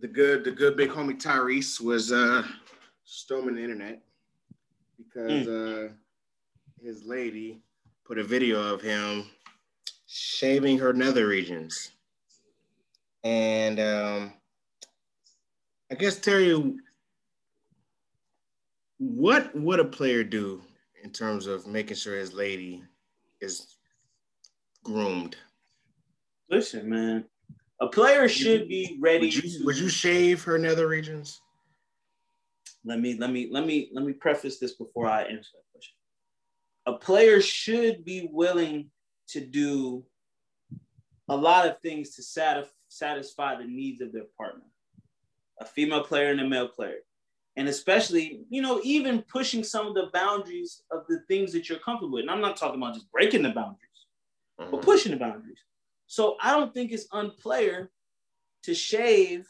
[0.00, 2.44] The good, the good big homie Tyrese was uh
[3.04, 4.02] storming the internet
[4.96, 5.88] because uh
[6.80, 7.62] his lady
[8.04, 9.26] put a video of him
[10.06, 11.92] shaving her nether regions.
[13.24, 14.34] And um
[15.90, 16.52] I guess Terry,
[18.98, 20.62] what would a player do
[21.02, 22.82] in terms of making sure his lady
[23.40, 23.76] is
[24.84, 25.36] groomed?
[26.50, 27.24] Listen, man,
[27.80, 29.26] a player should be ready.
[29.26, 31.40] Would you, to, would you shave her nether regions?
[32.86, 35.94] let me let me let me let me preface this before I answer that question.
[36.86, 38.90] A player should be willing
[39.30, 40.04] to do
[41.28, 42.22] a lot of things to
[42.88, 44.62] satisfy the needs of their partner,
[45.60, 46.98] a female player and a male player,
[47.56, 51.78] and especially you know even pushing some of the boundaries of the things that you're
[51.78, 52.22] comfortable with.
[52.22, 53.80] And I'm not talking about just breaking the boundaries,
[54.58, 54.80] but mm-hmm.
[54.80, 55.58] pushing the boundaries.
[56.06, 57.88] So I don't think it's unplayer
[58.64, 59.46] to shave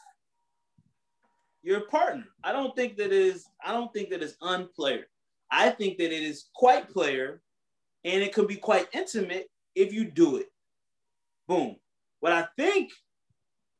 [1.61, 2.25] your partner.
[2.43, 5.03] I don't think that is I don't think that is unplayer.
[5.51, 7.41] I think that it is quite player
[8.03, 10.47] and it could be quite intimate if you do it.
[11.47, 11.75] Boom.
[12.19, 12.91] What I think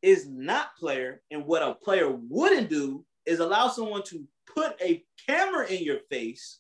[0.02, 4.26] is not player and what a player wouldn't do is allow someone to
[4.56, 6.60] put a camera in your face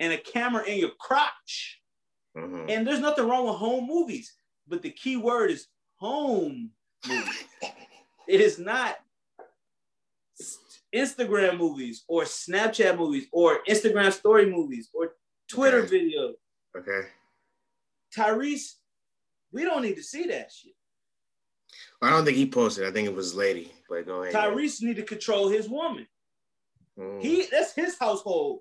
[0.00, 1.80] and a camera in your crotch.
[2.36, 2.70] Mhm.
[2.70, 4.34] And there's nothing wrong with home movies,
[4.66, 6.72] but the key word is home
[7.06, 7.44] movies.
[8.28, 8.98] it is not
[10.94, 15.16] Instagram movies or Snapchat movies or Instagram story movies or
[15.48, 15.96] Twitter Okay.
[16.10, 16.34] videos.
[16.76, 17.08] Okay.
[18.16, 18.74] Tyrese,
[19.52, 20.74] we don't need to see that shit.
[22.02, 22.86] I don't think he posted.
[22.86, 23.72] I think it was lady.
[23.90, 24.34] But go ahead.
[24.34, 26.06] Tyrese need to control his woman.
[26.96, 27.20] Mm.
[27.20, 28.60] He that's his household.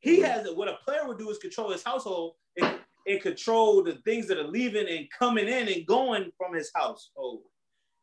[0.00, 0.24] He Mhm.
[0.24, 4.26] has what a player would do is control his household and, and control the things
[4.26, 7.44] that are leaving and coming in and going from his household.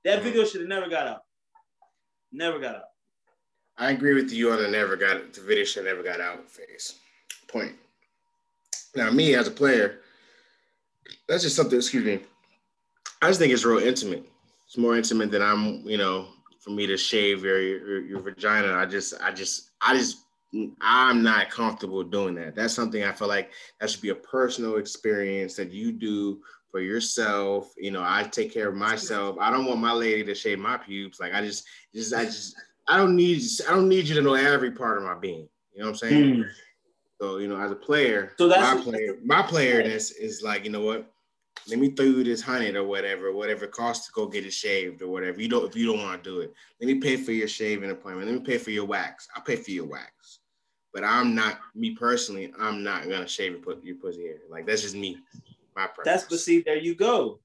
[0.06, 0.24] That Mhm.
[0.24, 1.24] video should have never got out.
[2.32, 2.90] Never got out.
[3.78, 7.00] I agree with you on the never got the video should never got out phase.
[7.48, 7.78] Point.
[8.96, 10.02] Now, me as a player,
[11.28, 11.78] that's just something.
[11.78, 12.26] Excuse me.
[13.22, 14.24] I just think it's real intimate.
[14.66, 15.88] It's more intimate than I'm.
[15.88, 16.28] You know,
[16.68, 18.74] for me to shave your your, your vagina.
[18.74, 20.18] I just, I just, I just,
[20.82, 22.56] I'm not comfortable doing that.
[22.56, 26.82] That's something I feel like that should be a personal experience that you do for
[26.82, 27.74] yourself.
[27.78, 29.38] You know, I take care of myself.
[29.40, 31.20] I don't want my lady to shave my pubes.
[31.22, 31.66] Like I just,
[31.96, 32.56] just, I just.
[32.90, 35.50] I don't need I don't need you to know every part of my being.
[35.74, 36.46] You know what I'm saying?
[37.20, 40.70] So you know, as a player, So that's- my player, my playerness is like, you
[40.72, 41.12] know what?
[41.68, 44.54] Let me throw you this hundred or whatever, whatever it costs to go get it
[44.54, 45.42] shaved or whatever.
[45.42, 46.54] You don't if you don't want to do it.
[46.80, 48.30] Let me pay for your shaving appointment.
[48.30, 49.28] Let me pay for your wax.
[49.36, 50.40] I'll pay for your wax.
[50.94, 52.54] But I'm not me personally.
[52.60, 54.38] I'm not gonna shave your, put your pussy hair.
[54.50, 55.18] Like that's just me.
[55.76, 56.06] My preference.
[56.06, 57.40] That's but see, there you go.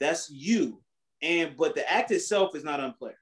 [0.00, 0.80] That's you.
[1.22, 3.14] And but the act itself is not unplayer.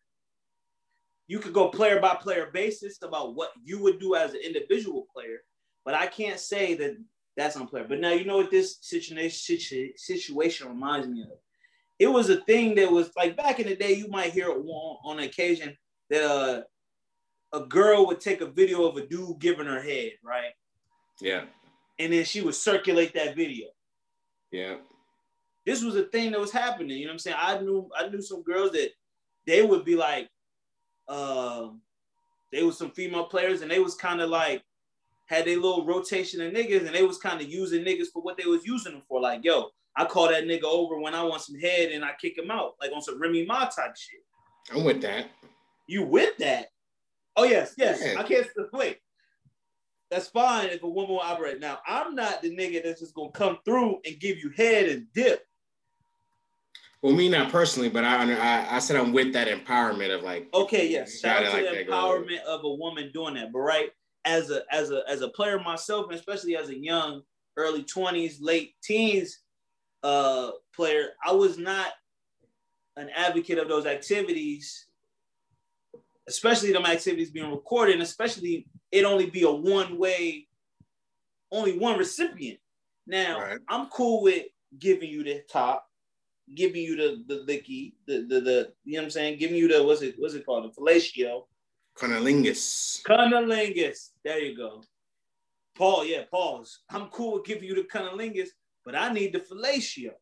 [1.28, 5.06] You could go player by player basis about what you would do as an individual
[5.12, 5.38] player,
[5.84, 6.96] but I can't say that
[7.36, 7.88] that's unplayer.
[7.88, 11.38] But now you know what this situation situation reminds me of.
[11.98, 13.94] It was a thing that was like back in the day.
[13.94, 15.76] You might hear on, on occasion
[16.10, 16.62] that uh,
[17.52, 20.52] a girl would take a video of a dude giving her head, right,
[21.20, 21.44] yeah,
[21.98, 23.68] and then she would circulate that video
[24.52, 24.76] yeah.
[25.64, 26.96] this was a thing that was happening.
[26.96, 27.36] You know what I'm saying?
[27.38, 28.90] I knew I knew some girls that
[29.46, 30.28] they would be like,
[31.08, 31.80] um,
[32.52, 34.62] they were some female players and they was kind of like
[35.26, 38.36] had their little rotation of niggas and they was kind of using niggas for what
[38.36, 39.20] they was using them for.
[39.20, 42.38] Like, yo, I call that nigga over when I want some head and I kick
[42.38, 44.20] him out, like on some Remy Ma type shit.
[44.72, 45.26] I'm with that.
[45.86, 46.68] You with that?
[47.36, 48.00] Oh yes, yes.
[48.02, 48.20] Yeah.
[48.20, 48.98] I can't wait.
[50.10, 51.60] That's fine if a woman will operate.
[51.60, 55.06] Now, I'm not the nigga that's just gonna come through and give you head and
[55.12, 55.42] dip.
[57.02, 60.48] Well, me not personally, but I I, I said I'm with that empowerment of like
[60.54, 61.20] Okay, yes.
[61.20, 63.52] Shout out to like the empowerment of a woman doing that.
[63.52, 63.90] But right,
[64.26, 67.22] as a as a as a player myself, and especially as a young,
[67.56, 69.38] early 20s, late teens
[70.02, 71.92] uh player, I was not
[72.96, 74.86] an advocate of those activities,
[76.28, 80.48] especially them activities being recorded, and especially it only be a one-way,
[81.50, 82.58] only one recipient.
[83.06, 83.58] Now, Right.
[83.68, 84.46] I'm cool with
[84.78, 85.86] giving you the top,
[86.54, 89.68] giving you the the licky, the the the you know what I'm saying, giving you
[89.68, 91.44] the what's it what's it called, the fellatio,
[91.98, 93.02] Conolingus.
[93.02, 94.10] cunnilingus.
[94.24, 94.82] There you go.
[95.76, 96.80] Paul, yeah, pause.
[96.90, 98.48] I'm cool with giving you the cunnilingus,
[98.84, 100.12] but I need the fellatio.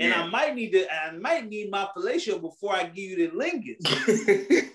[0.00, 3.36] And I might need to, I might need my fellatio before I give you the
[3.36, 4.70] lingus.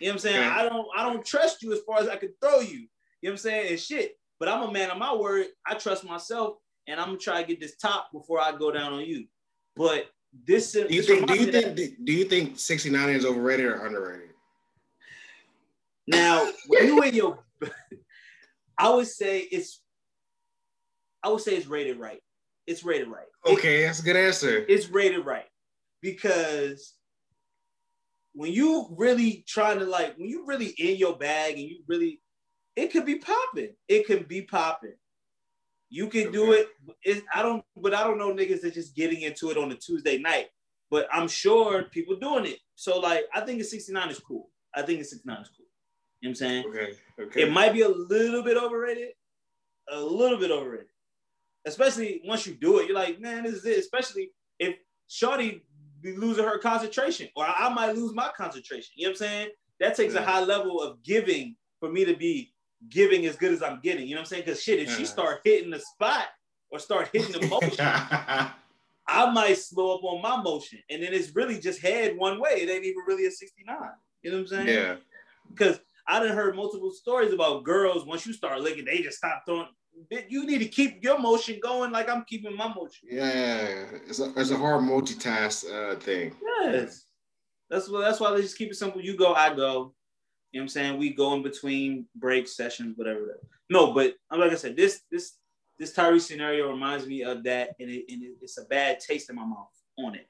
[0.00, 0.36] You know what I'm saying?
[0.36, 0.60] Okay.
[0.60, 2.68] I don't I don't trust you as far as I can throw you.
[2.68, 2.86] You know
[3.22, 3.70] what I'm saying?
[3.70, 4.16] And shit.
[4.38, 5.46] But I'm a man of my word.
[5.66, 6.54] I trust myself
[6.86, 9.26] and I'm gonna try to get this top before I go down on you.
[9.74, 10.06] But
[10.46, 11.26] this do you this think?
[11.26, 12.04] Do you think?
[12.04, 14.27] Do you think 69 is overrated or underrated?
[16.08, 17.44] Now, when you in your,
[18.78, 19.82] I would say it's,
[21.22, 22.20] I would say it's rated right.
[22.66, 23.26] It's rated right.
[23.44, 24.64] It- Okay, that's a good answer.
[24.68, 25.46] it's rated right
[26.00, 26.94] because
[28.32, 32.20] when you really trying to like, when you really in your bag and you really,
[32.76, 33.74] it could be popping.
[33.88, 34.94] It can be popping.
[35.90, 36.60] You can do Okay.
[36.62, 36.68] it.
[37.02, 37.24] It.
[37.34, 40.18] I don't, but I don't know niggas that just getting into it on a Tuesday
[40.18, 40.46] night.
[40.90, 42.58] But I'm sure people doing it.
[42.76, 44.50] So like, I think a 69 is cool.
[44.74, 45.66] I think a 69 is cool.
[46.20, 46.64] You know what I'm saying?
[46.68, 47.42] Okay, okay.
[47.42, 49.10] It might be a little bit overrated,
[49.90, 50.86] a little bit overrated.
[51.66, 53.78] Especially once you do it, you're like, man, this is it.
[53.78, 54.76] Especially if
[55.08, 55.62] Shorty
[56.00, 58.92] be losing her concentration, or I might lose my concentration.
[58.96, 59.48] You know what I'm saying?
[59.80, 62.52] That takes a high level of giving for me to be
[62.88, 64.06] giving as good as I'm getting.
[64.06, 64.42] You know what I'm saying?
[64.46, 66.26] Because shit, if she start hitting the spot
[66.70, 67.76] or start hitting the motion,
[69.08, 72.50] I might slow up on my motion, and then it's really just head one way.
[72.60, 73.76] It ain't even really a 69.
[74.22, 74.68] You know what I'm saying?
[74.68, 74.96] yeah.
[75.48, 78.06] because I done heard multiple stories about girls.
[78.06, 79.66] Once you start licking, they just stop throwing.
[80.28, 83.08] You need to keep your motion going, like I'm keeping my motion.
[83.10, 86.34] Yeah, it's a, it's a hard multitask uh, thing.
[86.62, 87.04] Yes,
[87.68, 88.00] that's what.
[88.00, 89.02] That's why they just keep it simple.
[89.02, 89.94] You go, I go.
[90.52, 90.98] You know what I'm saying?
[90.98, 93.40] We go in between break sessions, whatever.
[93.68, 95.34] No, but like I said, this this
[95.78, 99.28] this Tyrese scenario reminds me of that, and, it, and it, it's a bad taste
[99.30, 99.68] in my mouth
[99.98, 100.28] on it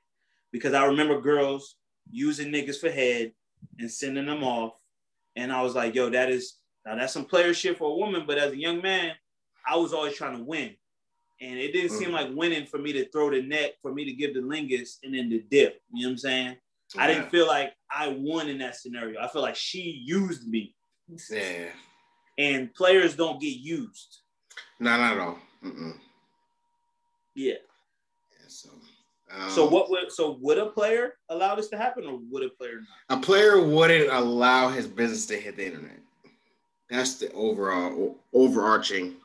[0.51, 1.77] because I remember girls
[2.11, 3.33] using niggas for head
[3.79, 4.73] and sending them off.
[5.39, 8.24] And I was like, yo, that is now that's some player shit for a woman,
[8.27, 9.12] but as a young man,
[9.69, 10.74] I was always trying to win.
[11.40, 12.12] And it didn't seem Mhm.
[12.12, 15.15] like winning for me to throw the net, for me to give the lingus and
[15.15, 15.81] then the dip.
[15.93, 16.56] You know what I'm saying?
[16.97, 19.20] I didn't feel like I won in that scenario.
[19.20, 20.74] I feel like she used me.
[21.31, 21.70] Yeah.
[22.39, 24.20] And players don't get used.
[24.81, 25.39] No, not at all.
[25.62, 26.01] Mm-mm.
[27.35, 27.55] Yeah.
[28.32, 28.70] Yeah, so,
[29.31, 32.49] um, So what would so would a player allow this to happen or would a
[32.51, 33.19] player not?
[33.19, 35.99] a player wouldn't allow his business to hit the internet.
[36.91, 39.17] That's the overall overarching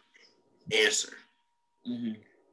[0.71, 1.13] answer.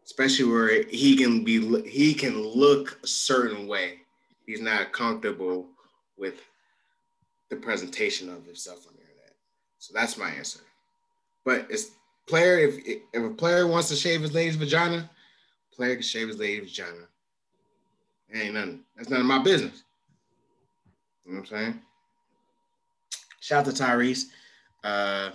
[0.05, 3.99] Especially where he can be he can look a certain way.
[4.47, 5.69] He's not comfortable
[6.17, 6.41] with
[7.49, 9.35] the presentation of himself on the internet.
[9.79, 10.61] So that's my answer.
[11.45, 11.91] But it's
[12.29, 15.09] player if if a player wants to shave his lady's vagina,
[15.73, 17.07] player can shave his lady's vagina.
[18.35, 18.81] Ain't nothing.
[18.97, 19.83] That's none of my business.
[21.25, 21.81] You know what I'm saying?
[23.41, 24.25] Shout out to Tyrese.
[24.85, 25.31] Uh,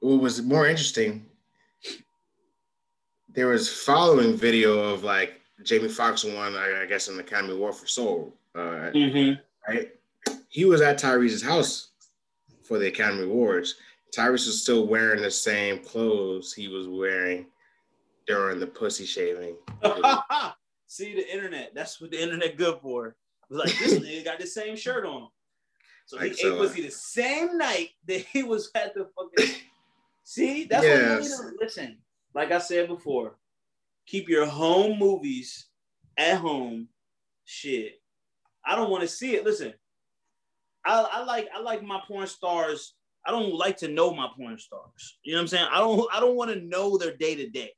[0.00, 1.26] what was more interesting,
[3.34, 7.86] there was following video of like Jamie Foxx won, I, guess, an Academy Award for
[7.86, 8.34] Soul.
[8.54, 9.40] Uh, Mm-hmm.
[9.72, 9.90] right?
[10.48, 11.90] He was at Tyrese's house
[12.62, 13.76] for the Academy Awards.
[14.16, 17.46] Tyrese was still wearing the same clothes he was wearing
[18.26, 19.54] during the pussy shaving.
[20.90, 21.70] See the internet.
[21.72, 23.06] That's what the internet good for.
[23.06, 23.14] It
[23.48, 25.28] was like this nigga got the same shirt on.
[26.04, 26.58] So he ate so.
[26.58, 29.54] pussy the same night that he was at the fucking.
[30.24, 31.98] See, that's what you need to listen.
[32.34, 33.36] Like I said before,
[34.04, 35.66] keep your home movies
[36.16, 36.88] at home.
[37.44, 38.00] Shit,
[38.66, 39.44] I don't want to see it.
[39.44, 39.72] Listen,
[40.84, 42.94] I, I like I like my porn stars.
[43.24, 45.18] I don't like to know my porn stars.
[45.22, 45.68] You know what I'm saying?
[45.70, 47.70] I don't I don't want to know their day to day.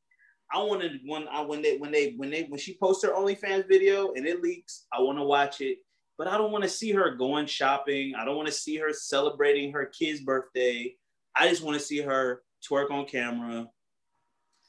[0.52, 3.10] I want to when I when they when they when they when she posts her
[3.10, 5.78] OnlyFans video and it leaks, I want to watch it.
[6.18, 8.14] But I don't want to see her going shopping.
[8.16, 10.94] I don't want to see her celebrating her kid's birthday.
[11.34, 13.68] I just want to see her twerk on camera.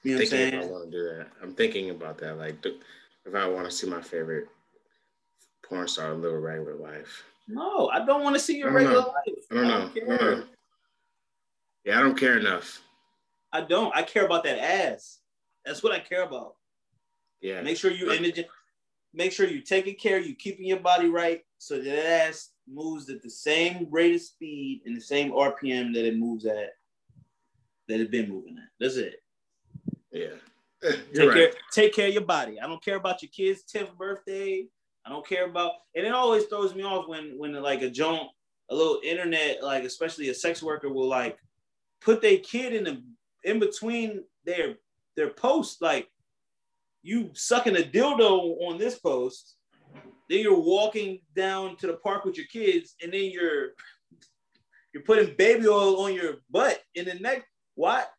[0.04, 1.28] You know what I'm thinking if I want to do that.
[1.42, 2.38] I'm thinking about that.
[2.38, 4.48] Like, if I want to see my favorite
[5.64, 7.24] porn star live a regular life.
[7.48, 9.14] No, I don't want to see your regular know.
[9.14, 9.46] life.
[9.52, 9.74] I don't know.
[9.74, 10.36] I don't care.
[10.36, 10.44] know.
[11.86, 12.82] Yeah, I don't care enough.
[13.52, 13.96] I don't.
[13.96, 15.20] I care about that ass.
[15.66, 16.56] That's what I care about.
[17.42, 17.62] Yeah.
[17.62, 18.46] Make sure you energy.
[19.14, 20.20] Make sure you taking care.
[20.20, 24.82] You keeping your body right so that ass moves at the same rate of speed
[24.86, 26.72] and the same RPM that it moves at.
[27.88, 28.70] That it been moving at.
[28.80, 29.22] That's it.
[30.12, 30.28] Yeah.
[30.84, 31.36] Eh, Take You're right.
[31.36, 31.52] care.
[31.72, 32.60] Take care of your body.
[32.60, 34.66] I don't care about your kid's tenth birthday.
[35.06, 35.72] I don't care about.
[35.96, 38.30] And it always throws me off when when like a joint,
[38.70, 41.38] a little internet, like especially a sex worker will like
[42.02, 43.04] put their kid in the
[43.44, 44.76] in between their
[45.16, 45.82] their posts.
[45.82, 46.08] Like
[47.02, 49.56] you sucking a dildo on this post,
[50.30, 53.70] then you're walking down to the park with your kids, and then you're
[54.94, 57.46] you're putting baby oil on your butt in the neck.
[57.76, 58.10] What?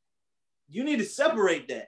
[0.68, 1.86] You need to separate that.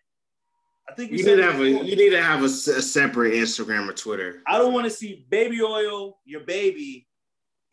[0.89, 1.85] I think You said need to have a before.
[1.85, 4.43] you need to have a, a separate Instagram or Twitter.
[4.47, 7.09] I don't want to see baby oil, your baby,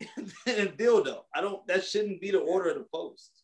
[0.00, 1.20] and dildo.
[1.32, 1.64] I don't.
[1.68, 3.43] That shouldn't be the order of the post.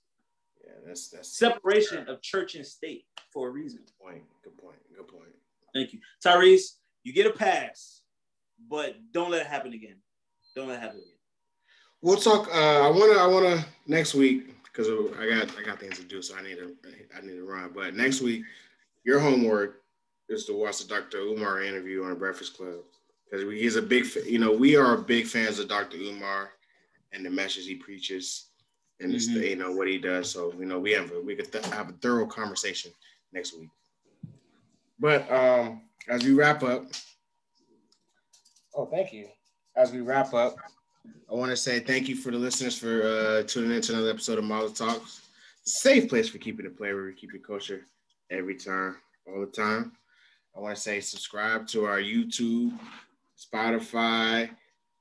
[0.70, 3.80] Yeah, that's that's Separation of church and state for a reason.
[3.80, 4.22] Good point.
[4.44, 4.76] Good point.
[4.96, 5.34] Good point.
[5.74, 6.76] Thank you, Tyrese.
[7.02, 8.02] You get a pass,
[8.68, 9.96] but don't let it happen again.
[10.54, 11.12] Don't let it happen again.
[12.02, 12.48] We'll talk.
[12.48, 13.18] Uh, I wanna.
[13.18, 14.88] I wanna next week because
[15.18, 16.76] I got I got things to do, so I need to
[17.16, 17.70] I need to run.
[17.74, 18.44] But next week,
[19.04, 19.82] your homework
[20.28, 21.18] is to watch the Dr.
[21.18, 22.80] Umar interview on Breakfast Club
[23.24, 24.06] because he's a big.
[24.26, 25.96] You know, we are big fans of Dr.
[25.96, 26.50] Umar
[27.12, 28.49] and the message he preaches
[29.00, 29.48] and it's Mhm.
[29.50, 30.30] you know what he does.
[30.30, 32.92] So you know, we have a, we could th- have a thorough conversation
[33.32, 33.70] next week.
[34.98, 36.86] But um, as we wrap up,
[38.74, 39.28] oh, thank you.
[39.76, 40.56] As we wrap up,
[41.30, 44.10] I want to say thank you for the listeners for uh, tuning in to another
[44.10, 45.22] episode of Model Talks.
[45.64, 47.86] Safe place for keeping it play where we keep it kosher
[48.30, 48.96] every time,
[49.26, 49.92] all the time.
[50.56, 52.76] I want to say subscribe to our YouTube,
[53.38, 54.50] Spotify,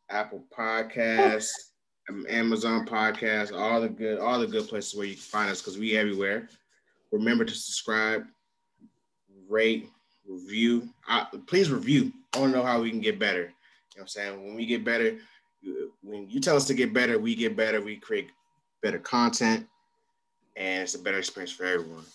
[0.09, 1.68] Apple Podcasts,
[2.29, 5.77] Amazon podcast, all the good, all the good places where you can find us because
[5.77, 6.49] we everywhere.
[7.11, 8.25] Remember to subscribe,
[9.47, 9.89] rate,
[10.27, 10.89] review.
[11.07, 12.11] Uh, please review.
[12.33, 13.41] I want to know how we can get better.
[13.41, 13.51] You know
[13.95, 14.45] what I'm saying?
[14.45, 15.17] When we get better,
[16.03, 17.81] when you tell us to get better, we get better.
[17.81, 18.29] We create
[18.81, 19.67] better content,
[20.55, 22.05] and it's a better experience for everyone.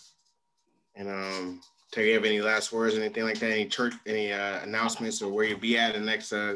[0.95, 1.61] And um,
[1.91, 3.51] Terry, you have any last words, anything like that?
[3.51, 6.55] Any church, any uh, announcements, or where you'll be at the next uh,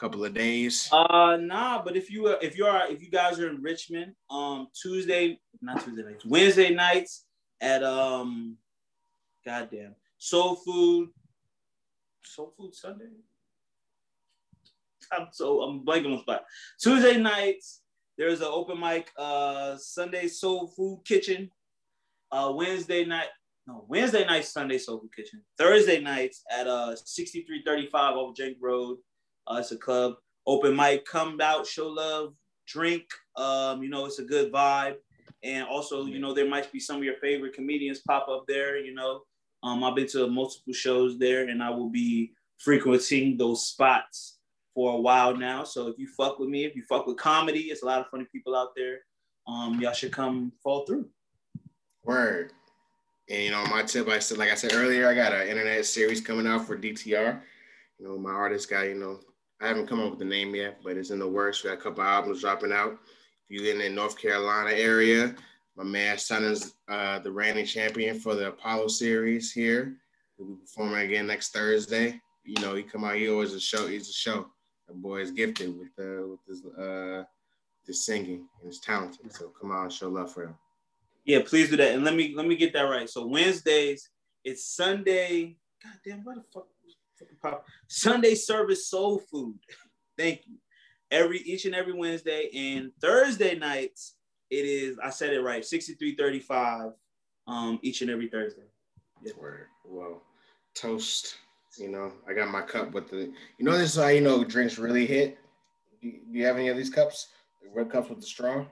[0.00, 0.88] couple of days?
[0.90, 1.82] Uh, nah.
[1.82, 5.84] But if you if you are if you guys are in Richmond, um, Tuesday, not
[5.84, 7.26] Tuesday nights, Wednesday nights
[7.60, 8.56] at um,
[9.44, 11.10] goddamn Soul Food,
[12.24, 13.04] Soul Food Sunday.
[15.12, 16.44] I'm so I'm blanking on the spot.
[16.80, 17.82] Tuesday nights,
[18.16, 19.10] there's an open mic.
[19.18, 21.50] Uh, Sunday Soul Food Kitchen.
[22.32, 23.26] Uh, Wednesday night,
[23.66, 25.42] no Wednesday night, Sunday Soul Food Kitchen.
[25.58, 28.98] Thursday nights at uh 6335 over Jenk Road.
[29.46, 30.14] Uh, it's a club.
[30.46, 31.04] Open mic.
[31.04, 32.34] Come out, show love,
[32.66, 33.04] drink.
[33.36, 34.96] Um, you know, it's a good vibe.
[35.42, 38.78] And also, you know, there might be some of your favorite comedians pop up there.
[38.78, 39.22] You know,
[39.62, 44.38] um, I've been to multiple shows there, and I will be frequenting those spots
[44.74, 45.64] for a while now.
[45.64, 48.06] So if you fuck with me, if you fuck with comedy, it's a lot of
[48.08, 49.00] funny people out there.
[49.46, 51.08] Um, y'all should come fall through.
[52.04, 52.52] Word.
[53.28, 55.84] And you know, my tip, I said, like I said earlier, I got an internet
[55.86, 57.40] series coming out for DTR.
[57.98, 59.20] You know, my artist guy, you know,
[59.60, 61.62] I haven't come up with the name yet, but it's in the works.
[61.62, 62.98] We got a couple albums dropping out.
[63.48, 65.34] If you're in the North Carolina area,
[65.76, 69.96] my man son is uh, the reigning champion for the Apollo series here.
[70.36, 72.20] He'll be performing again next Thursday.
[72.44, 74.46] You know, he come out, he always a show, he's a show.
[74.88, 77.24] The boy is gifted with uh, with his uh
[77.86, 79.32] his singing and his talented.
[79.32, 80.54] So come out and show love for him.
[81.24, 81.94] Yeah, please do that.
[81.94, 83.08] And let me let me get that right.
[83.08, 84.08] So Wednesdays,
[84.42, 85.56] it's Sunday.
[85.82, 86.66] God damn, what the fuck?
[87.88, 89.58] Sunday service soul food.
[90.18, 90.56] Thank you.
[91.10, 94.14] Every each and every Wednesday and Thursday nights,
[94.50, 94.98] it is.
[95.02, 95.64] I said it right.
[95.64, 96.92] Sixty three thirty five.
[97.46, 98.62] Um, each and every Thursday.
[99.22, 99.32] Yeah.
[99.38, 99.66] Word.
[99.84, 100.22] Well,
[100.74, 101.36] toast.
[101.78, 103.32] You know, I got my cup with the.
[103.58, 105.38] You know, this is how you know drinks really hit.
[106.00, 107.28] Do you, do you have any of these cups?
[107.62, 108.64] The red cups with the straw.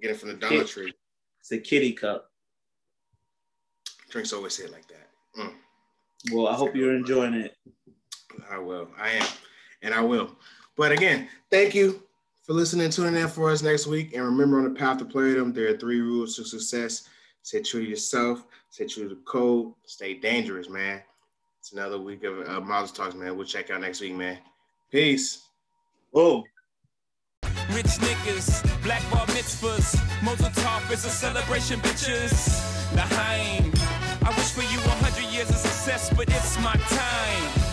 [0.00, 0.92] Get it from the Dollar Tree.
[1.40, 2.30] It's a kitty cup.
[4.10, 5.08] Drinks always hit like that.
[5.38, 5.52] Mm.
[6.32, 7.56] Well, I hope you're enjoying it.
[8.50, 8.88] I will.
[8.98, 9.26] I am.
[9.82, 10.36] And I will.
[10.76, 12.02] But again, thank you
[12.42, 14.14] for listening, tuning in for us next week.
[14.14, 17.08] And remember on the path to play them, there are three rules to success.
[17.42, 21.02] Stay true to yourself, stay true to the code, stay dangerous, man.
[21.60, 23.36] It's another week of uh, Miles Talks, man.
[23.36, 24.38] We'll check out next week, man.
[24.90, 25.46] Peace.
[26.12, 26.44] Boom.
[27.72, 32.60] Rich niggas, black bar mitzvahs, Mazel Tov is a celebration, bitches.
[32.94, 33.72] L'chaim,
[34.22, 37.63] I wish for you a hundred years of success, but it's my time.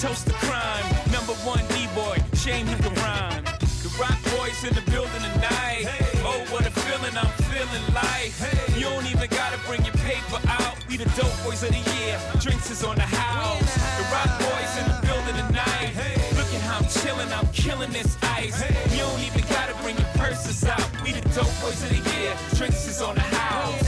[0.00, 0.84] Toast to crime.
[1.12, 3.44] Number one D-boy, shame he can rhyme.
[3.84, 5.84] The Roc Boys in the building tonight.
[6.24, 8.32] Oh, what a feeling, I'm feeling life.
[8.74, 10.72] You don't even gotta bring your paper out.
[10.88, 12.18] We the dope boys of the year.
[12.40, 13.74] Drinks is on the house.
[14.00, 15.92] The Roc Boys in the building tonight.
[16.32, 18.56] Look at how I'm chilling, I'm killing this ice.
[18.96, 20.80] You don't even gotta bring your purses out.
[21.04, 22.32] We the dope boys of the year.
[22.56, 23.79] Drinks is on the house.